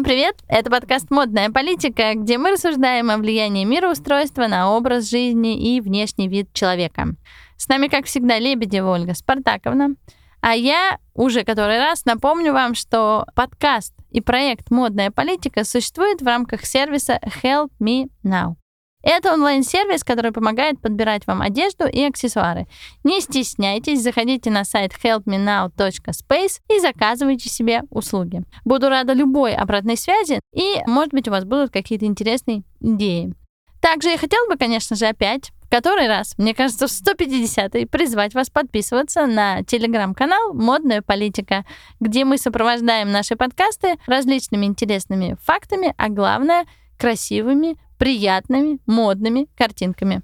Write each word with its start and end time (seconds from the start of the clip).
Всем 0.00 0.08
привет! 0.08 0.36
Это 0.48 0.70
подкаст 0.70 1.10
«Модная 1.10 1.50
политика», 1.50 2.14
где 2.14 2.38
мы 2.38 2.52
рассуждаем 2.52 3.10
о 3.10 3.18
влиянии 3.18 3.64
мироустройства 3.66 4.46
на 4.46 4.70
образ 4.74 5.10
жизни 5.10 5.76
и 5.76 5.82
внешний 5.82 6.26
вид 6.26 6.54
человека. 6.54 7.16
С 7.58 7.68
нами, 7.68 7.88
как 7.88 8.06
всегда, 8.06 8.38
Лебедева 8.38 8.92
Ольга 8.92 9.12
Спартаковна. 9.12 9.96
А 10.40 10.54
я 10.54 10.96
уже 11.12 11.44
который 11.44 11.76
раз 11.76 12.06
напомню 12.06 12.54
вам, 12.54 12.74
что 12.74 13.26
подкаст 13.34 13.92
и 14.10 14.22
проект 14.22 14.70
«Модная 14.70 15.10
политика» 15.10 15.64
существует 15.64 16.22
в 16.22 16.26
рамках 16.26 16.64
сервиса 16.64 17.20
Help 17.42 17.68
Me 17.78 18.06
Now. 18.24 18.54
Это 19.02 19.32
онлайн-сервис, 19.32 20.04
который 20.04 20.32
помогает 20.32 20.80
подбирать 20.80 21.26
вам 21.26 21.40
одежду 21.42 21.86
и 21.86 22.02
аксессуары. 22.02 22.66
Не 23.02 23.20
стесняйтесь, 23.20 24.02
заходите 24.02 24.50
на 24.50 24.64
сайт 24.64 24.92
helpmenow.space 25.02 26.60
и 26.68 26.80
заказывайте 26.80 27.48
себе 27.48 27.82
услуги. 27.90 28.42
Буду 28.64 28.88
рада 28.88 29.12
любой 29.12 29.54
обратной 29.54 29.96
связи 29.96 30.40
и, 30.54 30.82
может 30.86 31.12
быть, 31.12 31.28
у 31.28 31.30
вас 31.30 31.44
будут 31.44 31.70
какие-то 31.70 32.04
интересные 32.04 32.62
идеи. 32.80 33.34
Также 33.80 34.10
я 34.10 34.18
хотела 34.18 34.46
бы, 34.46 34.56
конечно 34.56 34.96
же, 34.96 35.06
опять 35.06 35.50
который 35.70 36.08
раз, 36.08 36.34
мне 36.36 36.52
кажется, 36.52 36.88
в 36.88 36.90
150-й 36.90 37.86
призвать 37.86 38.34
вас 38.34 38.50
подписываться 38.50 39.26
на 39.26 39.62
телеграм-канал 39.62 40.52
«Модная 40.52 41.00
политика», 41.00 41.64
где 42.00 42.24
мы 42.24 42.38
сопровождаем 42.38 43.12
наши 43.12 43.36
подкасты 43.36 43.94
различными 44.06 44.66
интересными 44.66 45.36
фактами, 45.40 45.94
а 45.96 46.08
главное— 46.08 46.66
красивыми 46.98 47.78
приятными, 48.00 48.78
модными 48.86 49.46
картинками. 49.58 50.22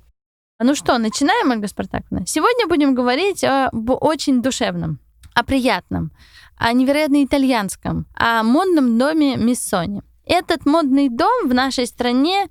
Ну 0.58 0.74
что, 0.74 0.96
начинаем, 0.96 1.50
Ольга 1.50 1.68
Спартаковна? 1.68 2.26
Сегодня 2.26 2.66
будем 2.66 2.94
говорить 2.94 3.44
об 3.44 3.90
очень 4.02 4.40
душевном, 4.40 4.98
о 5.34 5.44
приятном, 5.44 6.10
о 6.56 6.72
невероятно 6.72 7.22
итальянском, 7.22 8.06
о 8.14 8.42
модном 8.42 8.98
доме 8.98 9.36
Миссони. 9.36 10.00
Этот 10.24 10.64
модный 10.64 11.10
дом 11.10 11.48
в 11.50 11.52
нашей 11.52 11.86
стране, 11.86 12.46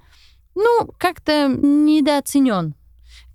ну, 0.53 0.91
как-то 0.99 1.47
недооценен. 1.47 2.75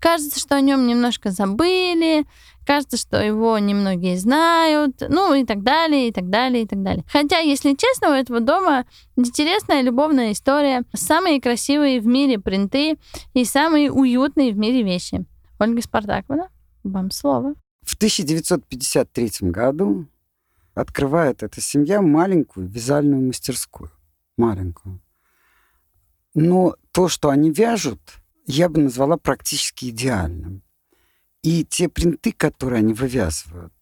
Кажется, 0.00 0.38
что 0.38 0.54
о 0.54 0.60
нем 0.60 0.86
немножко 0.86 1.32
забыли, 1.32 2.24
кажется, 2.70 2.96
что 2.96 3.20
его 3.20 3.58
немногие 3.58 4.16
знают, 4.16 5.02
ну 5.08 5.34
и 5.34 5.44
так 5.44 5.64
далее, 5.64 6.06
и 6.06 6.12
так 6.12 6.30
далее, 6.30 6.62
и 6.62 6.66
так 6.68 6.80
далее. 6.84 7.04
Хотя, 7.08 7.40
если 7.40 7.74
честно, 7.74 8.10
у 8.10 8.12
этого 8.12 8.38
дома 8.38 8.86
интересная 9.16 9.82
любовная 9.82 10.30
история, 10.30 10.84
самые 10.94 11.40
красивые 11.40 12.00
в 12.00 12.06
мире 12.06 12.38
принты 12.38 12.96
и 13.34 13.44
самые 13.44 13.90
уютные 13.90 14.52
в 14.52 14.56
мире 14.56 14.84
вещи. 14.84 15.24
Ольга 15.58 15.82
Спартаковна, 15.82 16.48
вам 16.84 17.10
слово. 17.10 17.54
В 17.82 17.96
1953 17.96 19.50
году 19.50 20.06
открывает 20.72 21.42
эта 21.42 21.60
семья 21.60 22.00
маленькую 22.00 22.68
вязальную 22.68 23.20
мастерскую. 23.20 23.90
Маленькую. 24.36 25.00
Но 26.34 26.76
то, 26.92 27.08
что 27.08 27.30
они 27.30 27.50
вяжут, 27.50 27.98
я 28.46 28.68
бы 28.68 28.80
назвала 28.80 29.16
практически 29.16 29.86
идеальным. 29.86 30.62
И 31.42 31.64
те 31.64 31.88
принты, 31.88 32.32
которые 32.32 32.80
они 32.80 32.92
вывязывают, 32.92 33.72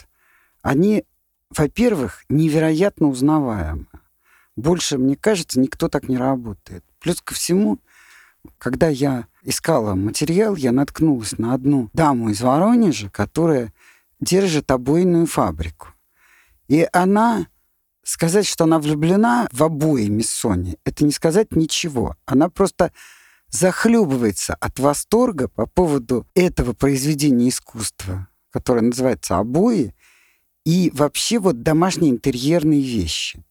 они, 0.62 1.04
во-первых, 1.50 2.24
невероятно 2.28 3.08
узнаваемы. 3.08 3.86
Больше, 4.56 4.98
мне 4.98 5.16
кажется, 5.16 5.60
никто 5.60 5.88
так 5.88 6.08
не 6.08 6.16
работает. 6.16 6.84
Плюс 7.00 7.20
ко 7.20 7.34
всему, 7.34 7.78
когда 8.58 8.88
я 8.88 9.26
искала 9.42 9.94
материал, 9.94 10.56
я 10.56 10.72
наткнулась 10.72 11.38
на 11.38 11.54
одну 11.54 11.90
даму 11.92 12.30
из 12.30 12.40
Воронежа, 12.40 13.10
которая 13.10 13.72
держит 14.20 14.70
обойную 14.70 15.26
фабрику. 15.26 15.88
И 16.68 16.86
она, 16.92 17.46
сказать, 18.02 18.46
что 18.46 18.64
она 18.64 18.78
влюблена 18.78 19.48
в 19.52 19.62
обои 19.62 20.06
Миссони, 20.06 20.76
это 20.84 21.04
не 21.04 21.12
сказать 21.12 21.52
ничего. 21.52 22.16
Она 22.26 22.48
просто 22.48 22.92
захлебывается 23.50 24.54
от 24.54 24.78
восторга 24.78 25.48
по 25.48 25.66
поводу 25.66 26.26
этого 26.34 26.72
произведения 26.72 27.48
искусства, 27.48 28.28
которое 28.50 28.82
называется 28.82 29.38
«Обои», 29.38 29.94
и 30.64 30.90
вообще 30.92 31.38
вот 31.38 31.62
домашние 31.62 32.10
интерьерные 32.10 32.82
вещи. 32.82 33.42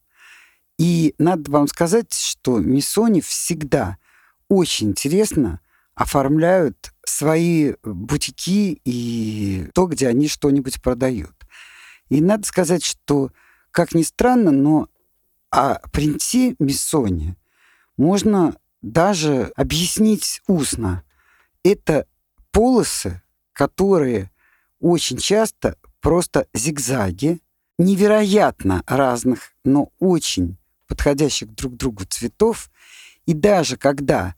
И 0.78 1.16
надо 1.18 1.50
вам 1.50 1.66
сказать, 1.66 2.12
что 2.12 2.60
Миссони 2.60 3.20
всегда 3.20 3.98
очень 4.48 4.90
интересно 4.90 5.60
оформляют 5.96 6.92
свои 7.04 7.74
бутики 7.82 8.80
и 8.84 9.68
то, 9.74 9.86
где 9.86 10.06
они 10.06 10.28
что-нибудь 10.28 10.80
продают. 10.80 11.34
И 12.08 12.20
надо 12.20 12.46
сказать, 12.46 12.84
что, 12.84 13.32
как 13.72 13.94
ни 13.94 14.02
странно, 14.02 14.52
но 14.52 14.88
о 15.50 15.80
принте 15.90 16.54
Миссони 16.60 17.34
можно 17.96 18.54
даже 18.82 19.52
объяснить 19.56 20.40
устно. 20.46 21.04
Это 21.62 22.06
полосы, 22.50 23.22
которые 23.52 24.30
очень 24.80 25.18
часто 25.18 25.76
просто 26.00 26.46
зигзаги, 26.54 27.40
невероятно 27.78 28.82
разных, 28.86 29.52
но 29.64 29.92
очень 29.98 30.56
подходящих 30.86 31.54
друг 31.54 31.76
другу 31.76 32.04
цветов. 32.04 32.70
И 33.26 33.34
даже 33.34 33.76
когда 33.76 34.34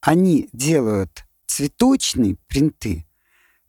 они 0.00 0.48
делают 0.52 1.24
цветочные 1.46 2.36
принты, 2.48 3.06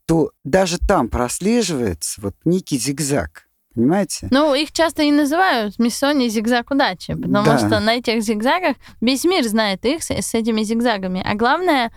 то 0.06 0.32
даже 0.44 0.80
там 0.80 1.10
прослеживается 1.10 2.22
вот 2.22 2.36
некий 2.46 2.78
зигзаг. 2.78 3.43
Понимаете? 3.76 4.28
Ну, 4.30 4.54
их 4.54 4.72
часто 4.72 5.04
и 5.04 5.12
называют 5.12 5.80
миссони 5.80 6.28
зигзаг 6.28 6.70
удачи, 6.72 7.16
потому 7.16 7.46
да. 7.46 7.58
что 7.58 7.80
на 7.80 7.96
этих 7.96 8.22
зигзагах 8.22 8.76
весь 9.02 9.24
мир 9.24 9.44
знает 9.46 9.84
их 9.86 10.04
с, 10.04 10.12
с 10.12 10.34
этими 10.36 10.62
зигзагами. 10.62 11.24
А 11.26 11.34
главное, 11.34 11.92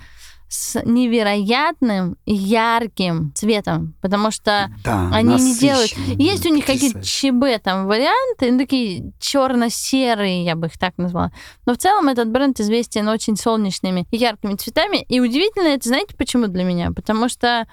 с 0.49 0.81
невероятным 0.85 2.17
ярким 2.25 3.33
цветом, 3.35 3.95
потому 4.01 4.31
что 4.31 4.71
да, 4.85 5.11
они 5.13 5.35
не 5.35 5.59
делают. 5.59 5.91
Есть 6.07 6.47
у 6.47 6.55
них 6.55 6.65
какие-то 6.65 7.03
ЧБ 7.03 7.63
там 7.63 7.87
варианты, 7.87 8.53
ну, 8.53 8.59
такие 8.59 9.13
черно-серые, 9.19 10.45
я 10.45 10.55
бы 10.55 10.69
их 10.69 10.79
так 10.79 10.97
назвала. 10.99 11.33
Но 11.67 11.75
в 11.75 11.79
целом 11.79 12.09
этот 12.09 12.31
бренд 12.31 12.61
известен 12.61 13.09
очень 13.09 13.37
солнечными 13.37 14.07
и 14.11 14.17
яркими 14.17 14.55
цветами. 14.55 15.03
И 15.09 15.19
удивительно 15.19 15.69
это, 15.69 15.89
знаете, 15.89 16.15
почему 16.17 16.47
для 16.47 16.63
меня? 16.63 16.93
Потому 16.93 17.29
что 17.29 17.67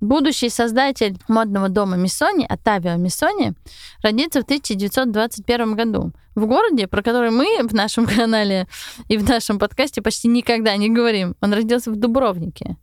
Будущий 0.00 0.48
создатель 0.48 1.18
модного 1.26 1.68
дома 1.68 1.96
Миссони, 1.96 2.46
Оттавио 2.48 2.96
Миссони, 2.96 3.54
родится 4.02 4.40
в 4.40 4.44
1921 4.44 5.74
году 5.74 6.12
в 6.36 6.46
городе, 6.46 6.86
про 6.86 7.02
который 7.02 7.30
мы 7.30 7.66
в 7.66 7.74
нашем 7.74 8.06
канале 8.16 8.68
и 9.08 9.16
в 9.16 9.28
нашем 9.28 9.58
подкасте 9.58 10.00
почти 10.00 10.28
никогда 10.28 10.76
не 10.76 10.88
говорим. 10.88 11.34
Он 11.40 11.52
родился 11.52 11.90
в 11.90 11.96
Дубровнике. 11.96 12.76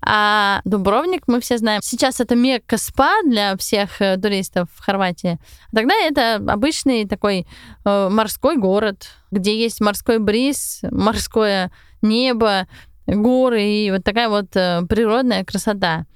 А 0.00 0.60
Дубровник, 0.64 1.22
мы 1.26 1.40
все 1.40 1.58
знаем, 1.58 1.80
сейчас 1.82 2.20
это 2.20 2.34
мекка 2.34 2.76
спа 2.78 3.22
для 3.22 3.56
всех 3.56 4.00
э, 4.00 4.16
туристов 4.16 4.68
в 4.74 4.84
Хорватии. 4.84 5.38
Тогда 5.74 5.94
это 5.94 6.36
обычный 6.36 7.06
такой 7.06 7.46
э, 7.84 8.08
морской 8.10 8.56
город, 8.56 9.08
где 9.30 9.58
есть 9.58 9.80
морской 9.80 10.18
бриз, 10.18 10.80
морское 10.90 11.70
небо, 12.02 12.66
горы 13.06 13.62
и 13.62 13.90
вот 13.90 14.04
такая 14.04 14.28
вот 14.28 14.54
э, 14.56 14.82
природная 14.88 15.44
красота. 15.44 16.06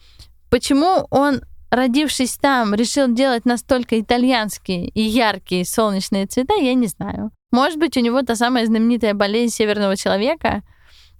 Почему 0.50 1.06
он, 1.10 1.42
родившись 1.70 2.36
там, 2.36 2.74
решил 2.74 3.12
делать 3.12 3.44
настолько 3.44 4.00
итальянские 4.00 4.88
и 4.88 5.00
яркие 5.02 5.64
солнечные 5.64 6.26
цвета, 6.26 6.54
я 6.54 6.74
не 6.74 6.86
знаю. 6.86 7.30
Может 7.50 7.78
быть, 7.78 7.96
у 7.96 8.00
него 8.00 8.22
та 8.22 8.36
самая 8.36 8.66
знаменитая 8.66 9.14
болезнь 9.14 9.54
северного 9.54 9.96
человека. 9.96 10.62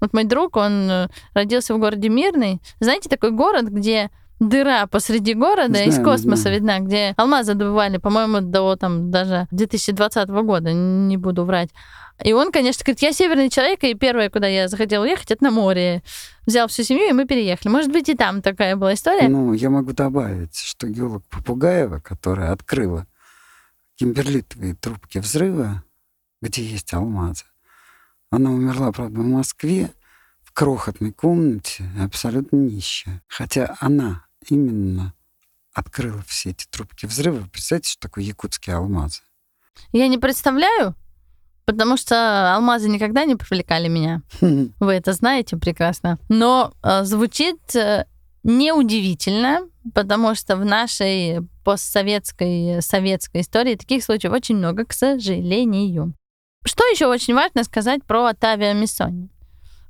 Вот 0.01 0.13
мой 0.13 0.25
друг, 0.25 0.57
он 0.57 0.91
э, 0.91 1.09
родился 1.35 1.75
в 1.75 1.79
городе 1.79 2.09
Мирный. 2.09 2.61
Знаете, 2.81 3.09
такой 3.09 3.33
город, 3.33 3.67
где 3.69 4.11
дыра 4.41 4.87
посреди 4.87 5.35
города 5.35 5.69
знаю, 5.69 5.89
из 5.89 5.97
космоса 5.97 6.43
знаю. 6.43 6.57
видна, 6.57 6.79
где 6.81 7.15
алмазы 7.17 7.55
добывали, 7.55 7.99
по-моему, 7.99 8.41
до 8.41 8.77
там 8.77 9.11
даже 9.11 9.47
2020 9.51 10.29
года, 10.29 10.73
не 10.73 11.17
буду 11.17 11.45
врать. 11.45 11.71
И 12.25 12.33
он, 12.33 12.51
конечно, 12.51 12.83
говорит, 12.85 13.01
я 13.01 13.13
северный 13.13 13.49
человек, 13.49 13.85
и 13.85 13.95
первое, 13.95 14.29
куда 14.29 14.49
я 14.49 14.67
захотела 14.67 15.05
уехать, 15.05 15.31
это 15.31 15.45
на 15.45 15.51
море. 15.51 16.03
Взял 16.47 16.67
всю 16.67 16.83
семью, 16.83 17.09
и 17.09 17.13
мы 17.13 17.27
переехали. 17.27 17.71
Может 17.71 17.93
быть, 17.93 18.09
и 18.09 18.17
там 18.17 18.43
такая 18.43 18.75
была 18.75 18.95
история? 18.95 19.29
Ну, 19.29 19.53
я 19.53 19.71
могу 19.71 19.93
добавить, 19.93 20.57
что 20.57 20.89
геолог 20.89 21.25
Попугаева, 21.29 22.01
которая 22.01 22.53
открыла 22.53 23.07
кимберлитовые 23.97 24.75
трубки 24.75 25.19
взрыва, 25.19 25.85
где 26.43 26.63
есть 26.63 26.93
алмазы, 26.93 27.45
она 28.31 28.51
умерла, 28.51 28.91
правда, 28.93 29.21
в 29.21 29.27
Москве, 29.27 29.91
в 30.43 30.53
крохотной 30.53 31.13
комнате, 31.13 31.85
абсолютно 32.01 32.57
нищая. 32.57 33.23
Хотя 33.29 33.77
она 33.81 34.25
именно 34.51 35.15
открыла 35.73 36.23
все 36.27 36.51
эти 36.51 36.67
трубки 36.69 37.07
взрыва. 37.07 37.47
Представляете, 37.53 37.91
что 37.91 38.01
такое 38.01 38.25
якутские 38.25 38.77
алмазы? 38.77 39.21
Я 39.93 40.09
не 40.09 40.19
представляю, 40.19 40.95
Потому 41.69 41.99
что 41.99 42.55
алмазы 42.55 42.89
никогда 42.89 43.27
не 43.27 43.37
привлекали 43.37 43.89
меня. 43.89 44.23
Вы 44.41 44.93
это 44.95 45.13
знаете 45.13 45.59
прекрасно. 45.59 46.19
Но 46.31 46.73
э, 46.83 47.05
звучит 47.05 47.59
э, 47.77 48.07
неудивительно, 48.43 49.69
потому 49.95 50.35
что 50.35 50.57
в 50.57 50.65
нашей 50.65 51.41
постсоветской 51.67 52.81
советской 52.81 53.43
истории 53.43 53.75
таких 53.75 54.03
случаев 54.03 54.33
очень 54.33 54.57
много, 54.57 54.87
к 54.87 54.95
сожалению. 54.95 56.15
Что 56.65 56.85
еще 56.87 57.07
очень 57.07 57.35
важно 57.35 57.65
сказать 57.65 58.03
про 58.03 58.29
Оттавио 58.29 58.73
Миссони? 58.73 59.29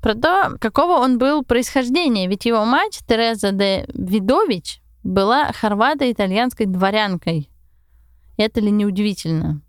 Про 0.00 0.14
то, 0.14 0.56
какого 0.60 0.98
он 0.98 1.18
был 1.18 1.44
происхождения. 1.44 2.28
Ведь 2.28 2.44
его 2.44 2.64
мать, 2.64 3.00
Тереза 3.06 3.52
де 3.52 3.86
Видович, 3.92 4.80
была 5.02 5.52
хорвато-итальянской 5.52 6.66
дворянкой. 6.66 7.50
Это 8.36 8.60
ли 8.60 8.70
не 8.70 8.86
удивительно? 8.86 9.62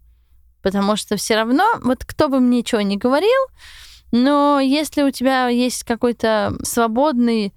Потому 0.61 0.95
что 0.95 1.15
все 1.15 1.35
равно, 1.35 1.65
вот 1.81 2.03
кто 2.05 2.27
бы 2.27 2.39
мне 2.39 2.63
чего 2.63 2.81
ни 2.81 2.97
говорил, 2.97 3.47
но 4.11 4.59
если 4.59 5.03
у 5.03 5.11
тебя 5.11 5.47
есть 5.47 5.83
какой-то 5.83 6.55
свободный 6.63 7.53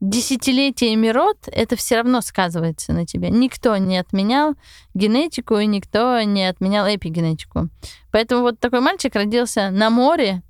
десятилетиями 0.00 1.08
род, 1.08 1.36
это 1.46 1.76
все 1.76 1.96
равно 1.96 2.22
сказывается 2.22 2.92
на 2.92 3.06
тебе. 3.06 3.28
Никто 3.28 3.76
не 3.76 3.98
отменял 3.98 4.54
генетику, 4.94 5.58
и 5.58 5.66
никто 5.66 6.20
не 6.22 6.48
отменял 6.48 6.86
эпигенетику. 6.86 7.68
Поэтому 8.10 8.42
вот 8.42 8.58
такой 8.58 8.80
мальчик 8.80 9.14
родился 9.14 9.70
на 9.70 9.90
море, 9.90 10.42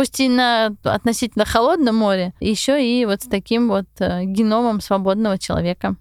пусть 0.00 0.18
и 0.18 0.30
на 0.30 0.74
относительно 0.82 1.44
холодном 1.44 1.96
море, 1.96 2.32
еще 2.40 2.82
и 2.82 3.04
вот 3.04 3.20
с 3.20 3.26
таким 3.26 3.68
вот 3.68 3.86
э, 3.98 4.24
геномом 4.24 4.80
свободного 4.80 5.36
человека. 5.36 5.94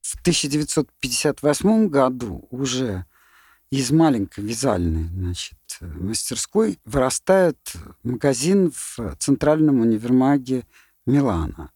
В 0.00 0.18
1958 0.22 1.88
году 1.88 2.48
уже 2.50 3.04
из 3.68 3.90
маленькой 3.90 4.42
вязальной 4.42 5.04
значит, 5.08 5.58
мастерской 5.82 6.78
вырастает 6.86 7.58
магазин 8.04 8.72
в 8.74 9.16
центральном 9.18 9.80
универмаге 9.80 10.64
Милана. 11.04 11.70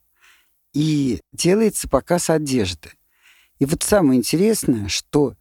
И 0.73 1.21
делается 1.31 1.91
показ 1.91 2.31
одежды. 2.31 2.93
И 3.59 3.67
вот 3.67 3.83
самое 3.83 4.19
интересное, 4.19 4.89
что 4.89 5.35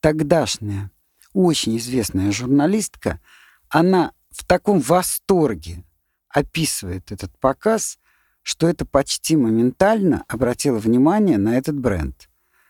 тогдашняя 0.00 0.90
очень 1.34 1.76
известная 1.76 2.32
журналистка, 2.32 3.20
она 3.68 4.12
в 4.36 4.44
таком 4.44 4.80
восторге 4.80 5.84
описывает 6.28 7.10
этот 7.10 7.36
показ, 7.38 7.98
что 8.42 8.68
это 8.68 8.84
почти 8.84 9.34
моментально 9.34 10.24
обратило 10.28 10.78
внимание 10.78 11.38
на 11.38 11.56
этот 11.58 11.78
бренд, 11.78 12.28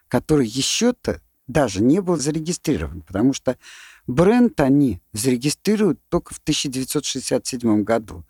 который 0.09 0.47
еще-то 0.47 1.21
даже 1.47 1.83
не 1.83 2.01
был 2.01 2.17
зарегистрирован, 2.17 3.03
потому 3.03 3.33
что 3.33 3.59
бренд 4.07 4.59
они 4.61 5.01
зарегистрируют 5.13 6.01
только 6.09 6.35
в 6.35 6.39
1967 6.39 7.83
году. 7.83 8.25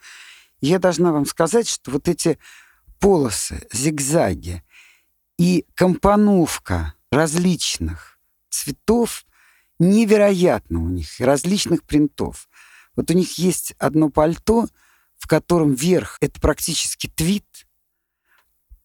Я 0.60 0.78
должна 0.78 1.12
вам 1.12 1.26
сказать, 1.26 1.68
что 1.68 1.90
вот 1.90 2.08
эти 2.08 2.38
полосы, 2.98 3.66
зигзаги 3.72 4.64
и 5.38 5.66
компоновка 5.74 6.94
различных 7.10 8.18
цветов 8.48 9.26
невероятно 9.78 10.82
у 10.82 10.88
них, 10.88 11.20
различных 11.20 11.82
принтов. 11.84 12.48
Вот 12.96 13.10
у 13.10 13.14
них 13.14 13.38
есть 13.38 13.74
одно 13.78 14.08
пальто, 14.08 14.66
в 15.16 15.28
котором 15.28 15.74
верх— 15.74 16.18
это 16.20 16.40
практически 16.40 17.08
твит, 17.08 17.66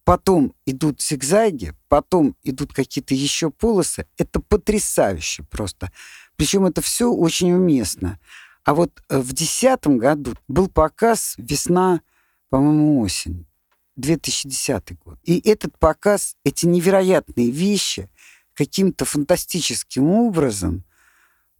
потом 0.03 0.53
идут 0.65 1.01
зигзаги, 1.01 1.73
потом 1.87 2.35
идут 2.43 2.73
какие-то 2.73 3.13
еще 3.13 3.49
полосы. 3.49 4.07
Это 4.17 4.39
потрясающе 4.39 5.43
просто. 5.43 5.91
Причем 6.35 6.65
это 6.65 6.81
все 6.81 7.11
очень 7.11 7.53
уместно. 7.53 8.19
А 8.63 8.73
вот 8.73 9.01
э, 9.09 9.17
в 9.17 9.33
2010 9.33 9.87
году 9.97 10.33
был 10.47 10.67
показ 10.67 11.35
«Весна, 11.37 12.01
по-моему, 12.49 12.99
осень», 13.01 13.47
2010 13.95 14.99
год. 14.99 15.19
И 15.23 15.39
этот 15.49 15.77
показ, 15.79 16.35
эти 16.43 16.65
невероятные 16.65 17.49
вещи 17.49 18.09
каким-то 18.53 19.05
фантастическим 19.05 20.09
образом 20.09 20.83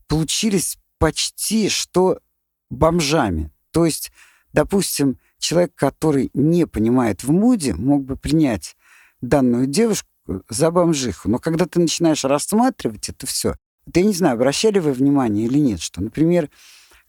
получились 0.08 0.78
почти 0.98 1.70
что 1.70 2.20
бомжами. 2.72 3.52
То 3.72 3.86
есть, 3.86 4.12
допустим, 4.54 5.20
человек, 5.38 5.74
который 5.76 6.32
не 6.34 6.66
понимает 6.66 7.24
в 7.24 7.32
моде, 7.32 7.74
мог 7.74 8.04
бы 8.04 8.16
принять 8.16 8.76
данную 9.22 9.68
девушку 9.68 10.08
за 10.50 10.72
бомжиху. 10.72 11.30
Но 11.30 11.38
когда 11.38 11.66
ты 11.66 11.80
начинаешь 11.80 12.24
рассматривать 12.24 13.10
это 13.10 13.28
все, 13.28 13.56
я 13.94 14.04
не 14.04 14.14
знаю, 14.14 14.36
обращали 14.36 14.80
вы 14.80 14.94
внимание 14.94 15.46
или 15.46 15.60
нет, 15.60 15.82
что, 15.82 16.02
например, 16.02 16.50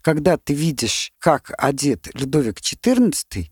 когда 0.01 0.37
ты 0.37 0.53
видишь, 0.53 1.13
как 1.19 1.53
одет 1.57 2.09
Людовик 2.15 2.59
XIV, 2.59 3.51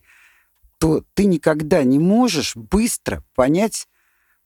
то 0.79 1.05
ты 1.15 1.27
никогда 1.27 1.85
не 1.85 1.99
можешь 1.99 2.57
быстро 2.57 3.23
понять, 3.35 3.87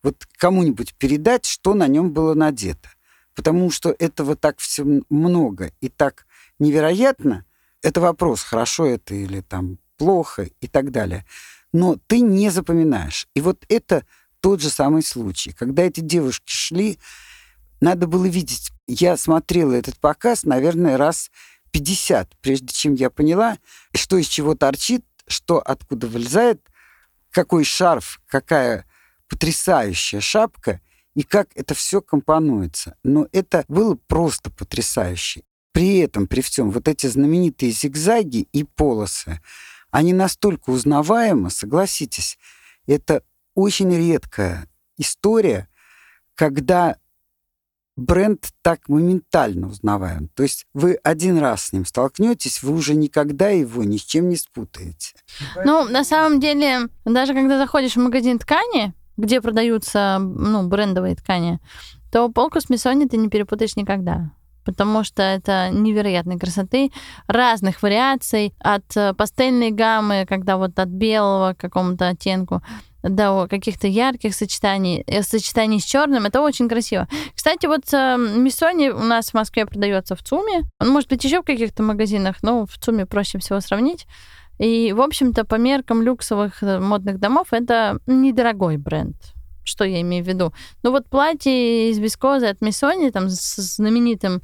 вот 0.03 0.27
кому-нибудь 0.37 0.95
передать, 0.97 1.47
что 1.47 1.73
на 1.73 1.87
нем 1.87 2.13
было 2.13 2.35
надето. 2.35 2.91
Потому 3.35 3.71
что 3.71 3.95
этого 3.99 4.37
так 4.37 4.59
все 4.59 4.85
много 5.09 5.73
и 5.81 5.89
так 5.89 6.27
невероятно. 6.59 7.47
Это 7.85 8.01
вопрос, 8.01 8.43
хорошо 8.43 8.87
это 8.87 9.15
или 9.15 9.43
там 9.43 9.79
плохо 9.99 10.49
и 10.63 10.69
так 10.69 10.91
далее. 10.91 11.27
Но 11.71 11.99
ты 12.07 12.21
не 12.21 12.49
запоминаешь. 12.49 13.29
И 13.35 13.43
вот 13.43 13.63
это 13.69 14.07
тот 14.41 14.63
же 14.63 14.71
самый 14.71 15.03
случай. 15.03 15.53
Когда 15.53 15.83
эти 15.83 16.01
девушки 16.01 16.51
шли, 16.51 16.99
надо 17.83 18.07
было 18.07 18.25
видеть. 18.25 18.73
Я 18.87 19.19
смотрела 19.19 19.75
этот 19.75 19.99
показ, 19.99 20.45
наверное, 20.45 20.97
раз 20.97 21.31
50, 21.73 22.35
прежде 22.41 22.69
чем 22.69 22.95
я 22.95 23.11
поняла, 23.11 23.59
что 23.95 24.17
из 24.17 24.29
чего 24.29 24.55
торчит, 24.55 25.05
что 25.27 25.59
откуда 25.59 26.07
вылезает, 26.07 26.63
какой 27.31 27.65
шарф, 27.65 28.19
какая 28.27 28.87
потрясающая 29.29 30.23
шапка, 30.23 30.81
и 31.15 31.23
как 31.23 31.51
это 31.55 31.75
все 31.75 32.01
компонуется. 32.01 32.97
Но 33.05 33.29
это 33.31 33.67
было 33.69 33.95
просто 34.07 34.51
потрясающе. 34.51 35.43
При 35.75 35.99
этом, 35.99 36.29
при 36.29 36.41
всем, 36.41 36.71
вот 36.71 36.87
эти 36.87 37.09
знаменитые 37.09 37.73
зигзаги 37.73 38.47
и 38.53 38.63
полосы, 38.63 39.41
они 39.91 40.13
настолько 40.13 40.71
узнаваемы, 40.71 41.51
согласитесь, 41.51 42.39
это 42.87 43.25
очень 43.57 43.93
редкая 43.93 44.69
история, 44.99 45.67
когда 46.37 46.97
бренд 47.97 48.51
так 48.63 48.89
моментально 48.89 49.67
узнаваем. 49.67 50.29
То 50.29 50.45
есть 50.45 50.65
вы 50.75 50.95
один 51.03 51.39
раз 51.39 51.65
с 51.65 51.73
ним 51.73 51.85
столкнетесь, 51.87 52.63
вы 52.63 52.73
уже 52.73 52.95
никогда 52.95 53.49
его 53.49 53.83
ни 53.83 53.97
с 53.97 54.03
чем 54.03 54.29
не 54.29 54.37
спутаете. 54.37 55.15
Ну, 55.65 55.89
на 55.89 56.05
самом 56.05 56.39
деле, 56.39 56.89
даже 57.05 57.35
когда 57.35 57.59
заходишь 57.59 57.97
в 57.97 58.01
магазин 58.01 58.39
ткани, 58.39 58.95
где 59.17 59.41
продаются 59.41 60.21
ну, 60.21 60.69
брендовые 60.69 61.17
ткани, 61.17 61.59
то 62.13 62.29
полку 62.29 62.61
с 62.61 62.71
Миссони 62.71 63.07
ты 63.07 63.17
не 63.17 63.29
перепутаешь 63.29 63.75
никогда 63.75 64.31
потому 64.65 65.05
что 65.05 65.23
это 65.23 65.71
невероятной 65.71 66.39
красоты, 66.39 66.91
разных 67.27 67.83
вариаций, 67.83 68.55
от 68.61 68.85
э, 68.97 69.15
пастельной 69.15 69.71
гаммы, 69.71 70.27
когда 70.29 70.57
вот 70.57 70.79
от 70.79 70.89
белого 70.89 71.55
к 71.55 71.59
какому-то 71.59 72.09
оттенку, 72.09 72.63
до 73.03 73.47
каких-то 73.49 73.87
ярких 73.87 74.35
сочетаний, 74.35 75.05
э, 75.07 75.23
сочетаний 75.23 75.81
с 75.81 75.85
черным. 75.85 76.25
Это 76.25 76.41
очень 76.41 76.69
красиво. 76.69 77.07
Кстати, 77.35 77.67
вот 77.67 77.93
э, 77.93 78.17
Миссони 78.17 78.89
у 78.89 79.03
нас 79.03 79.31
в 79.31 79.35
Москве 79.35 79.67
продается 79.67 80.17
в 80.17 80.23
ЦУМе. 80.23 80.65
Он 80.81 80.89
может 80.89 81.09
быть 81.11 81.25
еще 81.25 81.43
в 81.43 81.45
каких-то 81.45 81.83
магазинах, 81.83 82.37
но 82.43 82.67
в 82.67 82.79
ЦУМе 82.79 83.07
проще 83.07 83.39
всего 83.39 83.61
сравнить. 83.61 84.07
И, 84.59 84.93
в 84.93 85.01
общем-то, 85.01 85.45
по 85.45 85.57
меркам 85.57 86.03
люксовых 86.03 86.63
модных 86.63 87.19
домов 87.19 87.49
это 87.51 87.99
недорогой 88.07 88.77
бренд. 88.77 89.17
Что 89.65 89.85
я 89.85 90.01
имею 90.03 90.25
в 90.25 90.29
виду? 90.29 90.53
Ну 90.83 90.91
вот 90.91 91.09
платье 91.09 91.91
из 91.91 91.99
вискозы 91.99 92.47
от 92.47 92.61
Миссони, 92.61 93.11
там 93.11 93.29
с 93.29 93.57
знаменитым 93.57 94.43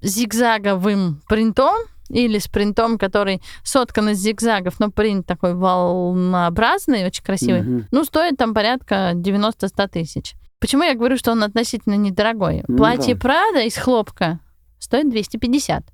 зигзаговым 0.00 1.22
принтом, 1.28 1.76
или 2.08 2.38
с 2.38 2.48
принтом, 2.48 2.98
который 2.98 3.42
соткан 3.62 4.10
из 4.10 4.18
зигзагов, 4.18 4.80
но 4.80 4.90
принт 4.90 5.26
такой 5.26 5.54
волнообразный, 5.54 7.04
очень 7.06 7.22
красивый, 7.22 7.60
mm-hmm. 7.60 7.84
ну, 7.90 8.04
стоит 8.04 8.36
там 8.36 8.54
порядка 8.54 9.12
90-100 9.14 9.88
тысяч. 9.88 10.34
Почему 10.58 10.82
я 10.82 10.94
говорю, 10.94 11.16
что 11.18 11.32
он 11.32 11.42
относительно 11.42 11.94
недорогой? 11.94 12.60
Mm-hmm. 12.60 12.76
Платье 12.76 13.16
Прада 13.16 13.60
из 13.60 13.76
хлопка 13.76 14.40
стоит 14.78 15.10
250. 15.10 15.84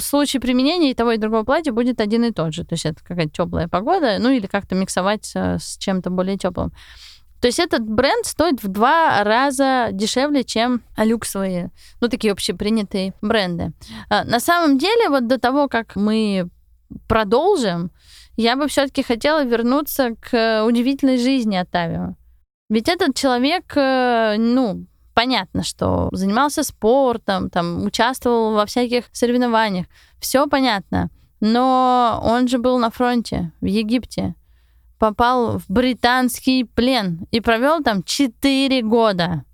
Случай 0.00 0.38
применения 0.38 0.90
и 0.90 0.94
того, 0.94 1.12
и 1.12 1.18
другого 1.18 1.42
платья 1.42 1.72
будет 1.72 2.00
один 2.00 2.24
и 2.24 2.32
тот 2.32 2.54
же. 2.54 2.64
То 2.64 2.74
есть 2.74 2.86
это 2.86 3.02
какая-то 3.02 3.32
теплая 3.32 3.68
погода, 3.68 4.18
ну 4.20 4.30
или 4.30 4.46
как-то 4.46 4.74
миксовать 4.74 5.34
с 5.34 5.76
чем-то 5.78 6.10
более 6.10 6.36
теплым. 6.36 6.72
То 7.42 7.48
есть 7.48 7.58
этот 7.58 7.82
бренд 7.82 8.24
стоит 8.24 8.62
в 8.62 8.68
два 8.68 9.24
раза 9.24 9.88
дешевле, 9.90 10.44
чем 10.44 10.80
люксовые, 10.96 11.72
ну, 12.00 12.06
такие 12.06 12.32
общепринятые 12.32 13.14
бренды. 13.20 13.72
А, 14.08 14.22
на 14.22 14.38
самом 14.38 14.78
деле, 14.78 15.08
вот 15.08 15.26
до 15.26 15.40
того, 15.40 15.66
как 15.66 15.96
мы 15.96 16.48
продолжим, 17.08 17.90
я 18.36 18.54
бы 18.54 18.68
все-таки 18.68 19.02
хотела 19.02 19.44
вернуться 19.44 20.14
к 20.20 20.64
удивительной 20.64 21.18
жизни 21.18 21.56
Оттавио. 21.56 22.14
Ведь 22.70 22.88
этот 22.88 23.16
человек, 23.16 23.76
э, 23.76 24.36
ну, 24.38 24.86
понятно, 25.12 25.64
что 25.64 26.10
занимался 26.12 26.62
спортом, 26.62 27.50
там, 27.50 27.84
участвовал 27.84 28.54
во 28.54 28.66
всяких 28.66 29.06
соревнованиях, 29.10 29.86
все 30.20 30.46
понятно. 30.46 31.10
Но 31.40 32.20
он 32.22 32.46
же 32.46 32.58
был 32.58 32.78
на 32.78 32.90
фронте 32.90 33.50
в 33.60 33.64
Египте 33.64 34.36
попал 35.02 35.58
в 35.58 35.64
британский 35.68 36.62
плен 36.62 37.26
и 37.32 37.40
провел 37.40 37.82
там 37.82 38.04
4 38.04 38.82
года. 38.82 39.44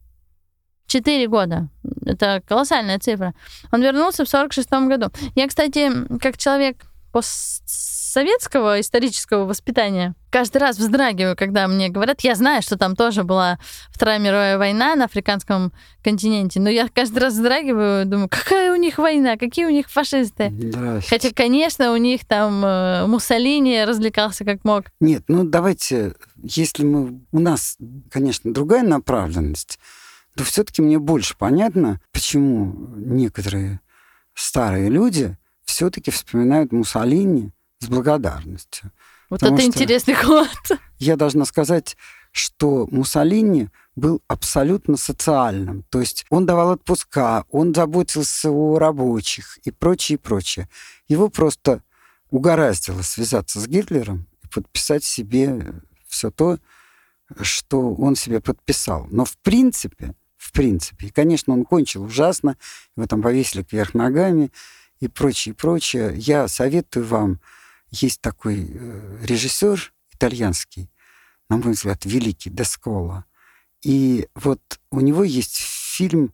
Четыре 0.86 1.26
года. 1.26 1.70
Это 2.04 2.42
колоссальная 2.46 2.98
цифра. 2.98 3.32
Он 3.72 3.82
вернулся 3.82 4.26
в 4.26 4.28
46 4.28 4.70
году. 4.88 5.06
Я, 5.34 5.48
кстати, 5.48 5.90
как 6.18 6.36
человек 6.36 6.84
постсоветского 7.12 8.80
исторического 8.80 9.44
воспитания 9.44 10.14
каждый 10.30 10.58
раз 10.58 10.78
вздрагиваю, 10.78 11.36
когда 11.36 11.66
мне 11.68 11.88
говорят, 11.88 12.20
я 12.20 12.34
знаю, 12.34 12.62
что 12.62 12.76
там 12.76 12.96
тоже 12.96 13.24
была 13.24 13.58
Вторая 13.90 14.18
мировая 14.18 14.58
война 14.58 14.94
на 14.94 15.06
африканском 15.06 15.72
континенте, 16.02 16.60
но 16.60 16.68
я 16.68 16.88
каждый 16.88 17.18
раз 17.18 17.34
вздрагиваю, 17.34 18.06
думаю, 18.06 18.28
какая 18.28 18.72
у 18.72 18.76
них 18.76 18.98
война, 18.98 19.36
какие 19.36 19.64
у 19.64 19.70
них 19.70 19.90
фашисты. 19.90 20.50
Здрасте. 20.50 21.08
Хотя, 21.08 21.30
конечно, 21.32 21.92
у 21.92 21.96
них 21.96 22.26
там 22.26 22.64
э, 22.64 23.06
Муссолини 23.06 23.84
развлекался 23.84 24.44
как 24.44 24.64
мог. 24.64 24.86
Нет, 25.00 25.24
ну 25.28 25.44
давайте, 25.44 26.14
если 26.42 26.84
мы... 26.84 27.20
У 27.32 27.40
нас, 27.40 27.76
конечно, 28.10 28.52
другая 28.52 28.82
направленность, 28.82 29.78
то 30.36 30.44
все-таки 30.44 30.82
мне 30.82 30.98
больше 30.98 31.36
понятно, 31.36 32.00
почему 32.12 32.74
некоторые 32.96 33.80
старые 34.34 34.88
люди 34.88 35.36
все-таки 35.68 36.10
вспоминают 36.10 36.72
Муссолини 36.72 37.52
с 37.80 37.88
благодарностью. 37.88 38.90
Вот 39.28 39.42
это 39.42 39.62
интересный 39.62 40.14
ход. 40.14 40.48
Я 40.98 41.16
должна 41.16 41.44
сказать, 41.44 41.96
что 42.32 42.88
Муссолини 42.90 43.68
был 43.94 44.22
абсолютно 44.28 44.96
социальным. 44.96 45.84
То 45.90 46.00
есть 46.00 46.24
он 46.30 46.46
давал 46.46 46.70
отпуска, 46.70 47.44
он 47.50 47.74
заботился 47.74 48.50
о 48.50 48.78
рабочих 48.78 49.58
и 49.58 49.70
прочее, 49.70 50.16
и 50.16 50.20
прочее. 50.20 50.68
Его 51.06 51.28
просто 51.28 51.82
угораздило 52.30 53.02
связаться 53.02 53.60
с 53.60 53.66
Гитлером 53.66 54.26
и 54.42 54.48
подписать 54.48 55.04
себе 55.04 55.74
все 56.06 56.30
то, 56.30 56.58
что 57.42 57.94
он 57.94 58.16
себе 58.16 58.40
подписал. 58.40 59.06
Но 59.10 59.26
в 59.26 59.36
принципе, 59.38 60.14
в 60.38 60.52
принципе, 60.52 61.08
и, 61.08 61.10
конечно, 61.10 61.52
он 61.52 61.66
кончил 61.66 62.04
ужасно, 62.04 62.56
его 62.96 63.06
там 63.06 63.20
повесили 63.20 63.62
кверх 63.62 63.92
ногами 63.92 64.50
и 65.00 65.08
прочее, 65.08 65.54
прочее. 65.54 66.14
Я 66.16 66.48
советую 66.48 67.06
вам, 67.06 67.40
есть 67.90 68.20
такой 68.20 68.68
э, 68.68 69.18
режиссер 69.22 69.92
итальянский, 70.12 70.90
на 71.48 71.56
мой 71.56 71.72
взгляд, 71.72 72.04
великий, 72.04 72.50
Дескола. 72.50 73.24
И 73.82 74.28
вот 74.34 74.60
у 74.90 75.00
него 75.00 75.24
есть 75.24 75.56
фильм 75.56 76.32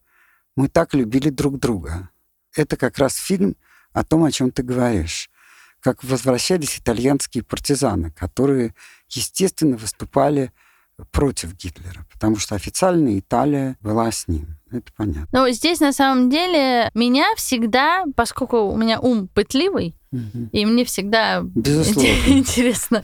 «Мы 0.56 0.68
так 0.68 0.94
любили 0.94 1.28
друг 1.28 1.58
друга». 1.58 2.10
Это 2.54 2.76
как 2.76 2.98
раз 2.98 3.16
фильм 3.16 3.56
о 3.92 4.04
том, 4.04 4.24
о 4.24 4.32
чем 4.32 4.50
ты 4.50 4.62
говоришь. 4.62 5.30
Как 5.80 6.02
возвращались 6.02 6.78
итальянские 6.78 7.44
партизаны, 7.44 8.10
которые, 8.12 8.74
естественно, 9.08 9.76
выступали 9.76 10.52
против 11.10 11.54
Гитлера, 11.54 12.06
потому 12.12 12.36
что 12.36 12.54
официально 12.54 13.18
Италия 13.18 13.76
была 13.80 14.10
с 14.10 14.28
ним. 14.28 14.56
Это 14.70 14.92
понятно. 14.96 15.28
Но 15.32 15.48
здесь 15.50 15.80
на 15.80 15.92
самом 15.92 16.30
деле 16.30 16.90
меня 16.94 17.26
всегда, 17.36 18.04
поскольку 18.16 18.62
у 18.62 18.76
меня 18.76 19.00
ум 19.00 19.28
пытливый, 19.28 19.94
и 20.52 20.64
мне 20.64 20.84
всегда 20.84 21.42
Безусловно. 21.42 22.08
интересно, 22.26 23.02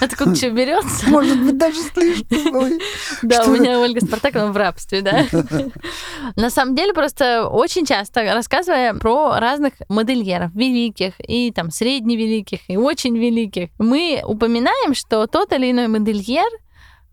откуда 0.00 0.34
что 0.34 0.50
берется. 0.50 1.08
Может 1.08 1.40
быть, 1.40 1.58
даже 1.58 1.80
слишком. 1.80 2.78
Да, 3.22 3.44
у 3.44 3.50
меня 3.50 3.78
Ольга 3.78 4.04
Спартаковна 4.04 4.52
в 4.52 4.56
рабстве, 4.56 5.02
да. 5.02 5.26
На 6.36 6.50
самом 6.50 6.74
деле, 6.74 6.92
просто 6.92 7.46
очень 7.46 7.86
часто, 7.86 8.22
рассказывая 8.34 8.94
про 8.94 9.38
разных 9.38 9.74
модельеров, 9.88 10.52
великих 10.54 11.14
и 11.18 11.52
там 11.52 11.70
средневеликих, 11.70 12.60
и 12.68 12.76
очень 12.76 13.16
великих, 13.16 13.70
мы 13.78 14.22
упоминаем, 14.24 14.94
что 14.94 15.26
тот 15.26 15.52
или 15.52 15.70
иной 15.70 15.88
модельер 15.88 16.48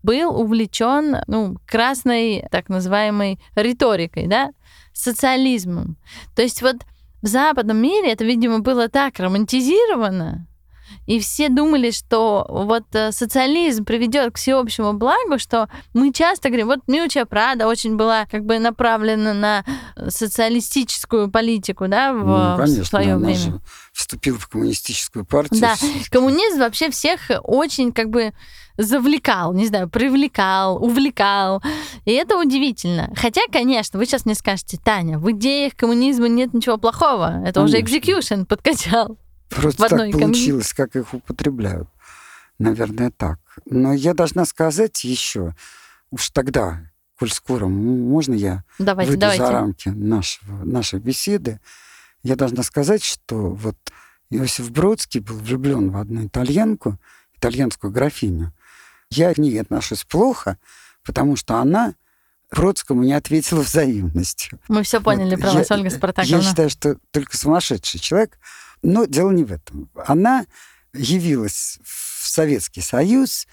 был 0.02 0.34
увлечен 0.36 1.18
ну, 1.26 1.56
красной 1.66 2.46
так 2.50 2.68
называемой 2.68 3.38
риторикой, 3.54 4.26
да, 4.26 4.50
социализмом. 4.92 5.96
То 6.34 6.42
есть 6.42 6.62
вот 6.62 6.76
в 7.22 7.26
западном 7.26 7.76
мире 7.78 8.12
это, 8.12 8.24
видимо, 8.24 8.60
было 8.60 8.88
так 8.88 9.18
романтизировано, 9.18 10.47
и 11.08 11.20
все 11.20 11.48
думали, 11.48 11.90
что 11.90 12.44
вот 12.50 12.84
э, 12.92 13.12
социализм 13.12 13.86
приведет 13.86 14.34
к 14.34 14.36
всеобщему 14.36 14.92
благу, 14.92 15.38
что 15.38 15.70
мы 15.94 16.12
часто 16.12 16.48
говорим, 16.50 16.66
вот 16.66 16.80
Миуча 16.86 17.24
Прада 17.24 17.66
очень 17.66 17.96
была 17.96 18.26
как 18.26 18.44
бы 18.44 18.58
направлена 18.58 19.32
на 19.32 19.64
социалистическую 20.10 21.30
политику, 21.30 21.88
да, 21.88 22.12
в, 22.12 22.16
Ну, 22.18 22.54
в 22.54 22.56
конечно, 22.58 22.84
свое 22.84 23.14
она 23.14 23.26
время. 23.26 23.34
же 23.40 23.60
вступила 23.94 24.38
в 24.38 24.48
коммунистическую 24.48 25.24
партию. 25.24 25.62
Да, 25.62 25.76
коммунизм 26.10 26.58
вообще 26.58 26.90
всех 26.90 27.20
очень 27.42 27.90
как 27.92 28.10
бы 28.10 28.34
завлекал, 28.76 29.54
не 29.54 29.66
знаю, 29.66 29.88
привлекал, 29.88 30.76
увлекал. 30.76 31.62
И 32.04 32.12
это 32.12 32.36
удивительно. 32.36 33.10
Хотя, 33.16 33.40
конечно, 33.50 33.98
вы 33.98 34.04
сейчас 34.04 34.26
мне 34.26 34.34
скажете, 34.34 34.78
Таня, 34.84 35.18
в 35.18 35.30
идеях 35.32 35.74
коммунизма 35.74 36.28
нет 36.28 36.52
ничего 36.52 36.76
плохого. 36.76 37.42
Это 37.46 37.62
уже 37.62 37.78
Конечно. 37.78 37.96
экзекьюшн 37.96 38.42
подкачал. 38.44 39.16
Просто 39.48 39.82
в 39.82 39.86
одной 39.92 40.12
так 40.12 40.20
получилось, 40.20 40.72
как 40.74 40.96
их 40.96 41.14
употребляют. 41.14 41.88
Наверное, 42.58 43.10
так. 43.10 43.38
Но 43.66 43.92
я 43.92 44.14
должна 44.14 44.44
сказать 44.44 45.04
еще, 45.04 45.54
уж 46.10 46.30
тогда, 46.30 46.80
коль 47.18 47.30
скоро, 47.30 47.66
можно 47.66 48.34
я 48.34 48.64
Давайте, 48.78 49.10
выйду 49.12 49.20
давайте. 49.22 49.44
за 49.44 49.52
рамки 49.52 49.88
нашего, 49.90 50.64
нашей 50.64 50.98
беседы, 50.98 51.60
я 52.22 52.34
должна 52.36 52.62
сказать, 52.64 53.02
что 53.04 53.50
вот 53.50 53.76
Иосиф 54.30 54.70
Бродский 54.70 55.20
был 55.20 55.36
влюблен 55.36 55.90
в 55.90 55.96
одну 55.96 56.26
итальянку, 56.26 56.98
итальянскую 57.36 57.92
графиню. 57.92 58.52
Я 59.10 59.32
к 59.32 59.38
ней 59.38 59.58
отношусь 59.60 60.04
плохо, 60.04 60.58
потому 61.04 61.36
что 61.36 61.56
она 61.58 61.94
Бродскому 62.50 63.04
не 63.04 63.12
ответила 63.12 63.60
взаимностью. 63.60 64.58
Мы 64.68 64.82
все 64.82 65.00
поняли 65.00 65.34
Вот 65.36 65.40
про 65.42 65.50
я- 65.50 65.58
вас, 65.58 65.70
Ольга 65.70 65.84
Я 65.84 65.90
Спартаковна. 65.90 66.42
считаю, 66.42 66.70
что 66.70 66.96
только 67.12 67.36
сумасшедший 67.36 68.00
человек. 68.00 68.38
Но 68.82 69.04
дело 69.04 69.30
не 69.30 69.44
в 69.44 69.52
этом. 69.52 69.90
Она 70.06 70.46
явилась 70.92 71.78
в 71.84 72.26
Советский 72.26 72.80
Союз 72.80 73.46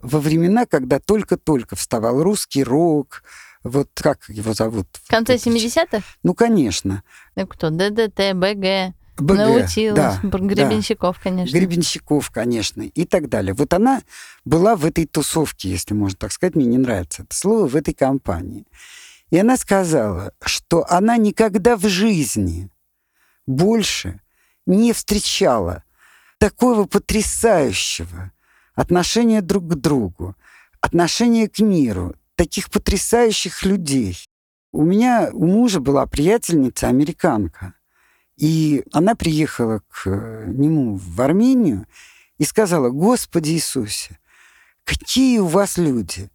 во 0.00 0.20
времена, 0.20 0.66
когда 0.66 0.98
только-только 0.98 1.76
вставал 1.76 2.22
русский 2.22 2.64
рок. 2.64 3.22
Вот 3.62 3.90
как 3.94 4.28
его 4.28 4.54
зовут? 4.54 4.86
В 5.02 5.08
конце 5.08 5.34
Вот 5.34 5.40
этот 5.40 5.54
70-х? 5.54 6.02
Ну, 6.22 6.34
конечно. 6.34 7.02
Ну, 7.34 7.46
кто? 7.46 7.70
ДДТ, 7.70 8.34
БГ, 8.34 8.94
БГ, 9.18 9.36
Наутилус, 9.36 9.96
да, 9.96 10.20
Гребенщиков, 10.22 11.18
конечно. 11.20 11.56
Гребенщиков, 11.56 12.30
конечно, 12.30 12.82
и 12.82 13.04
так 13.04 13.28
далее. 13.28 13.54
Вот 13.54 13.72
она 13.72 14.02
была 14.44 14.76
в 14.76 14.84
этой 14.84 15.06
тусовке, 15.06 15.70
если 15.70 15.94
можно 15.94 16.16
так 16.18 16.32
сказать, 16.32 16.54
мне 16.54 16.66
не 16.66 16.78
нравится 16.78 17.22
это 17.22 17.34
слово, 17.34 17.66
в 17.66 17.76
этой 17.76 17.94
компании. 17.94 18.66
И 19.30 19.38
она 19.38 19.56
сказала, 19.56 20.32
что 20.40 20.86
она 20.88 21.16
никогда 21.16 21.76
в 21.76 21.88
жизни 21.88 22.70
больше 23.46 24.20
не 24.66 24.92
встречала 24.92 25.84
такого 26.38 26.84
потрясающего 26.84 28.32
отношения 28.74 29.40
друг 29.40 29.68
к 29.68 29.74
другу, 29.74 30.36
отношения 30.80 31.48
к 31.48 31.60
миру, 31.60 32.14
таких 32.34 32.70
потрясающих 32.70 33.64
людей. 33.64 34.18
У 34.72 34.84
меня 34.84 35.30
у 35.32 35.46
мужа 35.46 35.80
была 35.80 36.06
приятельница 36.06 36.88
американка, 36.88 37.74
и 38.36 38.84
она 38.92 39.14
приехала 39.14 39.80
к 39.88 40.06
э, 40.06 40.44
нему 40.46 40.96
в 40.96 41.20
Армению 41.22 41.86
и 42.36 42.44
сказала, 42.44 42.90
Господи 42.90 43.52
Иисусе, 43.52 44.18
какие 44.84 45.38
у 45.38 45.46
вас 45.46 45.78
люди? 45.78 46.30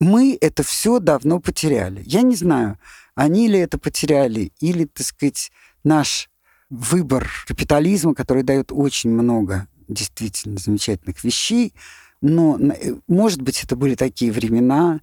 Мы 0.00 0.36
это 0.40 0.64
все 0.64 0.98
давно 0.98 1.38
потеряли. 1.38 2.02
Я 2.04 2.22
не 2.22 2.34
знаю, 2.34 2.80
они 3.14 3.46
ли 3.46 3.60
это 3.60 3.78
потеряли, 3.78 4.52
или, 4.58 4.86
так 4.86 5.06
сказать, 5.06 5.52
наш 5.84 6.28
выбор 6.72 7.30
капитализма, 7.46 8.14
который 8.14 8.42
дает 8.42 8.72
очень 8.72 9.10
много 9.10 9.68
действительно 9.88 10.58
замечательных 10.58 11.22
вещей, 11.22 11.74
но, 12.22 12.58
э, 12.58 12.94
может 13.08 13.42
быть, 13.42 13.62
это 13.62 13.76
были 13.76 13.94
такие 13.94 14.32
времена, 14.32 15.00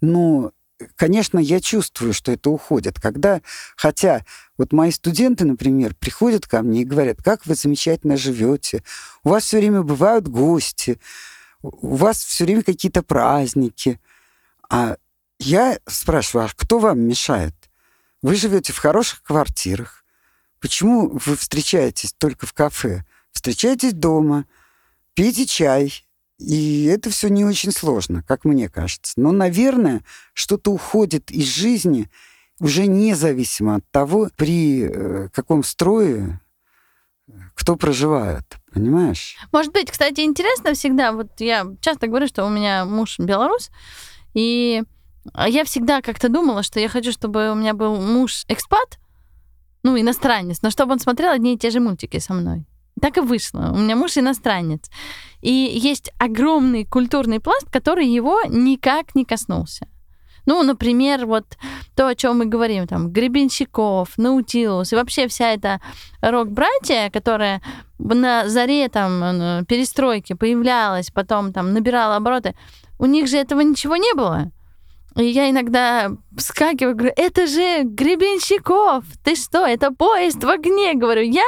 но, 0.00 0.52
конечно, 0.96 1.38
я 1.38 1.60
чувствую, 1.60 2.14
что 2.14 2.32
это 2.32 2.48
уходит. 2.48 2.98
Когда, 2.98 3.42
хотя 3.76 4.24
вот 4.56 4.72
мои 4.72 4.90
студенты, 4.90 5.44
например, 5.44 5.94
приходят 5.94 6.46
ко 6.46 6.62
мне 6.62 6.82
и 6.82 6.86
говорят, 6.86 7.22
как 7.22 7.44
вы 7.44 7.54
замечательно 7.54 8.16
живете, 8.16 8.82
у 9.22 9.28
вас 9.28 9.44
все 9.44 9.58
время 9.58 9.82
бывают 9.82 10.26
гости, 10.26 10.98
у 11.60 11.96
вас 11.96 12.24
все 12.24 12.44
время 12.44 12.62
какие-то 12.62 13.02
праздники. 13.02 14.00
А 14.70 14.96
я 15.38 15.78
спрашиваю, 15.86 16.46
а 16.46 16.50
кто 16.56 16.78
вам 16.78 17.00
мешает? 17.00 17.54
Вы 18.22 18.36
живете 18.36 18.72
в 18.72 18.78
хороших 18.78 19.22
квартирах. 19.22 19.99
Почему 20.60 21.08
вы 21.08 21.36
встречаетесь 21.36 22.12
только 22.12 22.46
в 22.46 22.52
кафе? 22.52 23.04
Встречайтесь 23.32 23.92
дома, 23.92 24.46
пейте 25.14 25.46
чай. 25.46 26.04
И 26.38 26.84
это 26.84 27.10
все 27.10 27.28
не 27.28 27.44
очень 27.44 27.70
сложно, 27.70 28.22
как 28.26 28.44
мне 28.44 28.68
кажется. 28.68 29.12
Но, 29.16 29.30
наверное, 29.30 30.02
что-то 30.32 30.72
уходит 30.72 31.30
из 31.30 31.44
жизни 31.46 32.10
уже 32.60 32.86
независимо 32.86 33.76
от 33.76 33.90
того, 33.90 34.30
при 34.36 34.84
э, 34.84 35.28
каком 35.32 35.62
строе 35.62 36.40
э, 37.28 37.32
кто 37.54 37.76
проживает. 37.76 38.44
Понимаешь? 38.72 39.36
Может 39.52 39.72
быть, 39.72 39.90
кстати, 39.90 40.20
интересно 40.20 40.74
всегда, 40.74 41.12
вот 41.12 41.40
я 41.40 41.66
часто 41.80 42.06
говорю, 42.06 42.26
что 42.26 42.46
у 42.46 42.48
меня 42.48 42.84
муж 42.84 43.18
белорус, 43.18 43.70
и 44.32 44.82
я 45.46 45.64
всегда 45.64 46.02
как-то 46.02 46.28
думала, 46.28 46.62
что 46.62 46.80
я 46.80 46.88
хочу, 46.88 47.12
чтобы 47.12 47.50
у 47.50 47.54
меня 47.54 47.74
был 47.74 47.96
муж 47.96 48.44
экспат, 48.48 48.98
ну, 49.82 49.98
иностранец, 49.98 50.62
но 50.62 50.70
чтобы 50.70 50.92
он 50.92 50.98
смотрел 50.98 51.30
одни 51.30 51.54
и 51.54 51.58
те 51.58 51.70
же 51.70 51.80
мультики 51.80 52.18
со 52.18 52.34
мной. 52.34 52.66
Так 53.00 53.16
и 53.16 53.20
вышло. 53.20 53.72
У 53.72 53.78
меня 53.78 53.96
муж 53.96 54.18
иностранец. 54.18 54.90
И 55.40 55.50
есть 55.50 56.12
огромный 56.18 56.84
культурный 56.84 57.40
пласт, 57.40 57.70
который 57.70 58.06
его 58.06 58.40
никак 58.48 59.14
не 59.14 59.24
коснулся. 59.24 59.86
Ну, 60.46 60.62
например, 60.62 61.26
вот 61.26 61.44
то, 61.94 62.08
о 62.08 62.14
чем 62.14 62.38
мы 62.38 62.46
говорим, 62.46 62.86
там, 62.86 63.10
Гребенщиков, 63.10 64.18
Наутилус, 64.18 64.92
и 64.92 64.96
вообще 64.96 65.28
вся 65.28 65.52
эта 65.52 65.80
рок-братья, 66.22 67.10
которая 67.12 67.62
на 67.98 68.48
заре 68.48 68.88
там 68.88 69.64
перестройки 69.66 70.32
появлялась, 70.32 71.10
потом 71.10 71.52
там 71.52 71.72
набирала 71.72 72.16
обороты, 72.16 72.54
у 72.98 73.06
них 73.06 73.28
же 73.28 73.36
этого 73.36 73.60
ничего 73.60 73.96
не 73.96 74.14
было. 74.14 74.50
И 75.16 75.24
я 75.24 75.50
иногда 75.50 76.10
вскакиваю, 76.36 76.94
говорю, 76.94 77.12
это 77.16 77.46
же 77.46 77.82
Гребенщиков, 77.82 79.04
ты 79.24 79.34
что, 79.34 79.66
это 79.66 79.90
поезд 79.90 80.42
в 80.42 80.48
огне, 80.48 80.94
говорю 80.94 81.22
я. 81.22 81.44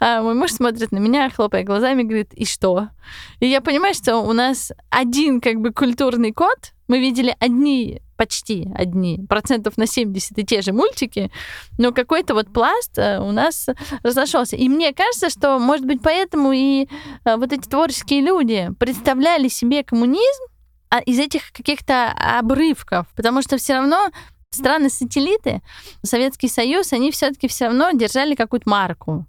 А 0.00 0.20
мой 0.20 0.34
муж 0.34 0.52
смотрит 0.52 0.90
на 0.90 0.98
меня, 0.98 1.30
хлопая 1.30 1.62
глазами, 1.62 2.02
говорит, 2.02 2.32
и 2.34 2.44
что? 2.44 2.88
И 3.40 3.46
я 3.46 3.60
понимаю, 3.60 3.94
что 3.94 4.18
у 4.18 4.32
нас 4.32 4.72
один 4.90 5.40
как 5.40 5.56
бы 5.56 5.72
культурный 5.72 6.32
код, 6.32 6.72
мы 6.88 6.98
видели 6.98 7.34
одни, 7.38 8.02
почти 8.16 8.68
одни, 8.74 9.24
процентов 9.28 9.78
на 9.78 9.86
70 9.86 10.38
и 10.38 10.44
те 10.44 10.60
же 10.60 10.72
мультики, 10.72 11.30
но 11.78 11.92
какой-то 11.92 12.34
вот 12.34 12.52
пласт 12.52 12.98
э, 12.98 13.18
у 13.20 13.32
нас 13.32 13.68
разошелся. 14.02 14.56
И 14.56 14.68
мне 14.68 14.92
кажется, 14.92 15.30
что, 15.30 15.58
может 15.58 15.86
быть, 15.86 16.02
поэтому 16.02 16.52
и 16.52 16.88
э, 17.24 17.36
вот 17.36 17.52
эти 17.52 17.68
творческие 17.68 18.20
люди 18.20 18.70
представляли 18.78 19.48
себе 19.48 19.82
коммунизм 19.82 20.42
из 21.06 21.18
этих 21.18 21.52
каких-то 21.52 22.12
обрывков, 22.12 23.06
потому 23.16 23.42
что 23.42 23.56
все 23.56 23.74
равно 23.74 24.10
страны-сателлиты, 24.50 25.62
Советский 26.02 26.48
Союз, 26.48 26.92
они 26.92 27.10
все-таки 27.10 27.48
все 27.48 27.66
равно 27.66 27.90
держали 27.92 28.34
какую-то 28.34 28.68
марку. 28.68 29.26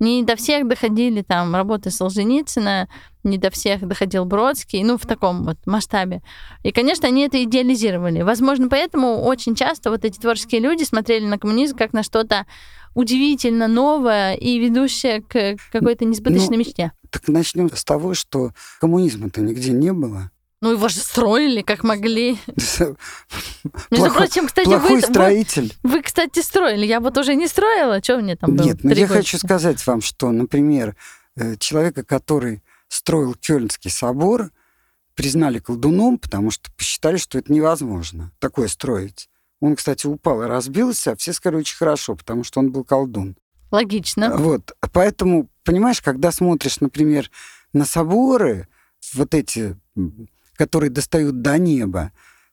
Не 0.00 0.24
до 0.24 0.34
всех 0.34 0.66
доходили 0.66 1.22
там 1.22 1.54
работы 1.54 1.90
Солженицына, 1.90 2.88
не 3.22 3.38
до 3.38 3.50
всех 3.50 3.86
доходил 3.86 4.24
Бродский, 4.24 4.82
ну, 4.82 4.98
в 4.98 5.06
таком 5.06 5.44
вот 5.44 5.56
масштабе. 5.66 6.20
И, 6.62 6.72
конечно, 6.72 7.06
они 7.06 7.22
это 7.22 7.42
идеализировали. 7.42 8.22
Возможно, 8.22 8.68
поэтому 8.68 9.22
очень 9.22 9.54
часто 9.54 9.90
вот 9.90 10.04
эти 10.04 10.18
творческие 10.18 10.60
люди 10.60 10.82
смотрели 10.82 11.24
на 11.24 11.38
коммунизм 11.38 11.76
как 11.76 11.92
на 11.92 12.02
что-то 12.02 12.46
удивительно 12.94 13.68
новое 13.68 14.34
и 14.34 14.58
ведущее 14.58 15.22
к 15.22 15.56
какой-то 15.72 16.04
несбыточной 16.04 16.56
ну, 16.56 16.58
мечте. 16.58 16.92
Так 17.10 17.28
начнем 17.28 17.70
с 17.74 17.84
того, 17.84 18.14
что 18.14 18.50
коммунизма-то 18.80 19.40
нигде 19.40 19.70
не 19.72 19.92
было. 19.92 20.30
Ну, 20.64 20.72
его 20.72 20.88
же 20.88 21.00
строили, 21.00 21.60
как 21.60 21.84
могли. 21.84 22.38
Между 23.90 24.14
прочим, 24.14 24.46
кстати, 24.46 24.64
плохой 24.64 24.94
вы, 24.94 25.00
строитель. 25.02 25.76
Вы, 25.82 25.90
вы, 25.90 26.02
кстати, 26.02 26.40
строили. 26.40 26.86
Я 26.86 27.00
вот 27.00 27.18
уже 27.18 27.34
не 27.34 27.48
строила. 27.48 28.02
Что 28.02 28.16
мне 28.16 28.34
там 28.34 28.56
было? 28.56 28.64
Нет, 28.64 28.78
ну 28.82 28.92
я 28.92 29.06
хочу 29.06 29.36
сказать 29.36 29.86
вам, 29.86 30.00
что, 30.00 30.30
например, 30.30 30.96
э, 31.36 31.56
человека, 31.58 32.02
который 32.02 32.62
строил 32.88 33.34
Кёльнский 33.34 33.90
собор, 33.90 34.52
признали 35.14 35.58
колдуном, 35.58 36.16
потому 36.16 36.50
что 36.50 36.72
посчитали, 36.72 37.18
что 37.18 37.36
это 37.36 37.52
невозможно 37.52 38.32
такое 38.38 38.68
строить. 38.68 39.28
Он, 39.60 39.76
кстати, 39.76 40.06
упал 40.06 40.44
и 40.44 40.46
разбился, 40.46 41.12
а 41.12 41.16
все 41.16 41.34
сказали 41.34 41.60
очень 41.60 41.76
хорошо, 41.76 42.16
потому 42.16 42.42
что 42.42 42.60
он 42.60 42.72
был 42.72 42.84
колдун. 42.84 43.36
Логично. 43.70 44.34
Вот. 44.34 44.72
Поэтому, 44.94 45.50
понимаешь, 45.62 46.00
когда 46.00 46.32
смотришь, 46.32 46.80
например, 46.80 47.30
на 47.74 47.84
соборы, 47.84 48.66
вот 49.12 49.34
эти 49.34 49.76
которые 50.56 50.90
достают 50.90 51.42
до 51.42 51.58
неба, 51.58 52.12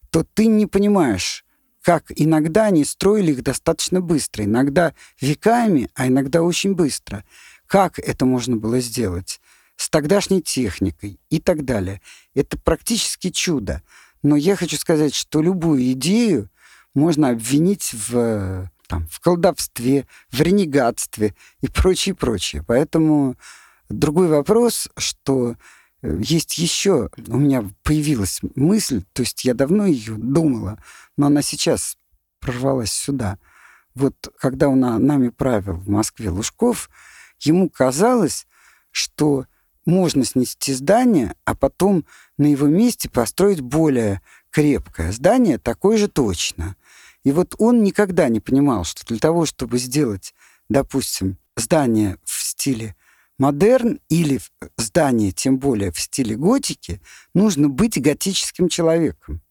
то 0.09 0.23
ты 0.23 0.47
не 0.47 0.67
понимаешь, 0.67 1.45
как 1.81 2.05
иногда 2.15 2.65
они 2.65 2.85
строили 2.85 3.31
их 3.31 3.43
достаточно 3.43 4.01
быстро, 4.01 4.43
иногда 4.43 4.93
веками, 5.19 5.89
а 5.95 6.07
иногда 6.07 6.43
очень 6.43 6.75
быстро. 6.75 7.23
Как 7.65 7.97
это 7.97 8.25
можно 8.25 8.57
было 8.57 8.79
сделать? 8.79 9.41
С 9.77 9.89
тогдашней 9.89 10.41
техникой 10.41 11.19
и 11.29 11.39
так 11.39 11.65
далее. 11.65 12.01
Это 12.35 12.57
практически 12.57 13.29
чудо. 13.29 13.81
Но 14.21 14.35
я 14.35 14.55
хочу 14.55 14.77
сказать, 14.77 15.15
что 15.15 15.41
любую 15.41 15.91
идею 15.93 16.49
можно 16.93 17.29
обвинить 17.29 17.91
в, 17.93 18.69
там, 18.87 19.07
в 19.09 19.19
колдовстве, 19.19 20.05
в 20.29 20.39
ренегатстве 20.41 21.33
и 21.61 21.67
прочее, 21.67 22.13
прочее. 22.13 22.63
Поэтому 22.67 23.37
другой 23.89 24.27
вопрос, 24.27 24.89
что 24.97 25.55
есть 26.01 26.57
еще, 26.57 27.09
у 27.27 27.37
меня 27.37 27.69
появилась 27.83 28.39
мысль, 28.55 29.03
то 29.13 29.21
есть 29.21 29.45
я 29.45 29.53
давно 29.53 29.85
ее 29.85 30.15
думала, 30.15 30.83
но 31.17 31.27
она 31.27 31.41
сейчас 31.41 31.97
прорвалась 32.39 32.91
сюда. 32.91 33.37
Вот 33.93 34.15
когда 34.39 34.67
он 34.69 34.79
нами 34.79 35.29
правил 35.29 35.75
в 35.75 35.89
Москве 35.89 36.29
Лужков, 36.29 36.89
ему 37.39 37.69
казалось, 37.69 38.47
что 38.91 39.45
можно 39.85 40.25
снести 40.25 40.73
здание, 40.73 41.35
а 41.45 41.55
потом 41.55 42.05
на 42.37 42.47
его 42.47 42.67
месте 42.67 43.09
построить 43.09 43.61
более 43.61 44.21
крепкое 44.49 45.11
здание, 45.11 45.57
такое 45.57 45.97
же 45.97 46.07
точно. 46.07 46.75
И 47.23 47.31
вот 47.31 47.55
он 47.57 47.83
никогда 47.83 48.29
не 48.29 48.39
понимал, 48.39 48.83
что 48.83 49.05
для 49.05 49.19
того, 49.19 49.45
чтобы 49.45 49.77
сделать, 49.77 50.33
допустим, 50.69 51.37
здание 51.55 52.17
в 52.23 52.43
стиле 52.43 52.95
модерн 53.41 53.99
или 54.07 54.39
здание, 54.77 55.31
тем 55.31 55.57
более 55.57 55.91
в 55.91 55.99
стиле 55.99 56.35
готики, 56.35 57.01
нужно 57.33 57.69
быть 57.69 57.99
готическим 57.99 58.69
человеком. 58.69 59.41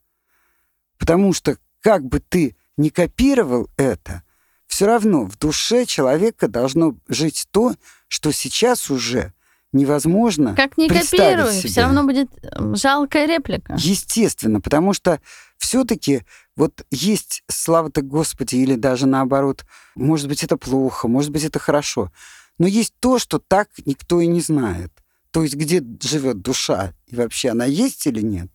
Потому 0.96 1.32
что 1.32 1.58
как 1.80 2.04
бы 2.04 2.20
ты 2.20 2.54
не 2.76 2.90
копировал 2.90 3.68
это, 3.76 4.22
все 4.68 4.86
равно 4.86 5.24
в 5.24 5.36
душе 5.36 5.86
человека 5.86 6.46
должно 6.46 6.94
жить 7.08 7.48
то, 7.50 7.74
что 8.06 8.30
сейчас 8.30 8.90
уже 8.90 9.32
невозможно 9.72 10.54
Как 10.54 10.78
не 10.78 10.88
копируй, 10.88 11.52
себе. 11.52 11.68
все 11.68 11.82
равно 11.82 12.04
будет 12.04 12.30
жалкая 12.76 13.26
реплика. 13.26 13.74
Естественно, 13.76 14.60
потому 14.60 14.92
что 14.92 15.20
все-таки 15.58 16.22
вот 16.54 16.86
есть 16.92 17.42
слава-то 17.48 18.02
Господи, 18.02 18.54
или 18.54 18.76
даже 18.76 19.06
наоборот, 19.06 19.64
может 19.96 20.28
быть, 20.28 20.44
это 20.44 20.56
плохо, 20.56 21.08
может 21.08 21.32
быть, 21.32 21.42
это 21.42 21.58
хорошо. 21.58 22.12
Но 22.60 22.66
есть 22.66 22.92
то, 23.00 23.18
что 23.18 23.38
так 23.38 23.70
никто 23.86 24.20
и 24.20 24.26
не 24.26 24.42
знает. 24.42 24.92
То 25.30 25.42
есть 25.42 25.54
где 25.54 25.82
живет 26.02 26.42
душа, 26.42 26.92
и 27.06 27.16
вообще 27.16 27.48
она 27.48 27.64
есть 27.64 28.06
или 28.06 28.20
нет, 28.20 28.50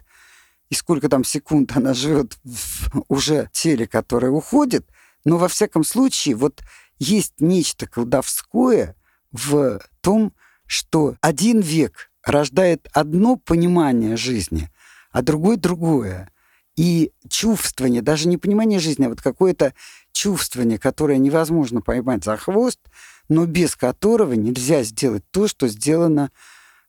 и 0.70 0.76
сколько 0.76 1.10
там 1.10 1.24
секунд 1.24 1.76
она 1.76 1.96
живет 1.96 2.38
в 2.44 3.04
уже 3.08 3.50
теле, 3.52 3.88
которое 3.88 4.32
уходит. 4.32 4.88
Но 5.24 5.38
во 5.38 5.48
всяком 5.48 5.84
случае, 5.84 6.36
вот 6.36 6.62
есть 7.00 7.34
нечто 7.40 7.88
колдовское 7.88 8.96
в 9.32 9.82
том, 10.02 10.34
что 10.68 11.16
один 11.22 11.62
век 11.62 12.12
рождает 12.24 12.88
одно 12.94 13.38
понимание 13.38 14.18
жизни, 14.18 14.70
а 15.10 15.24
другой 15.24 15.58
другое. 15.58 16.30
И 16.76 17.12
чувствование, 17.28 18.04
даже 18.04 18.28
не 18.28 18.38
понимание 18.38 18.80
жизни, 18.80 19.06
а 19.06 19.10
вот 19.10 19.22
какое-то 19.22 19.74
чувствование, 20.12 20.78
которое 20.78 21.18
невозможно 21.18 21.82
поймать 21.82 22.24
за 22.24 22.38
хвост– 22.38 22.80
но 23.30 23.46
без 23.46 23.76
которого 23.76 24.34
нельзя 24.34 24.84
сделать 24.84 25.24
то, 25.32 25.48
что 25.48 25.68
сделано 25.68 26.32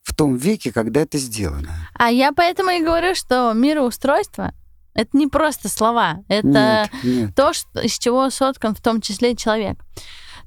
в 0.03 0.15
том 0.15 0.37
веке, 0.37 0.73
когда 0.73 1.01
это 1.01 1.19
сделано. 1.19 1.71
А 1.95 2.11
я 2.11 2.33
поэтому 2.33 2.71
и 2.71 2.83
говорю, 2.83 3.15
что 3.15 3.53
мироустройство 3.53 4.53
это 4.97 5.17
не 5.17 5.27
просто 5.27 5.69
слова, 5.69 6.25
это 6.29 6.89
нет, 7.03 7.05
нет. 7.05 7.35
то, 7.37 7.53
что, 7.53 7.81
из 7.81 7.99
чего 7.99 8.31
соткан 8.31 8.75
в 8.75 8.81
том 8.81 9.01
числе 9.01 9.37
человек. 9.37 9.79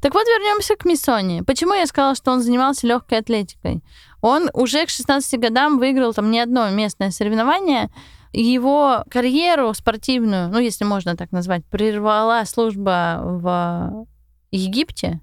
Так 0.02 0.13
вот, 0.13 0.25
вернемся 0.25 0.75
к 0.75 0.86
Миссони. 0.86 1.41
Почему 1.41 1.73
я 1.73 1.86
сказала, 1.86 2.15
что 2.15 2.32
он 2.32 2.41
занимался 2.41 2.88
легкой 2.88 3.19
атлетикой? 3.19 3.84
Он 4.21 4.49
уже 4.54 4.86
к 4.86 4.89
16 4.89 5.39
годам 5.39 5.78
выиграл 5.78 6.13
там 6.13 6.32
не 6.32 6.39
одно 6.39 6.69
местное 6.69 7.12
соревнование. 7.12 7.89
Его 8.32 9.04
карьеру 9.10 9.73
спортивную, 9.73 10.49
ну, 10.49 10.60
если 10.60 10.84
можно 10.84 11.17
так 11.17 11.32
назвать, 11.32 11.65
прервала 11.65 12.43
служба 12.45 13.19
в 13.23 14.08
Египте, 14.52 15.19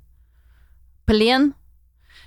плен. 1.07 1.55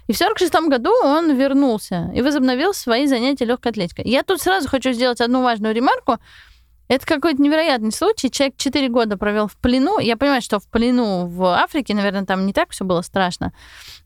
И 0.07 0.13
в 0.13 0.17
46 0.17 0.51
году 0.67 0.91
он 1.03 1.35
вернулся 1.35 2.11
и 2.15 2.21
возобновил 2.23 2.73
свои 2.73 3.05
занятия 3.05 3.45
легкой 3.45 3.71
атлетикой. 3.71 4.05
Я 4.05 4.23
тут 4.23 4.41
сразу 4.41 4.67
хочу 4.67 4.91
сделать 4.91 5.21
одну 5.21 5.43
важную 5.43 5.75
ремарку. 5.75 6.17
Это 6.87 7.05
какой-то 7.05 7.39
невероятный 7.39 7.91
случай. 7.91 8.31
Человек 8.31 8.55
4 8.57 8.89
года 8.89 9.15
провел 9.15 9.47
в 9.47 9.55
плену. 9.57 9.99
Я 9.99 10.17
понимаю, 10.17 10.41
что 10.41 10.59
в 10.59 10.67
плену 10.67 11.27
в 11.27 11.45
Африке, 11.45 11.93
наверное, 11.93 12.25
там 12.25 12.47
не 12.47 12.53
так 12.53 12.71
все 12.71 12.83
было 12.83 13.03
страшно. 13.03 13.53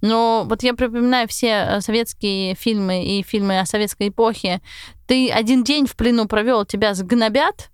Но 0.01 0.43
вот 0.45 0.63
я 0.63 0.73
припоминаю 0.73 1.29
все 1.29 1.47
э, 1.47 1.79
советские 1.79 2.55
фильмы 2.55 3.05
и 3.05 3.23
фильмы 3.23 3.61
о 3.61 3.65
советской 3.65 4.09
эпохе. 4.09 4.61
Ты 5.07 5.31
один 5.31 5.63
день 5.63 5.87
в 5.87 5.95
плену 5.95 6.27
провел, 6.27 6.65
тебя 6.65 6.93
сгнобят, 6.93 7.69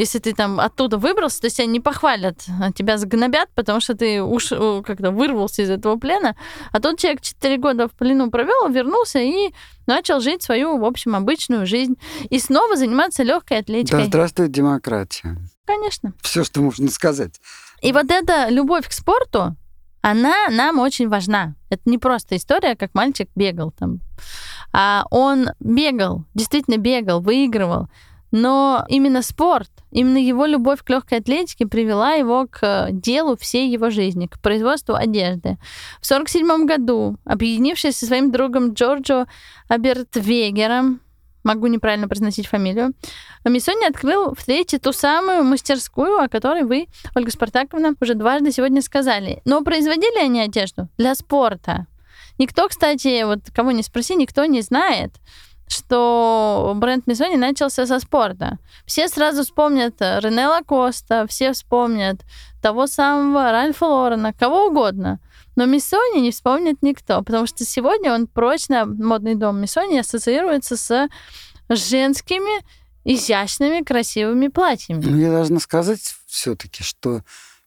если 0.00 0.18
ты 0.18 0.32
там 0.32 0.58
оттуда 0.58 0.96
выбрался, 0.96 1.42
то 1.42 1.50
тебя 1.50 1.66
не 1.66 1.78
похвалят, 1.78 2.46
а 2.62 2.72
тебя 2.72 2.96
загнобят, 2.96 3.50
потому 3.54 3.80
что 3.80 3.94
ты 3.94 4.22
уж 4.22 4.48
как-то 4.48 5.10
вырвался 5.10 5.60
из 5.60 5.68
этого 5.68 5.96
плена. 5.96 6.36
А 6.72 6.80
тот 6.80 6.98
человек 6.98 7.20
4 7.20 7.58
года 7.58 7.86
в 7.86 7.92
плену 7.92 8.30
провел, 8.30 8.70
вернулся 8.70 9.18
и 9.18 9.52
начал 9.86 10.20
жить 10.20 10.42
свою, 10.42 10.78
в 10.78 10.86
общем, 10.86 11.14
обычную 11.14 11.66
жизнь. 11.66 11.96
И 12.30 12.38
снова 12.38 12.76
заниматься 12.76 13.22
легкой 13.24 13.58
атлетикой. 13.58 14.04
Да 14.04 14.06
здравствует 14.06 14.52
демократия. 14.52 15.36
Конечно. 15.66 16.14
Все, 16.22 16.44
что 16.44 16.62
можно 16.62 16.90
сказать. 16.90 17.38
И 17.82 17.92
вот 17.92 18.10
эта 18.10 18.48
любовь 18.48 18.88
к 18.88 18.92
спорту, 18.92 19.54
она 20.00 20.48
нам 20.48 20.78
очень 20.78 21.10
важна. 21.10 21.56
Это 21.68 21.82
не 21.84 21.98
просто 21.98 22.36
история, 22.36 22.74
как 22.74 22.94
мальчик 22.94 23.28
бегал 23.36 23.70
там. 23.70 24.00
А 24.72 25.04
он 25.10 25.50
бегал, 25.60 26.24
действительно 26.32 26.78
бегал, 26.78 27.20
выигрывал. 27.20 27.90
Но 28.30 28.84
именно 28.88 29.22
спорт, 29.22 29.70
именно 29.90 30.18
его 30.18 30.46
любовь 30.46 30.82
к 30.84 30.90
легкой 30.90 31.18
атлетике 31.18 31.66
привела 31.66 32.12
его 32.12 32.46
к 32.50 32.88
делу 32.90 33.36
всей 33.36 33.70
его 33.70 33.90
жизни, 33.90 34.26
к 34.26 34.40
производству 34.40 34.94
одежды. 34.94 35.58
В 36.00 36.10
1947 36.10 36.66
году, 36.66 37.16
объединившись 37.24 37.96
со 37.96 38.06
своим 38.06 38.30
другом 38.30 38.72
Джорджо 38.72 39.26
Абертвегером, 39.68 41.00
могу 41.42 41.66
неправильно 41.66 42.08
произносить 42.08 42.46
фамилию, 42.46 42.92
Миссони 43.44 43.86
открыл 43.86 44.34
в 44.34 44.44
Третье 44.44 44.78
ту 44.78 44.92
самую 44.92 45.44
мастерскую, 45.44 46.18
о 46.18 46.28
которой 46.28 46.64
вы, 46.64 46.86
Ольга 47.16 47.30
Спартаковна, 47.30 47.94
уже 48.00 48.14
дважды 48.14 48.52
сегодня 48.52 48.82
сказали. 48.82 49.40
Но 49.44 49.62
производили 49.62 50.18
они 50.18 50.40
одежду 50.40 50.88
для 50.98 51.14
спорта. 51.14 51.86
Никто, 52.38 52.68
кстати, 52.68 53.22
вот 53.24 53.50
кого 53.54 53.70
не 53.70 53.82
спроси, 53.82 54.16
никто 54.16 54.44
не 54.44 54.62
знает, 54.62 55.12
что 55.70 56.72
бренд 56.76 57.06
Миссони 57.06 57.36
начался 57.36 57.86
со 57.86 58.00
спорта. 58.00 58.58
Все 58.86 59.08
сразу 59.08 59.44
вспомнят 59.44 59.94
Рене 60.00 60.48
Лакоста, 60.48 61.26
все 61.28 61.52
вспомнят 61.52 62.20
того 62.60 62.86
самого 62.86 63.52
Ральфа 63.52 63.86
Лорена, 63.86 64.32
кого 64.32 64.66
угодно. 64.66 65.20
Но 65.56 65.66
Миссони 65.66 66.20
не 66.20 66.32
вспомнит 66.32 66.82
никто, 66.82 67.22
потому 67.22 67.46
что 67.46 67.64
сегодня 67.64 68.12
он 68.12 68.26
прочно, 68.26 68.84
модный 68.84 69.36
дом 69.36 69.60
Миссони 69.60 69.98
ассоциируется 69.98 70.76
с 70.76 71.08
женскими 71.68 72.64
изящными, 73.04 73.84
красивыми 73.84 74.48
платьями. 74.48 75.04
Ну, 75.04 75.18
я 75.18 75.30
должна 75.30 75.60
сказать 75.60 76.00
все-таки, 76.26 76.82
что 76.82 77.22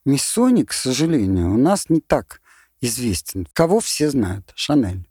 Миссони, 0.06 0.64
к 0.64 0.74
сожалению, 0.74 1.54
у 1.54 1.58
нас 1.58 1.90
не 1.90 2.02
так 2.02 2.42
известен. 2.82 3.48
Кого 3.54 3.80
все 3.80 4.10
знают? 4.10 4.52
Шанель. 4.56 5.08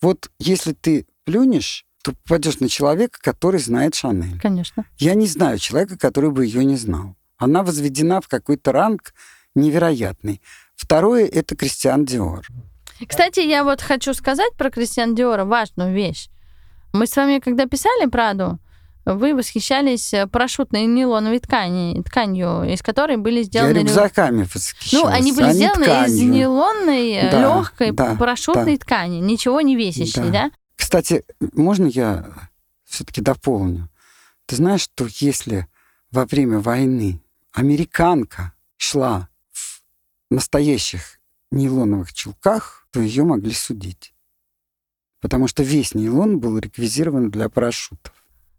Вот 0.00 0.30
если 0.38 0.72
ты 0.72 1.06
плюнешь, 1.24 1.84
то 2.02 2.12
попадешь 2.12 2.60
на 2.60 2.68
человека, 2.68 3.18
который 3.22 3.60
знает 3.60 3.94
Шанель. 3.94 4.38
Конечно. 4.40 4.84
Я 4.98 5.14
не 5.14 5.26
знаю 5.26 5.58
человека, 5.58 5.96
который 5.98 6.30
бы 6.30 6.44
ее 6.44 6.64
не 6.64 6.76
знал. 6.76 7.16
Она 7.38 7.62
возведена 7.62 8.20
в 8.20 8.28
какой-то 8.28 8.72
ранг 8.72 9.14
невероятный. 9.54 10.40
Второе— 10.76 11.26
это 11.32 11.56
Кристиан 11.56 12.04
Диор. 12.04 12.46
Кстати, 13.08 13.40
я 13.40 13.64
вот 13.64 13.80
хочу 13.80 14.14
сказать 14.14 14.52
про 14.56 14.70
Кристиан 14.70 15.14
Диора 15.14 15.44
важную 15.44 15.92
вещь. 15.94 16.28
Мы 16.92 17.06
с 17.06 17.16
вами, 17.16 17.38
когда 17.40 17.66
писали 17.66 18.06
Праду, 18.06 18.58
вы 19.04 19.34
восхищались 19.34 20.14
парашютной 20.30 20.86
нейлоновой 20.86 21.38
ткани, 21.40 22.00
тканью, 22.02 22.62
из 22.72 22.82
которой 22.82 23.16
были 23.16 23.42
сделаны... 23.42 23.72
Я 23.72 23.80
рюкзаками 23.82 24.44
восхищалась. 24.44 25.04
Ну, 25.04 25.10
они 25.10 25.32
были 25.32 25.44
они 25.46 25.54
сделаны 25.54 25.84
тканью. 25.84 26.06
из 26.16 26.22
нейлонной, 26.22 27.30
Да, 27.30 27.40
легкой 27.40 27.90
да, 27.90 28.14
парашютной 28.18 28.78
да. 28.78 28.84
ткани, 28.84 29.16
ничего 29.18 29.60
не 29.60 29.76
весящей, 29.76 30.22
Да. 30.22 30.30
да? 30.30 30.50
Кстати, 30.76 31.24
можно 31.52 31.86
я 31.86 32.50
все-таки 32.84 33.20
дополню? 33.20 33.88
Ты 34.46 34.56
знаешь, 34.56 34.82
что 34.82 35.06
если 35.08 35.66
во 36.10 36.26
время 36.26 36.58
войны 36.58 37.20
американка 37.52 38.52
шла 38.76 39.28
в 39.52 39.82
настоящих 40.30 41.18
нейлоновых 41.50 42.12
чулках, 42.12 42.86
то 42.90 43.00
ее 43.00 43.24
могли 43.24 43.52
судить. 43.52 44.12
Потому 45.20 45.48
что 45.48 45.62
весь 45.62 45.94
нейлон 45.94 46.38
был 46.38 46.58
реквизирован 46.58 47.30
для 47.30 47.48
парашютов. 47.48 48.12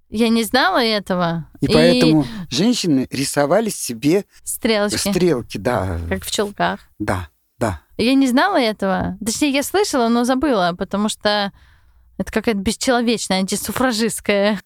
Я 0.10 0.30
не 0.30 0.44
знала 0.44 0.84
этого. 0.84 1.48
И, 1.62 1.68
поэтому 1.68 2.26
женщины 2.50 3.08
рисовали 3.12 3.70
себе 3.70 4.26
стрелочки, 4.44 5.10
стрелки, 5.10 5.58
да, 5.58 6.00
как 6.10 6.24
в 6.24 6.32
чулках. 6.32 6.80
да, 7.00 7.30
да. 7.58 7.82
Я 7.98 8.14
не 8.14 8.28
знала 8.28 8.58
этого. 8.58 9.18
Точнее, 9.26 9.52
я 9.52 9.64
слышала, 9.64 10.10
но 10.10 10.24
забыла, 10.24 10.76
потому 10.78 11.10
что 11.10 11.52
это 12.18 12.32
какая-то 12.32 12.60
бесчеловечная 12.60 13.40
антисуфражистская 13.40 14.60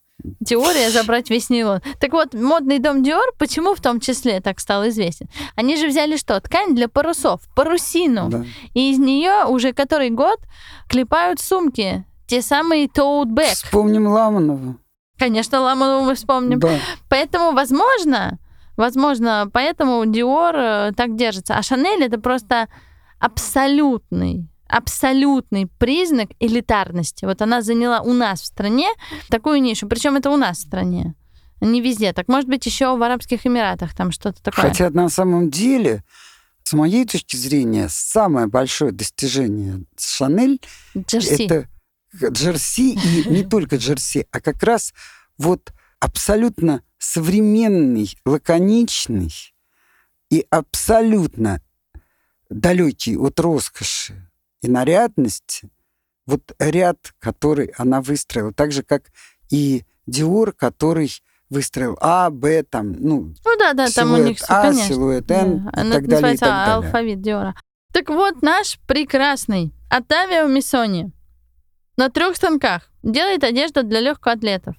теория 0.46 0.90
забрать 0.90 1.30
весь 1.30 1.50
нейлон. 1.50 1.82
Так 2.00 2.12
вот, 2.12 2.34
модный 2.34 2.80
дом 2.80 3.04
Диор 3.04 3.34
почему 3.38 3.74
в 3.74 3.82
том 3.82 4.00
числе 4.00 4.42
так 4.42 4.60
стал 4.60 4.88
известен? 4.90 5.30
Они 5.56 5.78
же 5.78 5.88
взяли 5.88 6.18
что? 6.18 6.40
Ткань 6.40 6.76
для 6.76 6.88
парусов, 6.90 7.42
парусину. 7.56 8.30
да. 8.30 8.46
И 8.74 8.92
из 8.92 9.00
нее 9.00 9.46
уже 9.46 9.74
который 9.74 10.10
год 10.10 10.40
клепают 10.88 11.40
сумки. 11.40 12.06
Те 12.28 12.42
самые 12.42 12.86
bag. 12.86 13.54
Вспомним 13.54 14.08
Ламанова. 14.08 14.76
Конечно, 15.18 15.62
Ламанову 15.62 16.06
мы 16.06 16.16
вспомним. 16.16 16.60
Да. 16.60 16.80
Поэтому, 17.10 17.52
возможно, 17.54 18.38
возможно, 18.78 19.50
поэтому 19.52 20.06
Диор 20.06 20.56
э, 20.56 20.92
так 20.96 21.16
держится. 21.16 21.56
А 21.56 21.64
Шанель 21.64 22.04
это 22.04 22.20
просто 22.20 22.70
абсолютный 23.20 24.48
абсолютный 24.70 25.68
признак 25.68 26.30
элитарности. 26.40 27.26
Вот 27.26 27.42
она 27.42 27.62
заняла 27.62 28.02
у 28.02 28.14
нас 28.14 28.42
в 28.42 28.46
стране 28.46 28.90
такую 29.30 29.62
нишу. 29.62 29.88
Причем 29.88 30.16
это 30.16 30.30
у 30.30 30.38
нас 30.38 30.60
в 30.60 30.62
стране. 30.62 31.16
Не 31.60 31.82
везде. 31.82 32.14
Так 32.14 32.28
может 32.30 32.48
быть 32.48 32.66
еще 32.66 32.96
в 32.96 33.04
Арабских 33.04 33.46
Эмиратах 33.46 33.94
там 33.96 34.12
что-то 34.12 34.42
такое. 34.42 34.70
Хотя 34.70 34.90
на 34.92 35.10
самом 35.10 35.50
деле, 35.50 36.04
с 36.64 36.74
моей 36.74 37.06
точки 37.06 37.36
зрения, 37.36 37.88
самое 37.90 38.48
большое 38.48 38.92
достижение 38.92 39.84
Шанель 39.98 40.62
Джерси. 40.96 41.46
это 41.46 41.68
джерси, 42.32 42.94
и 42.94 43.30
не 43.30 43.44
только 43.50 43.76
джерси, 43.76 44.26
а 44.32 44.40
как 44.40 44.64
раз 44.64 44.94
вот 45.38 45.74
абсолютно 46.00 46.84
современный, 46.98 48.16
лаконичный 48.26 49.32
и 50.30 50.46
абсолютно 50.50 51.62
далекий 52.50 53.18
от 53.18 53.40
роскоши 53.40 54.29
и 54.62 54.70
нарядности, 54.70 55.70
вот 56.26 56.54
ряд, 56.60 56.98
который 57.20 57.74
она 57.78 58.02
выстроила, 58.02 58.54
так 58.54 58.72
же, 58.72 58.84
как 58.84 59.04
и 59.50 59.84
Диор, 60.06 60.52
который 60.52 61.12
выстроил 61.50 61.98
А, 62.02 62.30
Б, 62.30 62.64
там, 62.64 62.92
ну, 62.94 63.34
Ну 63.44 63.58
да, 63.58 63.74
да, 63.74 63.88
там 63.90 64.14
у 64.14 64.18
них 64.18 64.38
А, 64.48 64.64
конечно. 64.64 64.94
силуэт 64.96 65.32
Н 65.32 65.66
Да, 65.66 65.70
и 65.72 65.82
она 65.82 65.96
так 65.96 66.08
далее, 66.08 66.34
и 66.36 66.38
так 66.38 66.50
далее. 66.50 66.76
алфавит 66.76 67.22
Диора. 67.22 67.56
Так 67.92 68.10
вот, 68.10 68.42
наш 68.44 68.80
прекрасный 68.88 69.74
Оттавио 69.90 70.46
Миссони 70.48 71.12
на 71.98 72.10
трех 72.10 72.36
станках 72.36 72.92
делает 73.02 73.44
одежду 73.44 73.84
для 73.84 74.00
легкоатлетов. 74.00 74.76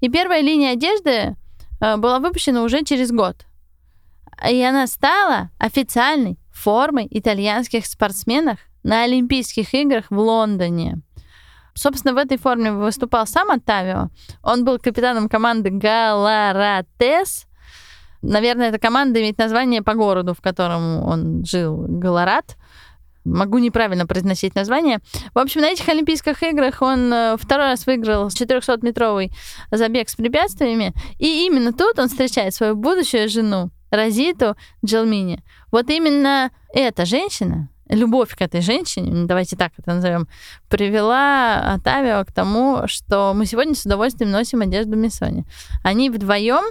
И 0.00 0.08
первая 0.08 0.40
линия 0.40 0.72
одежды 0.72 1.36
э, 1.80 1.96
была 1.96 2.18
выпущена 2.18 2.62
уже 2.62 2.82
через 2.82 3.12
год. 3.12 3.44
И 4.48 4.62
она 4.62 4.86
стала 4.86 5.50
официальной 5.58 6.38
формой 6.52 7.06
итальянских 7.10 7.86
спортсменов 7.86 8.58
на 8.86 9.02
Олимпийских 9.02 9.74
играх 9.74 10.04
в 10.10 10.18
Лондоне. 10.18 11.00
Собственно, 11.74 12.14
в 12.14 12.18
этой 12.18 12.38
форме 12.38 12.72
выступал 12.72 13.26
сам 13.26 13.50
Оттавио. 13.50 14.08
Он 14.42 14.64
был 14.64 14.78
капитаном 14.78 15.28
команды 15.28 15.70
Галаратес. 15.70 17.46
Наверное, 18.22 18.68
эта 18.68 18.78
команда 18.78 19.20
имеет 19.20 19.38
название 19.38 19.82
по 19.82 19.94
городу, 19.94 20.34
в 20.34 20.40
котором 20.40 21.02
он 21.02 21.44
жил, 21.44 21.84
Галарат. 21.88 22.56
Могу 23.24 23.58
неправильно 23.58 24.06
произносить 24.06 24.54
название. 24.54 25.00
В 25.34 25.38
общем, 25.38 25.62
на 25.62 25.70
этих 25.70 25.88
Олимпийских 25.88 26.40
играх 26.44 26.80
он 26.80 27.12
э, 27.12 27.36
второй 27.38 27.66
раз 27.66 27.86
выиграл 27.86 28.28
400-метровый 28.28 29.32
забег 29.72 30.08
с 30.08 30.14
препятствиями. 30.14 30.94
И 31.18 31.44
именно 31.44 31.72
тут 31.72 31.98
он 31.98 32.08
встречает 32.08 32.54
свою 32.54 32.76
будущую 32.76 33.28
жену, 33.28 33.70
Розиту 33.90 34.56
Джелмини. 34.84 35.42
Вот 35.72 35.90
именно 35.90 36.52
эта 36.72 37.04
женщина, 37.04 37.68
любовь 37.88 38.34
к 38.36 38.40
этой 38.40 38.60
женщине, 38.60 39.26
давайте 39.26 39.56
так 39.56 39.72
это 39.78 39.94
назовем, 39.94 40.28
привела 40.68 41.74
Отавио 41.74 42.24
к 42.24 42.32
тому, 42.32 42.82
что 42.86 43.32
мы 43.34 43.46
сегодня 43.46 43.74
с 43.74 43.84
удовольствием 43.84 44.30
носим 44.30 44.60
одежду 44.60 44.96
Миссони. 44.96 45.44
Они 45.82 46.10
вдвоем, 46.10 46.64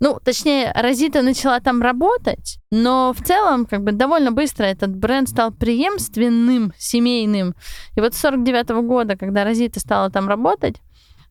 ну, 0.00 0.18
точнее, 0.24 0.72
Розита 0.74 1.22
начала 1.22 1.60
там 1.60 1.82
работать, 1.82 2.58
но 2.70 3.14
в 3.16 3.22
целом, 3.22 3.66
как 3.66 3.82
бы, 3.82 3.92
довольно 3.92 4.32
быстро 4.32 4.64
этот 4.64 4.96
бренд 4.96 5.28
стал 5.28 5.52
преемственным, 5.52 6.72
семейным. 6.78 7.54
И 7.96 8.00
вот 8.00 8.14
с 8.14 8.20
49 8.20 8.70
года, 8.86 9.16
когда 9.16 9.44
Розита 9.44 9.80
стала 9.80 10.10
там 10.10 10.28
работать, 10.28 10.76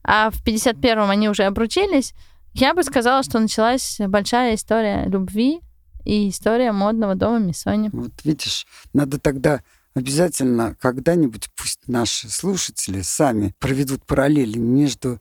а 0.03 0.29
в 0.31 0.43
51-м 0.43 1.09
они 1.09 1.29
уже 1.29 1.43
обручились, 1.43 2.13
я 2.53 2.73
бы 2.73 2.83
сказала, 2.83 3.23
что 3.23 3.39
началась 3.39 3.97
большая 3.99 4.55
история 4.55 5.05
любви 5.05 5.61
и 6.05 6.29
история 6.29 6.71
модного 6.71 7.15
дома 7.15 7.39
Миссони. 7.39 7.89
Вот 7.93 8.13
видишь, 8.23 8.65
надо 8.93 9.19
тогда 9.19 9.61
обязательно 9.93 10.75
когда-нибудь 10.79 11.49
пусть 11.55 11.87
наши 11.87 12.29
слушатели 12.29 13.01
сами 13.01 13.53
проведут 13.59 14.05
параллели 14.05 14.57
между 14.57 15.19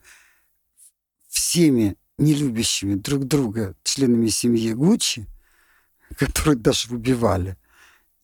всеми 1.28 1.96
нелюбящими 2.18 2.94
друг 2.94 3.24
друга 3.24 3.74
членами 3.82 4.28
семьи 4.28 4.72
Гуччи, 4.72 5.26
которые 6.18 6.56
даже 6.56 6.92
убивали, 6.92 7.56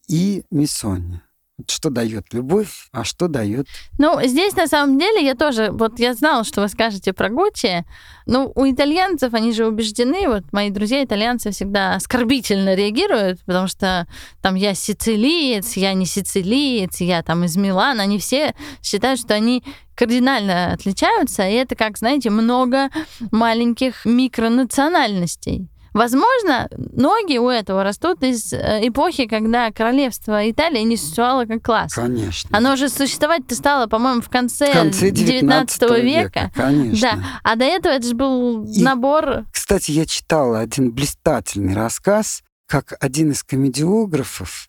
и 0.09 0.45
Миссони. 0.51 1.21
Что 1.67 1.89
дает 1.89 2.35
любовь, 2.35 2.89
а 2.93 3.03
что 3.03 3.29
дает... 3.29 3.67
Ну, 3.99 4.21
здесь 4.23 4.55
на 4.57 4.67
самом 4.67 4.99
деле 4.99 5.25
я 5.25 5.35
тоже, 5.35 5.71
вот 5.73 5.99
я 5.99 6.13
знала, 6.13 6.45
что 6.45 6.61
вы 6.61 6.69
скажете 6.69 7.15
про 7.15 7.31
Гуччи. 7.31 7.87
Ну, 8.27 8.53
у 8.55 8.71
итальянцев, 8.71 9.33
они 9.33 9.53
же 9.53 9.67
убеждены, 9.67 10.29
вот 10.29 10.53
мои 10.53 10.69
друзья 10.69 11.03
итальянцы 11.03 11.53
всегда 11.53 11.95
оскорбительно 11.95 12.75
реагируют, 12.75 13.41
потому 13.47 13.69
что 13.69 14.07
там 14.43 14.55
я 14.55 14.75
сицилиец, 14.75 15.79
я 15.79 15.95
не 15.95 16.05
сицилиец, 16.05 17.01
я 17.01 17.23
там 17.23 17.45
из 17.45 17.57
Милана, 17.57 18.03
они 18.03 18.19
все 18.19 18.55
считают, 18.83 19.19
что 19.19 19.33
они 19.33 19.65
кардинально 19.95 20.73
отличаются, 20.75 21.49
и 21.49 21.55
это 21.55 21.75
как, 21.75 21.97
знаете, 21.97 22.29
много 22.29 22.91
маленьких 23.31 24.05
микронациональностей. 24.05 25.71
Возможно, 25.97 26.69
ноги 26.77 27.39
у 27.39 27.49
этого 27.49 27.83
растут 27.83 28.23
из 28.23 28.53
э, 28.53 28.87
эпохи, 28.87 29.27
когда 29.27 29.73
королевство 29.73 30.49
Италии 30.51 30.83
не 30.83 30.99
существовало 30.99 31.47
как 31.47 31.63
класс. 31.63 31.95
Конечно. 31.95 32.51
Оно 32.53 32.77
же 32.77 32.91
существовать-то 32.91 33.55
стало, 33.55 33.87
по-моему, 33.87 34.21
в 34.21 34.29
конце, 34.29 34.71
В 34.71 34.75
конце 34.75 35.11
19 35.11 35.81
19 35.81 35.81
века. 35.83 36.01
века, 36.03 36.51
конечно. 36.55 37.13
Да. 37.17 37.25
А 37.43 37.57
до 37.57 37.65
этого 37.65 37.95
это 37.95 38.07
же 38.07 38.15
был 38.15 38.65
И- 38.67 38.83
набор... 38.83 39.47
Кстати, 39.51 39.91
я 39.93 40.05
читал 40.05 40.55
один 40.55 40.93
блистательный 40.93 41.73
рассказ, 41.75 42.43
как 42.67 42.93
один 43.01 43.31
из 43.31 43.43
комедиографов 43.43 44.69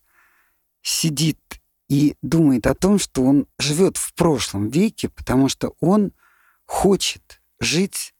сидит 0.82 1.40
и 1.90 2.16
думает 2.22 2.68
о 2.68 2.74
том, 2.74 3.00
что 3.00 3.24
он 3.24 3.48
живет 3.60 3.98
в 3.98 4.14
прошлом 4.14 4.70
веке, 4.70 5.10
потому 5.10 5.50
что 5.50 5.74
он 5.82 6.14
хочет 6.66 7.42
жить 7.60 8.14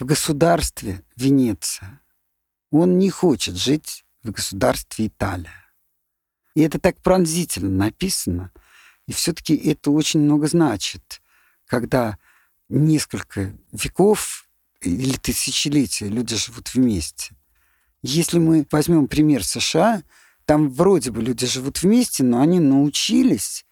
в 0.00 0.04
государстве 0.04 1.04
Венеция. 1.14 2.00
Он 2.72 2.98
не 2.98 3.10
хочет 3.10 3.54
жить 3.56 4.04
в 4.22 4.30
государстве 4.30 5.08
Италия. 5.08 5.70
И 6.54 6.62
это 6.62 6.78
так 6.78 6.96
пронзительно 7.02 7.68
написано. 7.70 8.50
И 9.06 9.12
все-таки 9.12 9.54
это 9.54 9.90
очень 9.90 10.20
много 10.20 10.46
значит, 10.46 11.20
когда 11.66 12.18
несколько 12.70 13.54
веков 13.72 14.48
или 14.80 15.16
тысячелетия 15.18 16.08
люди 16.08 16.34
живут 16.34 16.72
вместе. 16.72 17.36
Если 18.00 18.38
мы 18.38 18.66
возьмем 18.70 19.06
пример 19.06 19.44
США, 19.44 20.02
там 20.46 20.70
вроде 20.70 21.10
бы 21.10 21.22
люди 21.22 21.46
живут 21.46 21.82
вместе, 21.82 22.24
но 22.24 22.40
они 22.40 22.58
научились 22.58 23.66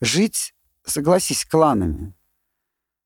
жить, 0.00 0.54
согласись, 0.86 1.44
кланами. 1.44 2.14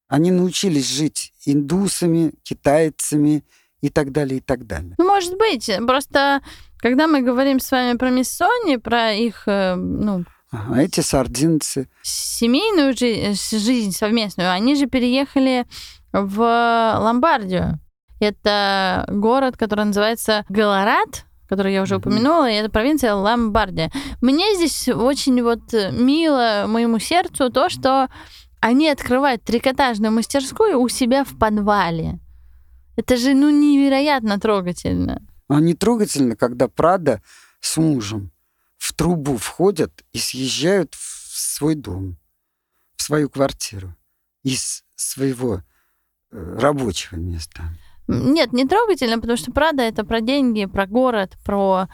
Они 0.07 0.31
научились 0.31 0.89
жить 0.89 1.35
индусами, 1.45 2.33
китайцами 2.45 3.45
и 3.83 3.91
так 3.91 4.13
далее, 4.13 4.39
и 4.39 4.41
так 4.41 4.67
далее. 4.67 4.95
Ну, 4.97 5.05
может 5.05 5.37
быть, 5.37 5.71
просто 5.87 6.41
когда 6.79 7.07
мы 7.07 7.21
говорим 7.21 7.61
с 7.61 7.71
вами 7.71 7.99
про 7.99 8.11
Миссони, 8.11 8.77
про 8.77 9.13
их 9.13 9.43
э, 9.47 9.75
ну, 9.75 10.25
Ага, 10.51 10.83
эти 10.83 11.01
сардинцы, 11.01 11.89
семейную 12.03 12.97
жи- 12.97 13.35
жизнь 13.59 13.93
совместную, 13.93 14.51
они 14.51 14.77
же 14.77 14.87
переехали 14.87 15.67
в 16.13 16.39
Ломбардию. 17.01 17.81
Это 18.21 19.05
город, 19.09 19.57
который 19.57 19.87
называется 19.87 20.45
Галарат, 20.49 21.25
который 21.49 21.73
я 21.73 21.83
уже 21.83 21.97
упомянула, 21.97 22.49
и 22.51 22.55
это 22.55 22.71
провинция 22.71 23.15
Ломбардия. 23.15 23.91
Мне 24.21 24.55
здесь 24.55 24.89
очень 24.89 25.43
вот 25.43 25.73
мило 25.93 26.67
моему 26.69 26.99
сердцу 26.99 27.51
то, 27.51 27.69
что 27.69 28.09
они 28.61 28.89
открывают 28.89 29.43
трикотажную 29.43 30.13
мастерскую 30.13 30.79
у 30.81 30.89
себя 30.89 31.25
в 31.25 31.37
подвале. 31.39 32.21
Это 32.97 33.17
же, 33.17 33.35
ну, 33.35 33.51
невероятно 33.51 34.39
трогательно. 34.39 35.23
они 35.49 35.75
трогательны, 35.75 36.37
когда 36.37 36.69
Прада 36.69 37.23
с 37.61 37.77
мужем 37.77 38.31
в 38.79 38.93
трубу 38.93 39.37
входят 39.37 40.03
и 40.13 40.19
съезжают 40.19 40.95
в 40.95 41.39
свой 41.39 41.75
дом, 41.75 42.17
в 42.97 43.03
свою 43.03 43.31
квартиру 43.31 43.95
из 44.43 44.85
своего 44.97 45.63
э, 46.31 46.59
рабочего 46.59 47.17
места. 47.17 47.63
Нет, 48.09 48.53
не 48.53 48.67
трогательно, 48.67 49.21
потому 49.21 49.37
что 49.37 49.53
Прада 49.53 49.83
это 49.83 50.05
про 50.05 50.21
деньги, 50.21 50.67
про 50.67 50.87
город, 50.87 51.37
про 51.45 51.89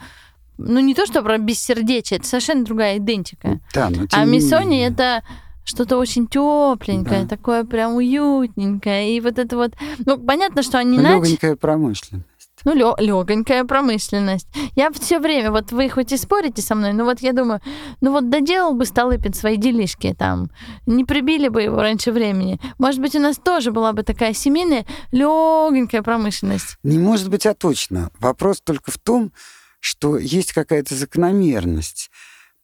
ну 0.57 0.79
не 0.81 0.93
то, 0.93 1.05
что 1.05 1.21
про 1.21 1.37
бессердечие, 1.37 2.19
это 2.19 2.27
совершенно 2.27 2.65
другая 2.65 2.97
идентика. 2.97 3.61
Да, 3.73 3.89
но 3.89 4.07
тем 4.07 4.19
А 4.19 4.25
не 4.25 4.33
Миссони 4.33 4.79
это 4.79 5.23
что-то 5.63 5.97
очень 5.97 6.27
тепленькое, 6.27 7.23
Да. 7.23 7.27
такое 7.27 7.63
прям 7.63 7.95
уютненькое. 7.95 9.15
И 9.15 9.21
вот 9.21 9.37
это 9.37 9.55
вот, 9.55 9.73
ну, 10.05 10.17
понятно, 10.17 10.63
что 10.63 10.77
они 10.77 10.97
начали... 10.97 11.15
легонькая 11.15 11.55
промышленность. 11.55 12.25
Ну, 12.65 12.73
легонькая 12.75 13.63
промышленность. 13.63 14.47
Я 14.75 14.91
все 14.91 15.19
время, 15.19 15.51
вот 15.51 15.71
вы 15.71 15.87
хоть 15.89 16.11
и 16.11 16.17
спорите 16.17 16.61
со 16.61 16.75
мной, 16.75 16.91
но 16.91 17.05
вот 17.05 17.21
я 17.21 17.31
думаю, 17.31 17.61
ну 18.01 18.11
вот 18.11 18.29
доделал 18.29 18.73
бы 18.73 18.85
Столыпин 18.85 19.33
свои 19.33 19.55
делишки 19.55 20.13
там, 20.17 20.49
не 20.85 21.05
прибили 21.05 21.47
бы 21.47 21.61
его 21.61 21.77
раньше 21.77 22.11
времени. 22.11 22.59
Может 22.77 22.99
быть, 22.99 23.15
у 23.15 23.19
нас 23.19 23.37
тоже 23.37 23.71
была 23.71 23.93
бы 23.93 24.03
такая 24.03 24.33
семейная 24.33 24.85
легонькая 25.11 26.01
промышленность. 26.01 26.77
Не 26.83 26.99
может 26.99 27.29
быть, 27.29 27.45
а 27.45 27.53
точно. 27.53 28.11
Вопрос 28.19 28.59
только 28.59 28.91
в 28.91 28.97
том, 28.97 29.31
что 29.79 30.17
есть 30.17 30.51
какая-то 30.51 30.95
закономерность. 30.95 32.08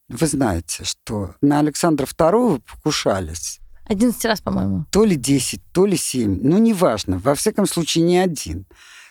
Вы 0.07 0.27
знаете, 0.27 0.83
что 0.83 1.35
на 1.41 1.59
Александра 1.59 2.05
II 2.05 2.61
покушались 2.61 3.59
11 3.85 4.25
раз, 4.25 4.41
по-моему. 4.41 4.85
то 4.91 5.03
ли 5.05 5.15
10, 5.15 5.61
то 5.71 5.85
ли 5.85 5.97
7, 5.97 6.39
ну, 6.41 6.57
неважно, 6.57 7.19
во 7.19 7.35
всяком 7.35 7.65
случае, 7.67 8.03
не 8.03 8.17
один. 8.17 8.65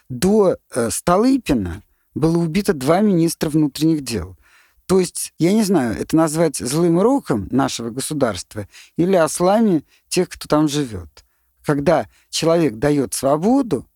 До 0.08 0.56
э, 0.74 0.90
Столыпина 0.90 1.82
было 2.14 2.38
убито 2.38 2.72
два 2.72 3.00
министра 3.00 3.50
внутренних 3.50 4.02
дел. 4.02 4.36
То 4.86 5.00
есть, 5.00 5.32
я 5.38 5.52
не 5.52 5.62
знаю, 5.62 5.96
это 5.98 6.16
назвать 6.16 6.58
злым 6.58 7.00
роком 7.00 7.48
нашего 7.50 7.90
государства 7.90 8.68
или 8.96 9.16
ослами 9.16 9.84
тех, 10.08 10.28
кто 10.28 10.46
там 10.46 10.68
живет. 10.68 11.24
Когда 11.64 12.08
человек 12.28 12.74
дает 12.74 13.14
свободу, 13.14 13.88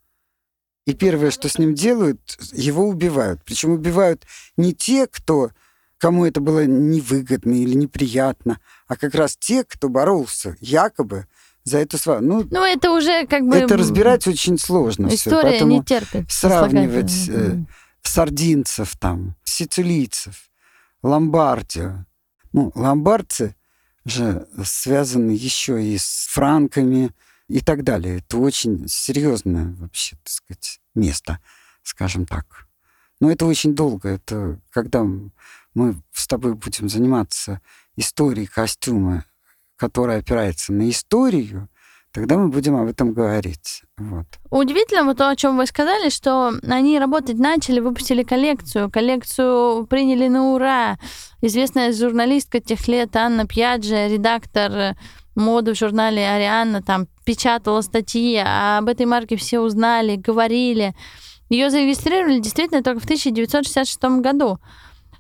и 0.87 0.95
первое, 0.95 1.31
что 1.31 1.51
с 1.51 1.59
ним 1.59 1.75
делают, 1.75 2.39
его 2.53 2.89
убивают. 2.89 3.43
Причем 3.45 3.73
убивают 3.73 4.25
не 4.57 4.73
те, 4.73 5.07
кто, 5.07 5.51
кому 5.99 6.25
это 6.25 6.41
было 6.41 6.65
невыгодно 6.65 7.53
или 7.53 7.75
неприятно, 7.75 8.61
а 8.87 8.97
как 8.97 9.15
раз 9.15 9.37
те, 9.37 9.65
кто 9.65 9.89
боролся 9.89 10.57
якобы 10.61 11.27
за 11.65 11.79
эту 11.79 11.99
свободу. 11.99 12.27
Ну, 12.27 12.47
Ну, 12.51 12.65
это 12.65 12.91
уже 12.93 13.27
как 13.27 13.47
бы... 13.47 13.57
это 13.57 13.77
разбирать 13.77 14.27
очень 14.27 14.59
сложно. 14.59 15.09
История 15.09 15.51
поэтому 15.51 15.73
не 15.73 15.85
терпит. 15.85 16.31
сравнивать 16.31 17.29
э, 17.29 17.59
сардинцев 18.03 18.97
там, 18.97 19.37
сицилийцев, 19.45 20.51
ломбардию. 21.03 22.07
Ну, 22.53 22.73
ломбардцы 22.75 23.55
же 24.05 24.49
связаны 24.65 25.33
еще 25.33 25.83
и 25.83 25.99
с 25.99 26.29
франками 26.31 27.11
и 27.49 27.61
так 27.61 27.85
далее. 27.85 28.19
Это 28.19 28.39
очень 28.39 28.89
серьезное 28.89 29.75
вообще, 29.79 30.17
так 30.17 30.31
сказать, 30.31 30.81
место, 30.95 31.41
скажем 31.83 32.25
так. 32.25 32.67
Но 33.21 33.31
это 33.31 33.47
очень 33.47 33.75
долго. 33.75 34.09
Это 34.09 34.61
когда 34.71 35.05
мы 35.79 35.95
с 36.13 36.27
тобой 36.27 36.55
будем 36.55 36.89
заниматься 36.89 37.61
историей 37.97 38.47
костюма, 38.47 39.25
которая 39.77 40.19
опирается 40.19 40.73
на 40.73 40.91
историю, 40.91 41.69
тогда 42.13 42.37
мы 42.37 42.49
будем 42.49 42.75
об 42.75 42.89
этом 42.89 43.13
говорить. 43.13 43.83
Вот. 43.97 44.27
Удивительно 44.51 45.05
вот 45.05 45.19
то, 45.19 45.31
о 45.31 45.37
чем 45.37 45.57
вы 45.57 45.67
сказали, 45.67 46.09
что 46.09 46.53
они 46.69 46.99
работать 46.99 47.39
начали, 47.39 47.79
выпустили 47.79 48.25
коллекцию. 48.25 48.91
Коллекцию 48.91 49.87
приняли 49.87 50.27
на 50.27 50.53
ура. 50.53 50.99
Известная 51.43 51.93
журналистка 51.93 52.59
тех 52.59 52.89
лет 52.89 53.15
Анна 53.15 53.47
Пьяджи, 53.47 54.09
редактор 54.09 54.97
моды 55.37 55.75
в 55.75 55.79
журнале 55.79 56.29
Арианна, 56.29 56.83
там 56.83 57.07
печатала 57.25 57.83
статьи, 57.83 58.43
а 58.45 58.79
об 58.79 58.89
этой 58.89 59.07
марке 59.07 59.37
все 59.37 59.61
узнали, 59.61 60.17
говорили. 60.17 60.97
Ее 61.49 61.71
зарегистрировали 61.71 62.41
действительно 62.41 62.83
только 62.83 63.01
в 63.01 63.05
1966 63.05 64.03
году. 64.21 64.59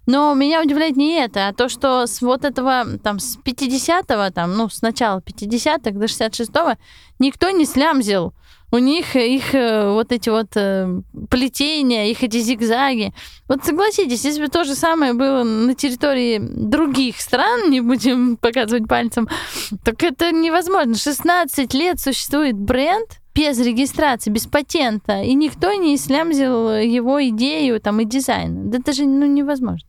Но 0.08 0.32
меня 0.32 0.62
удивляет 0.62 0.96
не 0.96 1.22
это, 1.22 1.48
а 1.48 1.52
то, 1.52 1.68
что 1.68 2.06
с 2.06 2.22
вот 2.22 2.46
этого, 2.46 2.86
там, 3.04 3.18
с 3.18 3.36
50-го, 3.36 4.30
там, 4.32 4.56
ну, 4.56 4.70
с 4.70 4.80
начала 4.80 5.20
50-х 5.20 5.90
до 5.90 6.06
66-го 6.06 6.78
никто 7.18 7.50
не 7.50 7.66
слямзил. 7.66 8.32
У 8.70 8.78
них 8.78 9.16
их 9.16 9.54
э, 9.54 9.92
вот 9.92 10.10
эти 10.10 10.30
вот 10.30 10.56
э, 10.56 11.02
плетения, 11.28 12.06
их 12.06 12.22
эти 12.22 12.40
зигзаги. 12.40 13.12
Вот 13.48 13.66
согласитесь, 13.66 14.24
если 14.24 14.46
бы 14.46 14.48
то 14.48 14.64
же 14.64 14.74
самое 14.74 15.12
было 15.12 15.42
на 15.42 15.74
территории 15.74 16.38
других 16.40 17.20
стран, 17.20 17.70
не 17.70 17.82
будем 17.82 18.36
показывать 18.40 18.88
пальцем, 18.88 19.28
так 19.84 20.02
это 20.02 20.32
невозможно. 20.32 20.94
16 20.94 21.74
лет 21.74 22.00
существует 22.00 22.56
бренд 22.56 23.20
без 23.34 23.60
регистрации, 23.60 24.30
без 24.30 24.46
патента, 24.46 25.20
и 25.20 25.34
никто 25.34 25.74
не 25.74 25.98
слямзил 25.98 26.70
его 26.76 27.22
идею 27.28 27.78
там, 27.78 28.00
и 28.00 28.06
дизайн. 28.06 28.70
Да 28.70 28.78
это 28.78 28.94
же 28.94 29.04
ну, 29.04 29.26
невозможно. 29.26 29.86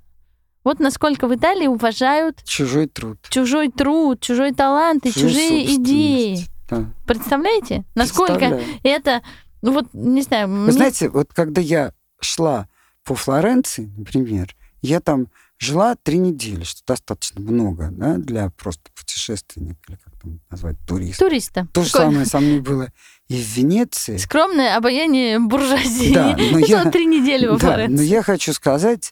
Вот 0.64 0.80
насколько 0.80 1.28
в 1.28 1.36
Италии 1.36 1.68
уважают 1.68 2.44
Чужой 2.44 2.88
труд. 2.88 3.18
чужой 3.30 3.70
труд, 3.70 4.20
чужой 4.22 4.54
талант 4.54 5.06
и 5.06 5.12
чужую 5.14 5.30
чужие 5.32 5.76
идеи. 5.76 6.46
Да. 6.70 6.86
Представляете, 7.08 7.84
насколько 7.96 8.62
это, 8.84 9.22
ну 9.62 9.72
вот, 9.72 9.88
не 9.94 10.22
знаю, 10.22 10.48
Вы 10.48 10.54
мне- 10.64 10.72
знаете, 10.72 11.10
вот 11.10 11.34
когда 11.34 11.62
я 11.62 11.94
шла 12.22 12.68
по 13.04 13.16
Флоренции, 13.16 13.92
например, 13.98 14.56
я 14.82 15.00
там 15.00 15.28
Жила 15.62 15.96
три 16.02 16.20
недели, 16.20 16.64
что 16.64 16.82
достаточно 16.88 17.42
много 17.42 17.90
да, 17.92 18.16
для 18.16 18.50
просто 18.52 18.90
путешественника, 18.98 19.78
или 19.90 19.98
как 19.98 20.14
там 20.22 20.40
назвать, 20.50 20.78
туриста. 20.88 21.26
Туриста. 21.26 21.68
То 21.74 21.84
же 21.84 21.90
самое 21.90 22.26
со 22.26 22.40
мной 22.40 22.62
было 22.62 22.88
и 23.28 23.36
в 23.36 23.46
Венеции. 23.58 24.16
Скромное 24.16 24.78
обаяние 24.78 25.38
буржуазии. 25.38 26.14
Да, 26.14 26.38
но 26.38 26.60
я- 26.66 26.90
три 26.90 27.06
недели 27.08 27.46
во 27.46 27.58
Да, 27.58 27.68
Флоренции. 27.68 27.94
но 27.98 28.02
я 28.04 28.24
хочу 28.24 28.54
сказать, 28.54 29.12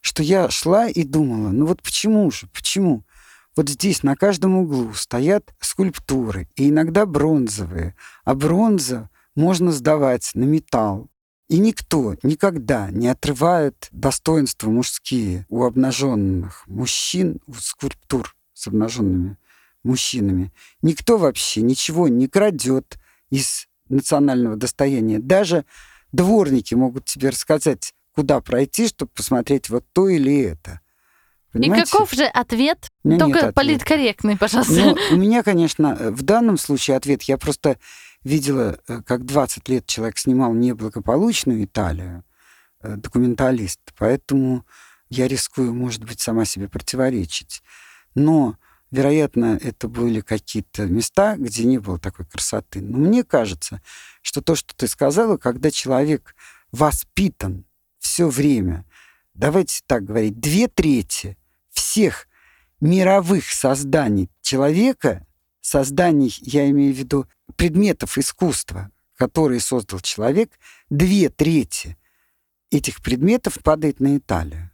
что 0.00 0.22
я 0.22 0.50
шла 0.50 0.88
и 0.88 1.04
думала, 1.04 1.50
ну 1.50 1.66
вот 1.66 1.82
почему 1.82 2.30
же, 2.30 2.46
почему? 2.48 3.04
Вот 3.56 3.68
здесь 3.68 4.02
на 4.02 4.16
каждом 4.16 4.56
углу 4.56 4.92
стоят 4.94 5.52
скульптуры, 5.60 6.48
и 6.56 6.68
иногда 6.70 7.04
бронзовые, 7.04 7.94
а 8.24 8.34
бронза 8.34 9.10
можно 9.34 9.72
сдавать 9.72 10.30
на 10.34 10.44
металл. 10.44 11.10
И 11.48 11.58
никто 11.58 12.14
никогда 12.22 12.90
не 12.90 13.08
отрывает 13.08 13.88
достоинства 13.90 14.70
мужские 14.70 15.46
у 15.48 15.64
обнаженных 15.64 16.62
мужчин, 16.68 17.40
у 17.46 17.54
скульптур 17.54 18.36
с 18.54 18.68
обнаженными 18.68 19.36
мужчинами. 19.82 20.52
Никто 20.80 21.18
вообще 21.18 21.62
ничего 21.62 22.06
не 22.06 22.28
крадет 22.28 22.98
из 23.30 23.66
национального 23.88 24.56
достояния. 24.56 25.18
Даже 25.18 25.64
дворники 26.12 26.74
могут 26.74 27.06
тебе 27.06 27.30
рассказать, 27.30 27.94
куда 28.20 28.42
пройти, 28.42 28.86
чтобы 28.86 29.10
посмотреть 29.12 29.70
вот 29.70 29.86
то 29.94 30.06
или 30.06 30.42
это. 30.42 30.80
И 31.54 31.58
Понимаете? 31.58 31.90
каков 31.90 32.12
же 32.12 32.24
ответ? 32.24 32.90
Только 33.02 33.50
политкорректный, 33.52 34.36
пожалуйста. 34.36 34.74
Ну, 34.74 34.96
у 35.12 35.16
меня, 35.16 35.42
конечно, 35.42 35.94
в 35.94 36.22
данном 36.22 36.58
случае 36.58 36.98
ответ. 36.98 37.22
Я 37.22 37.38
просто 37.38 37.78
видела, 38.22 38.78
э, 38.88 39.00
как 39.06 39.24
20 39.24 39.70
лет 39.70 39.86
человек 39.86 40.18
снимал 40.18 40.52
неблагополучную 40.52 41.64
Италию, 41.64 42.24
э, 42.82 42.96
документалист, 42.96 43.80
поэтому 43.96 44.66
я 45.08 45.26
рискую, 45.26 45.72
может 45.72 46.04
быть, 46.04 46.20
сама 46.20 46.44
себе 46.44 46.68
противоречить. 46.68 47.62
Но, 48.14 48.56
вероятно, 48.90 49.58
это 49.62 49.88
были 49.88 50.20
какие-то 50.20 50.84
места, 50.84 51.36
где 51.38 51.64
не 51.64 51.78
было 51.78 51.98
такой 51.98 52.26
красоты. 52.26 52.82
Но 52.82 52.98
мне 52.98 53.24
кажется, 53.24 53.80
что 54.20 54.42
то, 54.42 54.56
что 54.56 54.76
ты 54.76 54.88
сказала, 54.88 55.38
когда 55.38 55.70
человек 55.70 56.34
воспитан 56.70 57.64
все 58.00 58.28
время, 58.28 58.84
давайте 59.34 59.82
так 59.86 60.04
говорить, 60.04 60.40
две 60.40 60.66
трети 60.66 61.38
всех 61.70 62.26
мировых 62.80 63.50
созданий 63.50 64.30
человека, 64.40 65.26
созданий, 65.60 66.36
я 66.40 66.68
имею 66.70 66.92
в 66.92 66.96
виду, 66.96 67.28
предметов 67.56 68.18
искусства, 68.18 68.90
которые 69.16 69.60
создал 69.60 70.00
человек, 70.00 70.58
две 70.88 71.28
трети 71.28 71.96
этих 72.70 73.02
предметов 73.02 73.58
падает 73.62 74.00
на 74.00 74.16
Италию. 74.16 74.69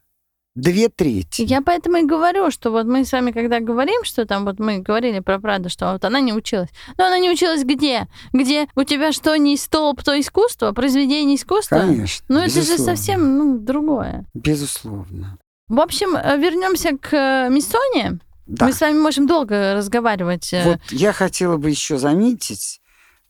Две 0.57 0.89
трети. 0.89 1.43
Я 1.43 1.61
поэтому 1.61 1.99
и 1.99 2.03
говорю, 2.07 2.51
что 2.51 2.71
вот 2.71 2.87
мы 2.87 3.05
с 3.05 3.13
вами, 3.13 3.31
когда 3.31 3.61
говорим, 3.61 4.05
что 4.05 4.25
там 4.25 4.47
вот 4.47 4.59
мы 4.59 4.79
говорили 4.79 5.21
про 5.21 5.39
Праду, 5.39 5.69
что 5.69 5.93
вот 5.93 6.03
она 6.05 6.19
не 6.21 6.33
училась. 6.33 6.71
Но 6.97 7.05
она 7.05 7.19
не 7.19 7.31
училась 7.31 7.63
где? 7.63 8.09
Где 8.33 8.67
у 8.75 8.83
тебя 8.83 9.13
что 9.13 9.37
не 9.37 9.59
столб, 9.59 10.03
то 10.03 10.19
искусство, 10.19 10.73
произведение 10.73 11.37
искусства? 11.37 11.81
Конечно. 11.81 12.25
Ну 12.31 12.39
это 12.41 12.63
же 12.63 12.79
совсем 12.79 13.37
ну, 13.37 13.59
другое. 13.59 14.25
Безусловно. 14.33 15.37
В 15.69 15.79
общем, 15.79 16.17
э, 16.17 16.39
вернемся 16.39 16.97
к 16.97 17.13
э, 17.13 17.51
Миссоне. 17.51 18.21
Да. 18.47 18.67
Мы 18.67 18.73
с 18.73 18.81
вами 18.81 18.99
можем 18.99 19.27
долго 19.27 19.75
разговаривать. 19.75 20.55
э, 20.55 20.65
Вот 20.65 20.81
я 20.91 21.13
хотела 21.13 21.59
бы 21.59 21.69
еще 21.69 21.99
заметить, 21.99 22.81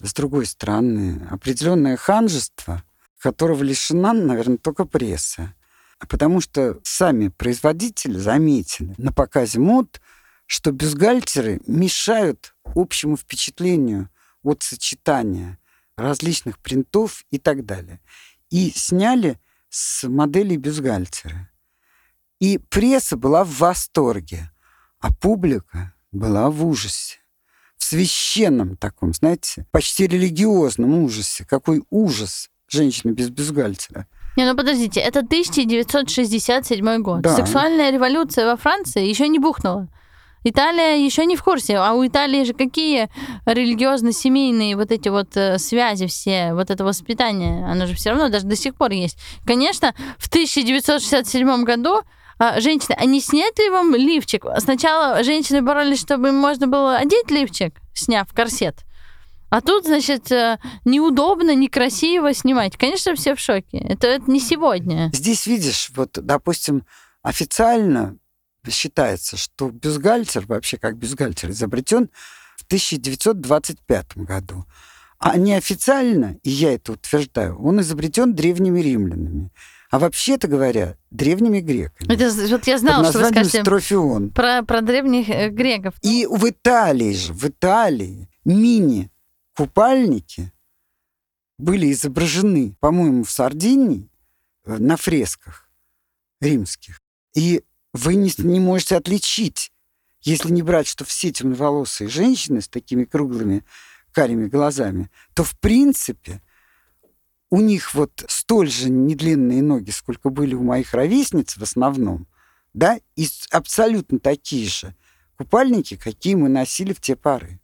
с 0.00 0.14
другой 0.14 0.46
стороны, 0.46 1.26
определенное 1.28 1.96
ханжество, 1.96 2.84
которого 3.20 3.64
лишена, 3.64 4.12
наверное, 4.12 4.58
только 4.58 4.84
пресса. 4.84 5.54
Потому 5.98 6.40
что 6.40 6.78
сами 6.82 7.28
производители 7.28 8.18
заметили 8.18 8.94
на 8.98 9.12
показе 9.12 9.58
мод, 9.58 10.00
что 10.46 10.70
бюстгальтеры 10.70 11.60
мешают 11.66 12.54
общему 12.64 13.16
впечатлению 13.16 14.10
от 14.42 14.62
сочетания 14.62 15.58
различных 15.96 16.58
принтов 16.58 17.24
и 17.30 17.38
так 17.38 17.64
далее. 17.64 18.00
И 18.50 18.70
сняли 18.70 19.40
с 19.68 20.06
моделей 20.08 20.56
бюстгальтеры. 20.56 21.48
И 22.38 22.58
пресса 22.58 23.16
была 23.16 23.44
в 23.44 23.58
восторге, 23.58 24.50
а 25.00 25.12
публика 25.12 25.94
была 26.12 26.50
в 26.50 26.64
ужасе. 26.64 27.18
В 27.76 27.84
священном 27.84 28.76
таком, 28.76 29.12
знаете, 29.14 29.66
почти 29.70 30.06
религиозном 30.06 30.98
ужасе. 30.98 31.44
Какой 31.44 31.82
ужас 31.90 32.50
женщины 32.68 33.12
без 33.12 33.30
бюстгальтера. 33.30 34.06
Не, 34.36 34.44
ну 34.44 34.54
подождите, 34.54 35.00
это 35.00 35.20
1967 35.20 37.02
год. 37.02 37.22
Да. 37.22 37.34
Сексуальная 37.34 37.90
революция 37.90 38.46
во 38.46 38.56
Франции 38.56 39.06
еще 39.06 39.28
не 39.28 39.38
бухнула. 39.38 39.88
Италия 40.44 41.04
еще 41.04 41.26
не 41.26 41.34
в 41.34 41.42
курсе, 41.42 41.76
а 41.76 41.92
у 41.94 42.06
Италии 42.06 42.44
же 42.44 42.52
какие 42.52 43.08
религиозно-семейные 43.46 44.76
вот 44.76 44.92
эти 44.92 45.08
вот 45.08 45.36
э, 45.36 45.58
связи 45.58 46.06
все, 46.06 46.54
вот 46.54 46.70
это 46.70 46.84
воспитание, 46.84 47.66
оно 47.66 47.86
же 47.86 47.94
все 47.94 48.10
равно 48.10 48.28
даже 48.28 48.46
до 48.46 48.54
сих 48.54 48.76
пор 48.76 48.92
есть. 48.92 49.18
Конечно, 49.44 49.92
в 50.18 50.28
1967 50.28 51.64
году 51.64 52.02
а, 52.38 52.60
женщины, 52.60 52.94
а 52.96 53.06
не 53.06 53.20
снять 53.20 53.58
ли 53.58 53.70
вам 53.70 53.94
лифчик? 53.96 54.44
Сначала 54.58 55.24
женщины 55.24 55.62
боролись, 55.62 56.00
чтобы 56.00 56.28
им 56.28 56.36
можно 56.36 56.68
было 56.68 56.96
одеть 56.96 57.30
лифчик, 57.30 57.74
сняв 57.92 58.32
корсет. 58.32 58.84
А 59.48 59.60
тут, 59.60 59.86
значит, 59.86 60.30
э, 60.32 60.58
неудобно, 60.84 61.54
некрасиво 61.54 62.34
снимать. 62.34 62.76
Конечно, 62.76 63.14
все 63.14 63.34
в 63.34 63.40
шоке. 63.40 63.78
Это, 63.78 64.06
это 64.08 64.30
не 64.30 64.40
сегодня. 64.40 65.10
Здесь, 65.12 65.46
видишь, 65.46 65.90
вот, 65.94 66.10
допустим, 66.14 66.84
официально 67.22 68.16
считается, 68.68 69.36
что 69.36 69.70
бюстгальтер, 69.70 70.44
вообще 70.46 70.76
как 70.76 70.96
бюстгальтер, 70.96 71.50
изобретен 71.50 72.10
в 72.56 72.64
1925 72.64 74.16
году. 74.16 74.64
А 75.18 75.36
неофициально, 75.38 76.36
и 76.42 76.50
я 76.50 76.74
это 76.74 76.92
утверждаю, 76.92 77.58
он 77.62 77.80
изобретен 77.80 78.34
древними 78.34 78.80
римлянами. 78.80 79.50
А 79.90 79.98
вообще-то 79.98 80.48
говоря, 80.48 80.96
древними 81.10 81.60
греками. 81.60 82.12
Это, 82.12 82.30
вот 82.50 82.66
я 82.66 82.78
знала, 82.78 83.08
что 83.08 83.20
вы 83.20 83.28
скажете 83.28 83.62
строфион. 83.62 84.30
про, 84.30 84.62
про 84.62 84.80
древних 84.80 85.30
э, 85.30 85.48
греков. 85.48 85.94
И 86.02 86.26
в 86.28 86.48
Италии 86.48 87.12
же, 87.12 87.32
в 87.32 87.46
Италии 87.46 88.28
мини-купальники 89.56 90.52
были 91.58 91.90
изображены, 91.92 92.76
по-моему, 92.80 93.24
в 93.24 93.30
Сардинии 93.30 94.10
э, 94.64 94.76
на 94.76 94.96
фресках 94.96 95.70
римских. 96.40 97.00
И 97.34 97.64
вы 97.92 98.14
не, 98.14 98.30
не 98.38 98.60
можете 98.60 98.96
отличить, 98.96 99.72
если 100.20 100.50
не 100.52 100.62
брать, 100.62 100.86
что 100.86 101.04
все 101.04 101.32
темноволосые 101.32 102.08
женщины 102.08 102.60
с 102.60 102.68
такими 102.68 103.04
круглыми 103.04 103.64
карими 104.12 104.48
глазами, 104.48 105.10
то 105.34 105.44
в 105.44 105.58
принципе 105.58 106.42
у 107.50 107.60
них 107.60 107.94
вот 107.94 108.24
столь 108.28 108.70
же 108.70 108.90
недлинные 108.90 109.62
ноги, 109.62 109.90
сколько 109.90 110.30
были 110.30 110.54
у 110.54 110.62
моих 110.62 110.94
ровесниц 110.94 111.56
в 111.56 111.62
основном, 111.62 112.26
да, 112.74 112.98
и 113.14 113.28
абсолютно 113.50 114.18
такие 114.18 114.68
же 114.68 114.94
купальники, 115.38 115.96
какие 115.96 116.34
мы 116.34 116.48
носили 116.48 116.92
в 116.92 117.00
те 117.00 117.14
поры. 117.14 117.60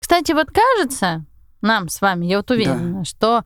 Кстати, 0.00 0.32
вот 0.32 0.48
кажется 0.50 1.26
нам 1.66 1.88
с 1.88 2.00
вами, 2.00 2.26
я 2.26 2.38
вот 2.38 2.50
уверена, 2.50 3.04
что 3.04 3.44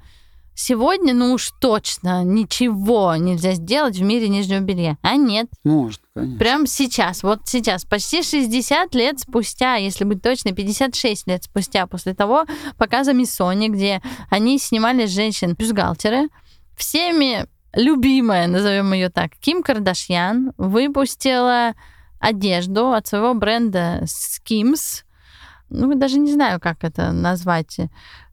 сегодня, 0.55 1.15
ну 1.15 1.33
уж 1.33 1.51
точно, 1.61 2.23
ничего 2.23 3.17
нельзя 3.17 3.55
сделать 3.55 3.97
в 3.97 4.03
мире 4.03 4.29
нижнего 4.29 4.61
белья. 4.61 4.99
А 5.03 5.17
нет, 5.17 5.49
Можно, 5.65 6.03
конечно. 6.15 6.39
прямо 6.39 6.67
сейчас, 6.67 7.23
вот 7.23 7.41
сейчас, 7.47 7.85
почти 7.85 8.23
60 8.23 8.95
лет 8.95 9.21
спустя, 9.21 9.77
если 9.77 10.05
быть 10.05 10.23
точно, 10.23 10.53
56 10.53 11.27
лет 11.27 11.45
спустя 11.45 11.87
после 11.87 12.15
того 12.15 12.45
показа 12.77 13.13
Миссони, 13.13 13.69
где 13.69 14.03
они 14.29 14.59
снимали 14.59 15.07
с 15.07 15.11
женщин 15.11 15.55
бюстгальтеры, 15.55 16.29
всеми 16.77 17.47
любимая, 17.75 18.47
назовем 18.47 18.93
ее 18.93 19.11
так, 19.11 19.33
Ким 19.41 19.63
Кардашьян 19.63 20.53
выпустила 20.57 21.75
одежду 22.19 22.93
от 22.93 23.07
своего 23.07 23.35
бренда 23.35 24.03
Skims. 24.05 25.05
Ну, 25.71 25.95
даже 25.95 26.19
не 26.19 26.33
знаю, 26.33 26.61
как 26.61 26.85
это 26.85 27.13
назвать. 27.13 27.79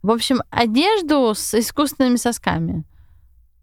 В 0.01 0.11
общем, 0.11 0.41
одежду 0.49 1.33
с 1.35 1.53
искусственными 1.53 2.17
сосками. 2.17 2.83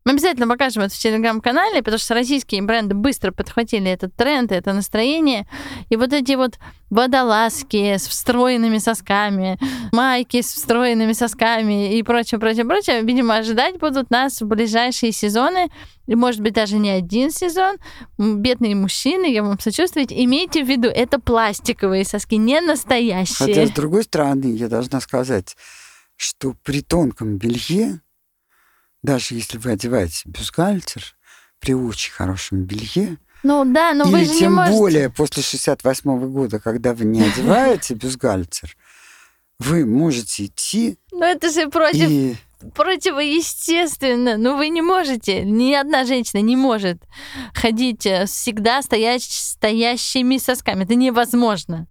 Мы 0.04 0.12
обязательно 0.12 0.46
покажем 0.46 0.82
это 0.82 0.94
в 0.94 0.98
телеграм-канале, 0.98 1.82
потому 1.82 1.96
что 1.96 2.12
российские 2.12 2.60
бренды 2.60 2.94
быстро 2.94 3.32
подхватили 3.32 3.90
этот 3.90 4.14
тренд, 4.14 4.52
это 4.52 4.74
настроение. 4.74 5.48
И 5.88 5.96
вот 5.96 6.12
эти 6.12 6.34
вот 6.34 6.58
водолазки 6.90 7.96
с 7.96 8.06
встроенными 8.06 8.76
сосками, 8.76 9.58
майки 9.92 10.42
с 10.42 10.52
встроенными 10.52 11.14
сосками 11.14 11.96
и 11.96 12.02
прочее, 12.02 12.38
прочее, 12.38 12.66
прочее, 12.66 13.00
видимо, 13.00 13.36
ожидать 13.36 13.78
будут 13.78 14.10
нас 14.10 14.42
в 14.42 14.46
ближайшие 14.46 15.10
сезоны, 15.10 15.70
и, 16.06 16.14
может 16.14 16.42
быть, 16.42 16.52
даже 16.52 16.76
не 16.76 16.90
один 16.90 17.30
сезон. 17.30 17.76
Бедные 18.18 18.74
мужчины, 18.74 19.32
я 19.32 19.42
вам 19.42 19.58
сочувствую, 19.58 20.06
имейте 20.10 20.62
в 20.62 20.68
виду, 20.68 20.88
это 20.88 21.18
пластиковые 21.18 22.04
соски, 22.04 22.36
не 22.36 22.60
настоящие. 22.60 23.36
Хотя, 23.38 23.66
с 23.66 23.70
другой 23.70 24.02
стороны, 24.02 24.54
я 24.54 24.68
должна 24.68 25.00
сказать, 25.00 25.56
что 26.16 26.54
при 26.62 26.82
тонком 26.82 27.38
белье, 27.38 28.02
даже 29.04 29.34
если 29.34 29.58
вы 29.58 29.72
одеваете 29.72 30.22
бюстгальтер, 30.24 31.14
при 31.60 31.74
очень 31.74 32.12
хорошем 32.12 32.62
белье, 32.64 33.18
Ну 33.42 33.64
да, 33.66 33.92
но 33.92 34.04
Или 34.04 34.12
вы 34.12 34.24
же 34.24 34.32
не 34.32 34.38
тем 34.38 34.54
можете... 34.54 34.78
более 34.78 35.10
после 35.10 35.42
68 35.42 36.32
года, 36.32 36.58
когда 36.58 36.94
вы 36.94 37.04
не 37.04 37.22
одеваете 37.28 37.94
бюстгальтер, 37.94 38.74
вы 39.58 39.84
можете 39.84 40.46
идти 40.46 40.98
Ну 41.12 41.22
это 41.22 41.50
же 41.50 41.68
против 41.68 42.08
и... 42.08 42.36
противоестественно. 42.74 44.38
Ну, 44.38 44.56
вы 44.56 44.70
не 44.70 44.80
можете, 44.80 45.44
ни 45.44 45.74
одна 45.74 46.06
женщина 46.06 46.40
не 46.40 46.56
может 46.56 47.02
ходить 47.52 48.06
э, 48.06 48.24
всегда 48.24 48.80
стоять 48.80 49.22
стоящими 49.22 50.38
сосками. 50.38 50.84
Это 50.84 50.94
невозможно. 50.94 51.86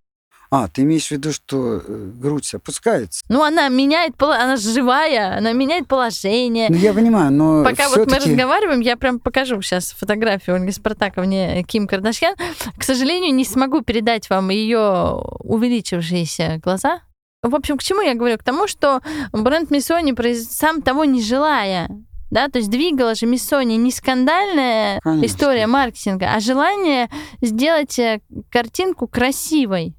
А, 0.56 0.68
ты 0.68 0.84
имеешь 0.84 1.08
в 1.08 1.12
виду, 1.12 1.34
что 1.34 1.82
э, 1.84 2.12
грудь 2.14 2.54
опускается? 2.54 3.26
Ну, 3.28 3.41
она 3.41 3.70
меняет, 3.70 4.22
она 4.22 4.56
живая, 4.56 5.36
она 5.36 5.51
меняет 5.51 5.88
положение. 5.88 6.68
Ну, 6.70 6.76
я 6.76 6.93
понимаю, 6.93 7.32
но 7.32 7.64
Пока 7.64 7.89
вот 7.89 8.08
мы 8.08 8.18
разговариваем, 8.18 8.80
я 8.82 8.95
прям 8.95 9.20
покажу 9.20 9.60
сейчас 9.64 9.93
фотографию 9.93 10.58
Ольги 10.58 10.72
Спартаковне 10.72 11.64
Ким 11.64 11.88
Кардашьян. 11.88 12.36
К 12.78 12.84
сожалению, 12.84 13.34
не 13.34 13.45
смогу 13.45 13.82
передать 13.82 14.30
вам 14.30 14.51
ее 14.51 15.24
увеличившиеся 15.39 16.60
глаза. 16.64 17.01
В 17.41 17.56
общем, 17.56 17.80
к 17.80 17.82
чему 17.82 18.01
я 18.01 18.14
говорю? 18.14 18.38
К 18.38 18.43
тому, 18.43 18.68
что 18.68 19.01
бренд 19.32 19.72
Миссони, 19.72 20.14
сам 20.36 20.84
того 20.84 21.04
не 21.04 21.24
желая, 21.24 21.89
да, 22.30 22.47
то 22.47 22.60
есть 22.60 22.70
двигала 22.70 23.16
же 23.16 23.26
Миссони 23.26 23.74
не 23.74 23.91
скандальная 23.91 24.99
Конечно. 24.99 25.26
история 25.26 25.66
маркетинга, 25.66 26.36
а 26.36 26.39
желание 26.39 27.10
сделать 27.41 27.97
э, 27.97 28.22
картинку 28.51 29.08
красивой 29.08 29.95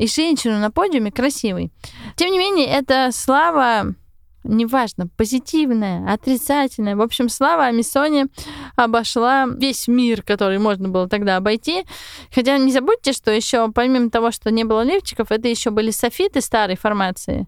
и 0.00 0.06
женщину 0.06 0.58
на 0.58 0.70
подиуме 0.70 1.12
красивой. 1.12 1.70
Тем 2.16 2.32
не 2.32 2.38
менее, 2.38 2.66
это 2.66 3.10
слава, 3.12 3.94
неважно, 4.44 5.08
позитивная, 5.08 6.10
отрицательная. 6.10 6.96
В 6.96 7.02
общем, 7.02 7.28
слава 7.28 7.66
о 7.66 7.72
обошла 8.76 9.46
весь 9.46 9.88
мир, 9.88 10.22
который 10.22 10.58
можно 10.58 10.88
было 10.88 11.06
тогда 11.06 11.36
обойти. 11.36 11.84
Хотя 12.34 12.56
не 12.56 12.72
забудьте, 12.72 13.12
что 13.12 13.30
еще 13.30 13.70
помимо 13.72 14.08
того, 14.08 14.30
что 14.30 14.50
не 14.50 14.64
было 14.64 14.82
лифчиков, 14.82 15.30
это 15.30 15.48
еще 15.48 15.68
были 15.68 15.90
софиты 15.90 16.40
старой 16.40 16.78
формации. 16.78 17.46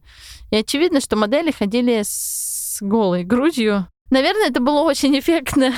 И 0.50 0.57
очевидно, 0.57 1.00
что 1.00 1.16
модели 1.16 1.53
ходили 1.53 2.03
с 2.05 2.76
голой 2.82 3.24
грудью. 3.24 3.86
Наверное, 4.11 4.48
это 4.48 4.61
было 4.61 4.82
очень 4.82 5.18
эффектно, 5.18 5.72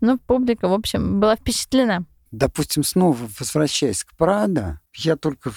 но 0.00 0.18
публика, 0.18 0.68
в 0.68 0.74
общем, 0.74 1.18
была 1.18 1.34
впечатлена. 1.34 2.04
допустим, 2.30 2.84
снова 2.84 3.18
возвращаясь 3.40 4.04
к 4.04 4.16
Прада, 4.16 4.78
я 4.96 5.16
только 5.16 5.52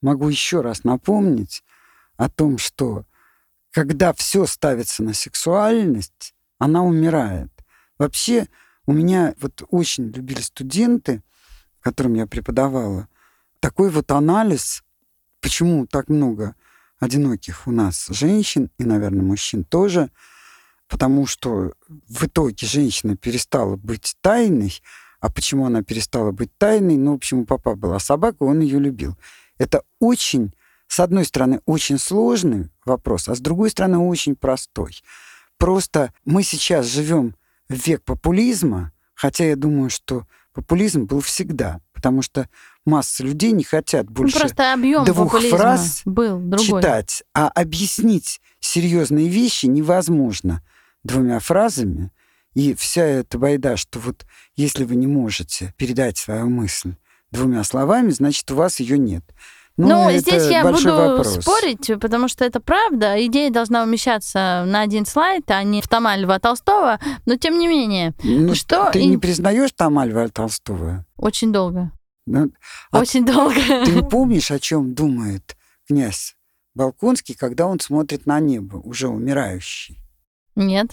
могу 0.00 0.28
еще 0.28 0.60
раз 0.60 0.84
напомнить 0.84 1.62
о 2.16 2.28
том, 2.28 2.58
что 2.58 3.04
когда 3.70 4.12
все 4.12 4.46
ставится 4.46 5.02
на 5.02 5.14
сексуальность, 5.14 6.34
она 6.58 6.82
умирает. 6.82 7.50
Вообще, 7.98 8.48
у 8.86 8.92
меня 8.92 9.34
вот 9.40 9.62
очень 9.70 10.10
любили 10.10 10.40
студенты, 10.40 11.22
которым 11.80 12.14
я 12.14 12.26
преподавала, 12.26 13.08
такой 13.60 13.90
вот 13.90 14.10
анализ, 14.10 14.82
почему 15.40 15.86
так 15.86 16.08
много 16.08 16.54
одиноких 16.98 17.66
у 17.66 17.72
нас 17.72 18.06
женщин, 18.08 18.70
и, 18.78 18.84
наверное, 18.84 19.22
мужчин 19.22 19.64
тоже, 19.64 20.10
потому 20.88 21.26
что 21.26 21.72
в 22.08 22.24
итоге 22.24 22.66
женщина 22.66 23.16
перестала 23.16 23.76
быть 23.76 24.16
тайной, 24.20 24.80
а 25.20 25.30
почему 25.30 25.66
она 25.66 25.82
перестала 25.82 26.32
быть 26.32 26.56
тайной? 26.58 26.96
Ну, 26.96 27.12
в 27.12 27.16
общем, 27.16 27.40
у 27.40 27.44
папа 27.44 27.74
была 27.74 27.98
собака, 27.98 28.42
он 28.42 28.60
ее 28.60 28.78
любил. 28.78 29.16
Это 29.60 29.82
очень, 29.98 30.54
с 30.88 31.00
одной 31.00 31.26
стороны, 31.26 31.60
очень 31.66 31.98
сложный 31.98 32.70
вопрос, 32.86 33.28
а 33.28 33.34
с 33.34 33.40
другой 33.40 33.68
стороны, 33.68 33.98
очень 33.98 34.34
простой. 34.34 34.98
Просто 35.58 36.14
мы 36.24 36.42
сейчас 36.42 36.86
живем 36.86 37.36
в 37.68 37.74
век 37.86 38.02
популизма, 38.02 38.90
хотя 39.14 39.44
я 39.44 39.56
думаю, 39.56 39.90
что 39.90 40.26
популизм 40.54 41.04
был 41.04 41.20
всегда, 41.20 41.82
потому 41.92 42.22
что 42.22 42.48
масса 42.86 43.22
людей 43.22 43.52
не 43.52 43.62
хотят 43.62 44.06
Ну, 44.06 44.14
больше 44.14 44.38
просто 44.38 44.72
объем 44.72 45.04
двух 45.04 45.38
фраз 45.38 46.00
был 46.06 46.40
другой. 46.40 46.80
читать, 46.80 47.22
а 47.34 47.48
объяснить 47.48 48.40
серьезные 48.60 49.28
вещи 49.28 49.66
невозможно 49.66 50.64
двумя 51.04 51.38
фразами. 51.38 52.10
И 52.54 52.72
вся 52.74 53.02
эта 53.04 53.36
байда, 53.36 53.76
что 53.76 53.98
вот 53.98 54.24
если 54.56 54.84
вы 54.84 54.96
не 54.96 55.06
можете 55.06 55.74
передать 55.76 56.16
свою 56.16 56.48
мысль 56.48 56.94
двумя 57.30 57.64
словами, 57.64 58.10
значит, 58.10 58.50
у 58.50 58.54
вас 58.56 58.80
ее 58.80 58.98
нет. 58.98 59.22
Ну, 59.76 59.88
Ну, 59.88 60.10
это 60.10 60.18
здесь 60.20 60.50
я 60.50 60.62
буду 60.70 60.94
вопрос. 60.94 61.38
спорить, 61.40 61.90
потому 62.00 62.28
что 62.28 62.44
это 62.44 62.60
правда. 62.60 63.24
Идея 63.26 63.50
должна 63.50 63.82
умещаться 63.82 64.64
на 64.66 64.82
один 64.82 65.06
слайд, 65.06 65.50
а 65.50 65.62
не 65.62 65.80
в 65.80 65.88
тома 65.88 66.16
Льва 66.16 66.38
Толстого. 66.38 66.98
Но 67.24 67.36
тем 67.36 67.58
не 67.58 67.66
менее, 67.66 68.12
Ну, 68.22 68.54
что 68.54 68.90
Ты 68.92 69.00
и- 69.00 69.06
не 69.06 69.16
признаешь 69.16 69.70
там 69.74 69.98
Альва 69.98 70.28
Толстого? 70.28 71.06
очень 71.16 71.50
долго. 71.52 71.92
Ну, 72.26 72.50
А 72.90 72.98
Очень 73.00 73.24
долго. 73.24 73.54
Ты 73.84 73.92
не 73.92 74.02
помнишь, 74.02 74.50
о 74.50 74.58
чем 74.58 74.94
думает 74.94 75.56
князь 75.88 76.36
Балконский, 76.74 77.34
когда 77.34 77.66
он 77.66 77.80
смотрит 77.80 78.26
на 78.26 78.38
небо, 78.38 78.76
уже 78.76 79.08
умирающий? 79.08 79.98
Нет. 80.56 80.90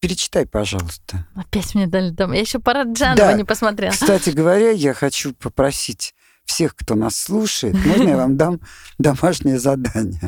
Перечитай, 0.00 0.46
пожалуйста. 0.46 1.26
Опять 1.34 1.74
мне 1.74 1.86
дали 1.86 2.10
дом. 2.10 2.32
Я 2.32 2.40
еще 2.40 2.60
парад 2.60 2.88
Джанова 2.88 3.16
Да. 3.16 3.32
не 3.32 3.44
посмотрела. 3.44 3.90
Кстати 3.92 4.30
говоря, 4.30 4.70
я 4.70 4.94
хочу 4.94 5.34
попросить 5.34 6.14
всех, 6.44 6.74
кто 6.76 6.94
нас 6.94 7.16
слушает, 7.16 7.74
можно 7.84 8.08
я 8.08 8.16
вам 8.16 8.36
дам 8.36 8.60
домашнее 8.98 9.58
задание? 9.58 10.20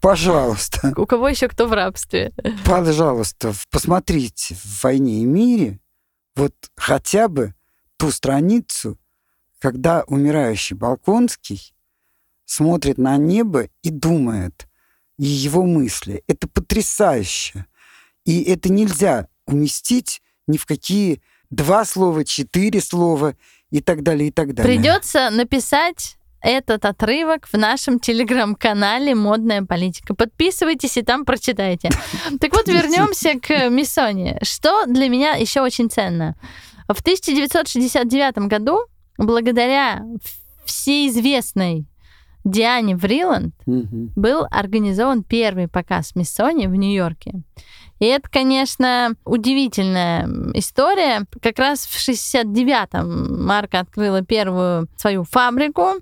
Пожалуйста, 0.00 0.92
У 0.96 1.06
кого 1.06 1.28
еще 1.28 1.48
кто 1.48 1.66
в 1.66 1.72
рабстве? 1.72 2.32
пожалуйста, 2.64 3.52
посмотрите 3.70 4.54
в 4.54 4.82
«Войне 4.84 5.20
и 5.22 5.24
мире» 5.26 5.80
вот 6.36 6.54
хотя 6.76 7.28
бы 7.28 7.54
ту 7.98 8.10
страницу, 8.10 8.96
когда 9.58 10.04
умирающий 10.06 10.76
Балконский 10.76 11.74
смотрит 12.46 12.96
на 12.96 13.16
небо 13.18 13.68
и 13.82 13.90
думает, 13.90 14.66
и 15.18 15.24
его 15.26 15.66
мысли. 15.66 16.22
Это 16.26 16.48
потрясающе. 16.48 17.66
И 18.30 18.44
это 18.44 18.70
нельзя 18.70 19.26
уместить 19.48 20.22
ни 20.46 20.56
в 20.56 20.64
какие 20.64 21.20
два 21.50 21.84
слова, 21.84 22.24
четыре 22.24 22.80
слова 22.80 23.34
и 23.70 23.80
так 23.80 24.04
далее, 24.04 24.28
и 24.28 24.30
так 24.30 24.54
далее. 24.54 24.72
Придется 24.72 25.30
написать 25.30 26.16
этот 26.40 26.84
отрывок 26.84 27.48
в 27.48 27.54
нашем 27.54 27.98
телеграм-канале 27.98 29.16
«Модная 29.16 29.64
политика». 29.64 30.14
Подписывайтесь 30.14 30.96
и 30.96 31.02
там 31.02 31.24
прочитайте. 31.24 31.90
Так 32.40 32.54
вот, 32.54 32.68
вернемся 32.68 33.32
к 33.40 33.68
Миссоне. 33.68 34.38
Что 34.42 34.86
для 34.86 35.08
меня 35.08 35.32
еще 35.32 35.60
очень 35.60 35.90
ценно? 35.90 36.36
В 36.86 37.00
1969 37.00 38.46
году, 38.46 38.78
благодаря 39.18 40.04
всеизвестной 40.64 41.84
Диане 42.44 42.94
Вриланд, 42.94 43.56
был 43.66 44.46
организован 44.52 45.24
первый 45.24 45.66
показ 45.66 46.14
Миссони 46.14 46.68
в 46.68 46.76
Нью-Йорке. 46.76 47.42
И 48.00 48.06
это, 48.06 48.28
конечно, 48.28 49.14
удивительная 49.24 50.28
история. 50.54 51.26
Как 51.40 51.58
раз 51.58 51.86
в 51.86 51.96
69-м 51.96 53.46
Марка 53.46 53.80
открыла 53.80 54.22
первую 54.22 54.88
свою 54.96 55.24
фабрику, 55.24 55.96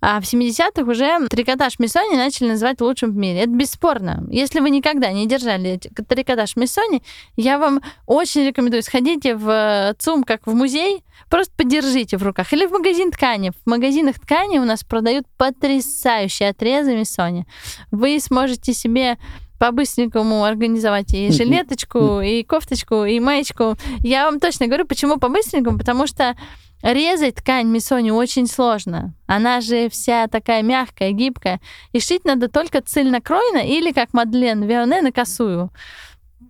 а 0.00 0.20
в 0.20 0.24
70-х 0.24 0.82
уже 0.82 1.26
трикотаж 1.28 1.78
Миссони 1.78 2.16
начали 2.16 2.50
называть 2.50 2.80
лучшим 2.80 3.12
в 3.12 3.16
мире. 3.16 3.40
Это 3.40 3.50
бесспорно. 3.50 4.24
Если 4.30 4.60
вы 4.60 4.70
никогда 4.70 5.10
не 5.10 5.26
держали 5.26 5.78
трикотаж 5.78 6.54
Миссони, 6.54 7.02
я 7.36 7.58
вам 7.58 7.80
очень 8.06 8.46
рекомендую. 8.46 8.82
Сходите 8.82 9.34
в 9.34 9.96
ЦУМ, 9.98 10.22
как 10.22 10.46
в 10.46 10.54
музей, 10.54 11.02
просто 11.28 11.52
подержите 11.56 12.16
в 12.16 12.22
руках. 12.22 12.52
Или 12.52 12.66
в 12.66 12.70
магазин 12.70 13.10
ткани. 13.10 13.50
В 13.50 13.68
магазинах 13.68 14.20
ткани 14.20 14.58
у 14.58 14.64
нас 14.64 14.84
продают 14.84 15.26
потрясающие 15.36 16.50
отрезы 16.50 16.94
Миссони. 16.94 17.46
Вы 17.90 18.20
сможете 18.20 18.74
себе 18.74 19.18
по-быстренькому 19.58 20.44
организовать 20.44 21.12
и 21.14 21.30
жилеточку, 21.32 22.20
и 22.20 22.42
кофточку, 22.44 23.04
и 23.04 23.18
маечку. 23.20 23.76
Я 24.00 24.24
вам 24.26 24.40
точно 24.40 24.66
говорю, 24.66 24.86
почему 24.86 25.18
по-быстренькому, 25.18 25.78
потому 25.78 26.06
что 26.06 26.36
резать 26.82 27.36
ткань 27.36 27.66
миссони 27.68 28.10
очень 28.12 28.46
сложно. 28.46 29.14
Она 29.26 29.60
же 29.60 29.88
вся 29.88 30.28
такая 30.28 30.62
мягкая, 30.62 31.10
гибкая. 31.10 31.60
И 31.92 32.00
шить 32.00 32.24
надо 32.24 32.48
только 32.48 32.80
цельнокройно 32.80 33.58
или, 33.66 33.90
как 33.92 34.12
Мадлен 34.12 34.62
Вионе, 34.62 35.02
на 35.02 35.10
косую. 35.12 35.70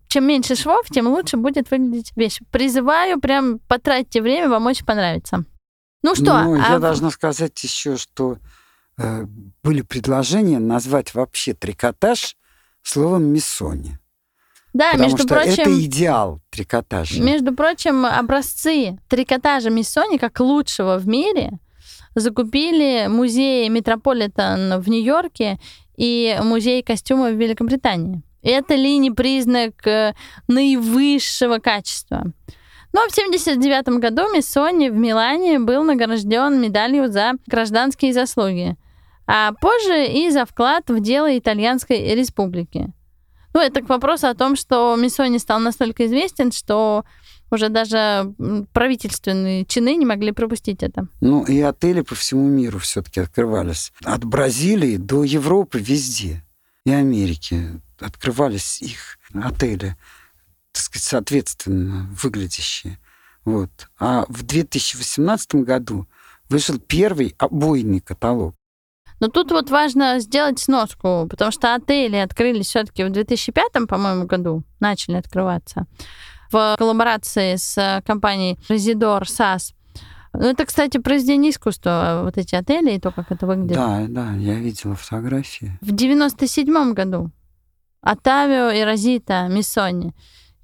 Чем 0.08 0.26
меньше 0.26 0.54
швов, 0.54 0.86
тем 0.90 1.06
лучше 1.08 1.36
будет 1.36 1.70
выглядеть 1.70 2.12
вещь. 2.16 2.40
Призываю, 2.50 3.20
прям 3.20 3.58
потратьте 3.68 4.20
время, 4.22 4.48
вам 4.48 4.66
очень 4.66 4.84
понравится. 4.86 5.44
Ну 6.02 6.14
что, 6.14 6.24
Ну, 6.42 6.54
а 6.54 6.72
я 6.72 6.78
в- 6.78 6.80
должна 6.80 7.10
сказать 7.10 7.62
еще, 7.62 7.96
что 7.96 8.36
э, 8.98 9.24
были 9.62 9.82
предложения 9.82 10.58
назвать 10.58 11.14
вообще 11.14 11.54
трикотаж 11.54 12.36
словом 12.82 13.24
«миссони». 13.24 13.98
да, 14.72 14.92
потому 14.92 15.10
между 15.10 15.26
что 15.26 15.34
прочим, 15.34 15.62
это 15.62 15.84
идеал 15.84 16.40
трикотажа. 16.50 17.20
Между 17.22 17.54
прочим, 17.54 18.06
образцы 18.06 18.98
трикотажа 19.08 19.70
Миссони 19.70 20.18
как 20.18 20.38
лучшего 20.40 20.98
в 20.98 21.08
мире 21.08 21.58
закупили 22.14 23.06
музей 23.08 23.68
Метрополитен 23.68 24.80
в 24.80 24.88
Нью-Йорке 24.88 25.58
и 25.96 26.38
музей 26.42 26.82
костюмов 26.82 27.32
в 27.32 27.36
Великобритании. 27.36 28.22
Это 28.42 28.74
ли 28.76 28.98
не 28.98 29.10
признак 29.10 29.86
э, 29.86 30.14
наивысшего 30.46 31.58
качества? 31.58 32.32
Но 32.92 33.00
в 33.02 33.12
1979 33.12 34.00
году 34.00 34.32
Миссони 34.32 34.88
в 34.88 34.96
Милане 34.96 35.58
был 35.58 35.82
награжден 35.82 36.60
медалью 36.60 37.10
за 37.10 37.32
гражданские 37.46 38.12
заслуги, 38.12 38.76
а 39.28 39.52
позже 39.52 40.06
и 40.06 40.30
за 40.30 40.46
вклад 40.46 40.88
в 40.88 41.00
дело 41.00 41.38
Итальянской 41.38 42.14
республики. 42.14 42.92
Ну, 43.54 43.60
это 43.60 43.82
к 43.82 43.88
вопросу 43.88 44.26
о 44.26 44.34
том, 44.34 44.56
что 44.56 44.96
Миссони 44.96 45.38
стал 45.38 45.60
настолько 45.60 46.06
известен, 46.06 46.50
что 46.50 47.04
уже 47.50 47.68
даже 47.68 48.34
правительственные 48.72 49.64
чины 49.66 49.96
не 49.96 50.06
могли 50.06 50.32
пропустить 50.32 50.82
это. 50.82 51.08
Ну, 51.20 51.44
и 51.44 51.60
отели 51.60 52.00
по 52.00 52.14
всему 52.14 52.46
миру 52.46 52.78
все-таки 52.78 53.20
открывались. 53.20 53.92
От 54.04 54.24
Бразилии 54.24 54.96
до 54.96 55.24
Европы 55.24 55.78
везде. 55.78 56.42
И 56.84 56.90
Америки 56.90 57.80
открывались 58.00 58.80
их 58.80 59.18
отели, 59.34 59.96
так 60.72 60.82
сказать, 60.82 61.04
соответственно 61.04 62.08
выглядящие. 62.22 62.98
Вот. 63.44 63.70
А 63.98 64.24
в 64.28 64.42
2018 64.42 65.56
году 65.56 66.06
вышел 66.48 66.78
первый 66.78 67.34
обойный 67.38 68.00
каталог. 68.00 68.54
Но 69.20 69.28
тут 69.28 69.50
вот 69.50 69.70
важно 69.70 70.20
сделать 70.20 70.58
сноску, 70.58 71.26
потому 71.28 71.50
что 71.50 71.74
отели 71.74 72.16
открылись 72.16 72.66
все-таки 72.66 73.04
в 73.04 73.10
2005, 73.10 73.88
по-моему, 73.88 74.26
году, 74.26 74.62
начали 74.80 75.16
открываться 75.16 75.86
в 76.50 76.76
коллаборации 76.78 77.56
с 77.56 78.02
компанией 78.06 78.58
Residor 78.68 79.22
SAS. 79.22 79.74
Ну, 80.32 80.46
это, 80.46 80.66
кстати, 80.66 80.98
произведение 80.98 81.50
искусства, 81.50 82.20
вот 82.24 82.38
эти 82.38 82.54
отели 82.54 82.92
и 82.92 83.00
то, 83.00 83.10
как 83.10 83.32
это 83.32 83.46
выглядит. 83.46 83.76
Да, 83.76 84.06
да, 84.08 84.32
я 84.34 84.54
видела 84.54 84.94
фотографии. 84.94 85.78
В 85.80 85.90
97 85.92 86.92
году 86.92 87.30
Отавио 88.00 88.70
и 88.70 88.82
Розита 88.82 89.48
Миссони 89.48 90.14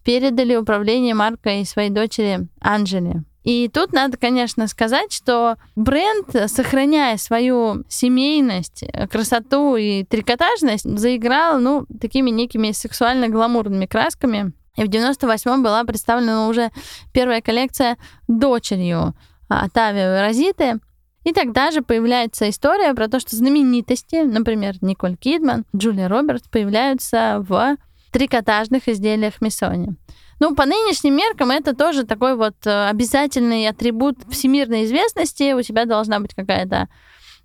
передали 0.04 0.54
управление 0.54 1.14
маркой 1.14 1.64
своей 1.64 1.90
дочери 1.90 2.46
Анжели. 2.60 3.24
И 3.44 3.68
тут 3.68 3.92
надо, 3.92 4.16
конечно, 4.16 4.66
сказать, 4.66 5.12
что 5.12 5.56
бренд, 5.76 6.28
сохраняя 6.50 7.18
свою 7.18 7.84
семейность, 7.88 8.84
красоту 9.10 9.76
и 9.76 10.04
трикотажность, 10.04 10.84
заиграл, 10.98 11.60
ну, 11.60 11.86
такими 12.00 12.30
некими 12.30 12.72
сексуально-гламурными 12.72 13.86
красками. 13.86 14.52
И 14.76 14.84
в 14.84 14.88
98-м 14.88 15.62
была 15.62 15.84
представлена 15.84 16.48
уже 16.48 16.70
первая 17.12 17.42
коллекция 17.42 17.98
дочерью 18.28 19.14
Отавио 19.48 20.16
и 20.16 20.20
Розиты. 20.22 20.80
И 21.24 21.32
тогда 21.32 21.70
же 21.70 21.82
появляется 21.82 22.48
история 22.48 22.92
про 22.94 23.08
то, 23.08 23.20
что 23.20 23.36
знаменитости, 23.36 24.22
например, 24.24 24.74
Николь 24.80 25.16
Кидман, 25.16 25.64
Джулия 25.76 26.08
Робертс, 26.08 26.48
появляются 26.48 27.44
в 27.46 27.76
трикотажных 28.10 28.88
изделиях 28.88 29.40
Миссони. 29.40 29.96
Ну, 30.40 30.54
по 30.54 30.66
нынешним 30.66 31.16
меркам 31.16 31.50
это 31.50 31.74
тоже 31.74 32.04
такой 32.04 32.36
вот 32.36 32.54
э, 32.66 32.88
обязательный 32.88 33.68
атрибут 33.68 34.18
всемирной 34.28 34.84
известности. 34.84 35.52
У 35.52 35.62
тебя 35.62 35.84
должна 35.84 36.20
быть 36.20 36.34
какая-то 36.34 36.88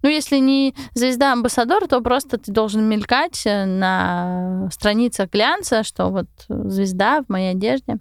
ну, 0.01 0.09
если 0.09 0.37
не 0.37 0.73
звезда-амбассадор, 0.93 1.87
то 1.87 1.99
просто 1.99 2.37
ты 2.37 2.51
должен 2.51 2.87
мелькать 2.87 3.41
э, 3.45 3.65
на 3.65 4.69
страницах 4.71 5.29
глянца, 5.29 5.83
что 5.83 6.09
вот 6.09 6.27
звезда 6.47 7.21
в 7.21 7.29
моей 7.29 7.51
одежде. 7.51 7.97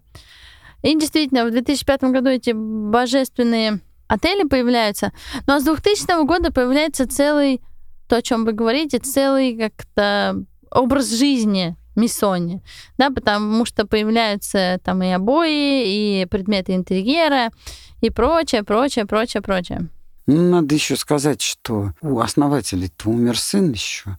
И 0.82 0.96
действительно, 0.96 1.44
в 1.44 1.50
2005 1.50 2.04
году 2.04 2.28
эти 2.28 2.52
божественные 2.54 3.80
отели 4.06 4.46
появляются. 4.46 5.12
Ну, 5.46 5.54
а 5.54 5.60
с 5.60 5.64
2000 5.64 6.24
года 6.24 6.52
появляется 6.52 7.08
целый, 7.08 7.60
то, 8.08 8.16
о 8.16 8.22
чем 8.22 8.44
вы 8.44 8.52
говорите, 8.52 8.98
целый 8.98 9.56
как-то 9.56 10.44
образ 10.70 11.10
жизни 11.10 11.76
Миссони, 11.98 12.62
да, 12.96 13.10
потому 13.10 13.64
что 13.64 13.86
появляются 13.86 14.80
там 14.84 15.02
и 15.02 15.10
обои, 15.10 16.22
и 16.22 16.26
предметы 16.26 16.74
интерьера, 16.74 17.50
и 18.00 18.10
прочее, 18.10 18.62
прочее, 18.62 19.04
прочее, 19.04 19.42
прочее. 19.42 19.88
Ну, 20.26 20.50
надо 20.50 20.74
еще 20.74 20.96
сказать, 20.96 21.42
что 21.42 21.92
у 22.02 22.20
основателей-то 22.20 23.08
умер 23.08 23.38
сын 23.38 23.72
еще. 23.72 24.18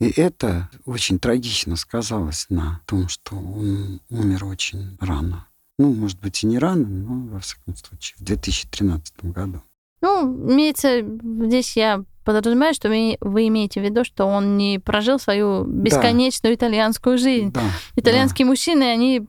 И 0.00 0.08
это 0.08 0.70
очень 0.86 1.18
трагично 1.18 1.76
сказалось 1.76 2.46
на 2.48 2.80
том, 2.86 3.08
что 3.08 3.36
он 3.36 4.00
умер 4.08 4.46
очень 4.46 4.96
рано. 5.00 5.46
Ну, 5.78 5.92
может 5.92 6.18
быть, 6.20 6.42
и 6.42 6.46
не 6.46 6.58
рано, 6.58 6.86
но, 6.86 7.34
во 7.34 7.40
всяком 7.40 7.76
случае, 7.76 8.16
в 8.18 8.24
2013 8.24 9.24
году. 9.24 9.62
Ну, 10.00 10.50
имеется, 10.50 11.02
здесь 11.46 11.76
я 11.76 12.04
подразумеваю, 12.24 12.74
что 12.74 12.88
вы, 12.88 13.16
вы 13.20 13.48
имеете 13.48 13.80
в 13.80 13.84
виду, 13.84 14.04
что 14.04 14.26
он 14.26 14.56
не 14.56 14.78
прожил 14.78 15.18
свою 15.18 15.64
бесконечную 15.64 16.56
да. 16.56 16.66
итальянскую 16.66 17.18
жизнь. 17.18 17.52
Да, 17.52 17.62
Итальянские 17.96 18.46
да. 18.46 18.50
мужчины, 18.50 18.84
они, 18.84 19.26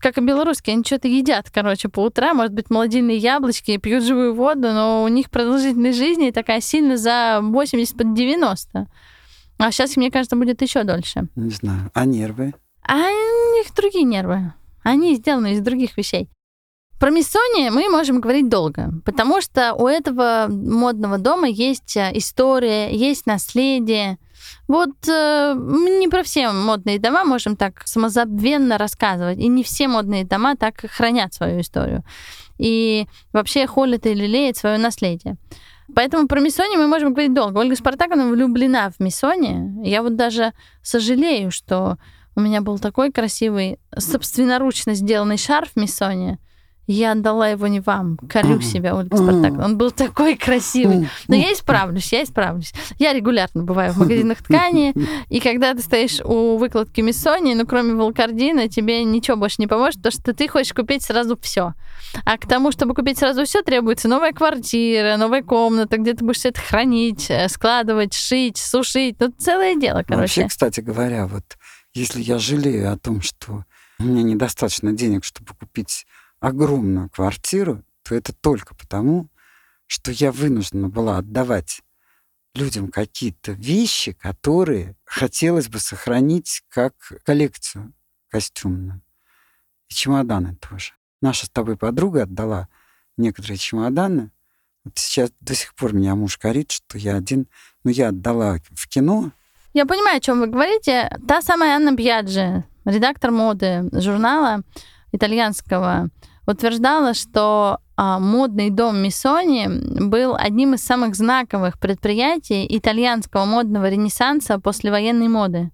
как 0.00 0.18
и 0.18 0.20
белорусские, 0.20 0.74
они 0.74 0.84
что-то 0.84 1.08
едят, 1.08 1.50
короче, 1.50 1.88
по 1.88 2.00
утрам, 2.00 2.36
может 2.36 2.52
быть, 2.52 2.70
молодильные 2.70 3.16
яблочки, 3.16 3.76
пьют 3.76 4.04
живую 4.04 4.34
воду, 4.34 4.72
но 4.72 5.04
у 5.04 5.08
них 5.08 5.30
продолжительность 5.30 5.98
жизни 5.98 6.30
такая 6.30 6.60
сильно 6.60 6.96
за 6.96 7.40
80 7.42 7.96
под 7.96 8.14
90. 8.14 8.86
А 9.58 9.70
сейчас, 9.70 9.96
мне 9.96 10.10
кажется, 10.10 10.36
будет 10.36 10.60
еще 10.62 10.82
дольше. 10.84 11.28
Не 11.36 11.50
знаю. 11.50 11.90
А 11.94 12.04
нервы? 12.04 12.54
А 12.82 12.96
у 12.96 13.56
них 13.56 13.72
другие 13.76 14.04
нервы. 14.04 14.52
Они 14.82 15.14
сделаны 15.14 15.52
из 15.52 15.60
других 15.60 15.96
вещей. 15.96 16.28
Про 17.02 17.10
Миссони 17.10 17.68
мы 17.70 17.88
можем 17.88 18.20
говорить 18.20 18.48
долго, 18.48 18.92
потому 19.04 19.40
что 19.40 19.74
у 19.74 19.88
этого 19.88 20.46
модного 20.48 21.18
дома 21.18 21.48
есть 21.48 21.96
э, 21.96 22.12
история, 22.14 22.94
есть 22.94 23.26
наследие. 23.26 24.18
Вот 24.68 25.08
э, 25.08 25.54
не 25.56 26.06
про 26.06 26.22
все 26.22 26.52
модные 26.52 27.00
дома 27.00 27.24
можем 27.24 27.56
так 27.56 27.82
самозабвенно 27.88 28.78
рассказывать, 28.78 29.40
и 29.40 29.48
не 29.48 29.64
все 29.64 29.88
модные 29.88 30.24
дома 30.24 30.54
так 30.54 30.76
хранят 30.76 31.34
свою 31.34 31.62
историю. 31.62 32.04
И 32.58 33.08
вообще 33.32 33.66
холят 33.66 34.06
и 34.06 34.14
лелеют 34.14 34.56
свое 34.56 34.78
наследие. 34.78 35.38
Поэтому 35.96 36.28
про 36.28 36.38
Миссони 36.38 36.76
мы 36.76 36.86
можем 36.86 37.14
говорить 37.14 37.34
долго. 37.34 37.58
Ольга 37.58 37.74
Спартаковна 37.74 38.28
влюблена 38.28 38.92
в 38.92 39.00
Миссони. 39.00 39.84
Я 39.84 40.04
вот 40.04 40.14
даже 40.14 40.52
сожалею, 40.82 41.50
что 41.50 41.98
у 42.36 42.40
меня 42.40 42.60
был 42.60 42.78
такой 42.78 43.10
красивый, 43.10 43.80
собственноручно 43.98 44.94
сделанный 44.94 45.36
шарф 45.36 45.74
Миссони. 45.74 46.38
Я 46.86 47.12
отдала 47.12 47.48
его 47.48 47.68
не 47.68 47.80
вам. 47.80 48.18
Корю 48.28 48.60
себя, 48.60 48.96
Ольга 48.96 49.16
Спартак. 49.16 49.52
Он 49.52 49.78
был 49.78 49.92
такой 49.92 50.36
красивый. 50.36 51.08
Но 51.28 51.36
я 51.36 51.52
исправлюсь, 51.52 52.12
я 52.12 52.24
исправлюсь. 52.24 52.72
Я 52.98 53.12
регулярно 53.12 53.62
бываю 53.62 53.92
в 53.92 53.98
магазинах 53.98 54.38
ткани, 54.42 54.94
и 55.28 55.40
когда 55.40 55.74
ты 55.74 55.82
стоишь 55.82 56.20
у 56.24 56.56
выкладки 56.56 57.00
Миссони, 57.00 57.54
ну, 57.54 57.66
кроме 57.66 57.94
волкардина, 57.94 58.68
тебе 58.68 59.04
ничего 59.04 59.36
больше 59.36 59.56
не 59.58 59.66
поможет, 59.66 59.96
потому 60.02 60.12
что 60.12 60.34
ты 60.34 60.48
хочешь 60.48 60.72
купить 60.72 61.02
сразу 61.02 61.38
все. 61.40 61.74
А 62.24 62.36
к 62.36 62.46
тому, 62.46 62.72
чтобы 62.72 62.94
купить 62.94 63.18
сразу 63.18 63.44
все, 63.44 63.62
требуется 63.62 64.08
новая 64.08 64.32
квартира, 64.32 65.16
новая 65.16 65.42
комната, 65.42 65.98
где 65.98 66.14
ты 66.14 66.24
будешь 66.24 66.38
все 66.38 66.48
это 66.48 66.60
хранить, 66.60 67.30
э, 67.30 67.48
складывать, 67.48 68.14
шить, 68.14 68.58
сушить. 68.58 69.16
Ну, 69.20 69.32
целое 69.38 69.76
дело, 69.76 70.02
короче. 70.06 70.42
Вообще, 70.42 70.48
кстати 70.48 70.80
говоря, 70.80 71.26
вот 71.26 71.44
если 71.94 72.20
я 72.20 72.38
жалею 72.38 72.92
о 72.92 72.96
том, 72.96 73.20
что 73.22 73.64
у 73.98 74.04
меня 74.04 74.22
недостаточно 74.22 74.92
денег, 74.92 75.24
чтобы 75.24 75.54
купить 75.58 76.06
огромную 76.42 77.08
квартиру, 77.08 77.82
то 78.02 78.14
это 78.14 78.32
только 78.32 78.74
потому, 78.74 79.28
что 79.86 80.10
я 80.10 80.32
вынуждена 80.32 80.88
была 80.88 81.18
отдавать 81.18 81.82
людям 82.54 82.88
какие-то 82.88 83.52
вещи, 83.52 84.12
которые 84.12 84.96
хотелось 85.04 85.68
бы 85.68 85.78
сохранить 85.78 86.62
как 86.68 86.94
коллекцию 87.24 87.94
костюмную. 88.28 89.00
И 89.88 89.94
чемоданы 89.94 90.56
тоже. 90.56 90.94
Наша 91.20 91.46
с 91.46 91.48
тобой 91.48 91.76
подруга 91.76 92.24
отдала 92.24 92.68
некоторые 93.16 93.56
чемоданы. 93.56 94.32
Вот 94.84 94.98
сейчас 94.98 95.30
до 95.40 95.54
сих 95.54 95.74
пор 95.74 95.94
меня 95.94 96.16
муж 96.16 96.38
корит, 96.38 96.72
что 96.72 96.98
я 96.98 97.14
один, 97.16 97.46
ну, 97.84 97.92
я 97.92 98.08
отдала 98.08 98.58
в 98.72 98.88
кино. 98.88 99.30
Я 99.74 99.86
понимаю, 99.86 100.16
о 100.16 100.20
чем 100.20 100.40
вы 100.40 100.48
говорите. 100.48 101.16
Та 101.28 101.40
самая 101.40 101.76
Анна 101.76 101.92
Бьяджи, 101.92 102.64
редактор 102.84 103.30
моды 103.30 103.88
журнала 103.92 104.62
итальянского, 105.12 106.08
утверждала, 106.52 107.14
что 107.14 107.78
а, 107.96 108.18
модный 108.18 108.70
дом 108.70 108.98
Миссони 108.98 109.68
был 110.08 110.34
одним 110.36 110.74
из 110.74 110.82
самых 110.82 111.14
знаковых 111.14 111.78
предприятий 111.78 112.66
итальянского 112.68 113.44
модного 113.44 113.88
ренессанса 113.88 114.58
после 114.58 114.90
военной 114.90 115.28
моды. 115.28 115.70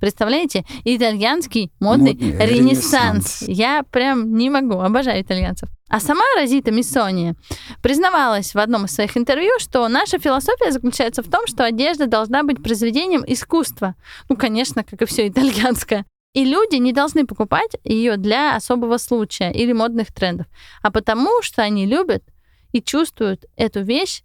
Представляете? 0.00 0.64
Итальянский 0.84 1.70
модный, 1.78 2.14
модный 2.14 2.46
ренессанс. 2.46 3.42
ренессанс. 3.42 3.42
Я 3.46 3.84
прям 3.88 4.34
не 4.34 4.50
могу, 4.50 4.80
обожаю 4.80 5.22
итальянцев. 5.22 5.68
А 5.88 6.00
сама 6.00 6.24
Розита 6.36 6.72
Миссони 6.72 7.34
признавалась 7.82 8.54
в 8.54 8.58
одном 8.58 8.86
из 8.86 8.94
своих 8.94 9.16
интервью, 9.16 9.52
что 9.58 9.86
наша 9.88 10.18
философия 10.18 10.72
заключается 10.72 11.22
в 11.22 11.30
том, 11.30 11.46
что 11.46 11.64
одежда 11.64 12.06
должна 12.06 12.42
быть 12.42 12.62
произведением 12.62 13.22
искусства. 13.26 13.94
Ну, 14.28 14.36
конечно, 14.36 14.82
как 14.82 15.02
и 15.02 15.04
все 15.04 15.28
итальянское. 15.28 16.04
И 16.34 16.44
люди 16.44 16.76
не 16.76 16.92
должны 16.92 17.26
покупать 17.26 17.76
ее 17.84 18.16
для 18.16 18.56
особого 18.56 18.96
случая 18.96 19.52
или 19.52 19.72
модных 19.72 20.12
трендов, 20.12 20.46
а 20.82 20.90
потому 20.90 21.42
что 21.42 21.62
они 21.62 21.86
любят 21.86 22.24
и 22.72 22.80
чувствуют 22.80 23.44
эту 23.56 23.82
вещь 23.82 24.22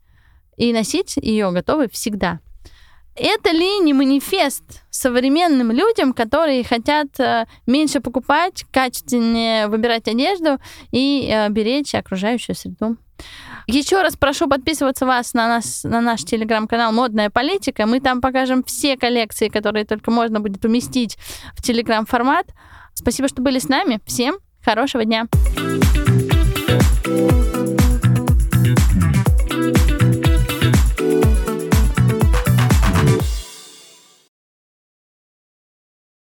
и 0.56 0.72
носить 0.72 1.18
ее 1.18 1.52
готовы 1.52 1.90
всегда. 1.90 2.40
это 3.16 3.52
ли 3.52 3.80
не 3.80 3.94
манифест 3.94 4.84
современным 4.90 5.72
людям, 5.72 6.14
которые 6.14 6.64
хотят 6.64 7.20
э, 7.20 7.46
меньше 7.66 8.00
покупать, 8.00 8.64
качественнее 8.72 9.68
выбирать 9.68 10.08
одежду 10.08 10.60
и 10.92 11.28
э, 11.30 11.50
беречь 11.50 11.94
окружающую 11.96 12.56
среду? 12.56 12.96
Еще 13.68 14.02
раз 14.02 14.16
прошу 14.16 14.48
подписываться 14.48 15.06
вас 15.06 15.34
на, 15.34 15.48
нас, 15.48 15.84
на 15.84 16.00
наш 16.00 16.24
телеграм-канал 16.24 16.94
«Модная 16.94 17.30
политика». 17.30 17.86
Мы 17.86 18.00
там 18.00 18.22
покажем 18.22 18.64
все 18.64 18.96
коллекции, 18.96 19.50
которые 19.50 19.86
только 19.86 20.10
можно 20.10 20.40
будет 20.40 20.64
уместить 20.64 21.18
в 21.54 21.62
телеграм-формат. 21.62 22.48
Спасибо, 22.94 23.28
что 23.28 23.42
были 23.42 23.60
с 23.60 23.68
нами. 23.68 24.00
Всем 24.06 24.38
хорошего 24.64 25.04
дня. 25.04 25.28
thank 27.08 27.56
you 27.56 27.77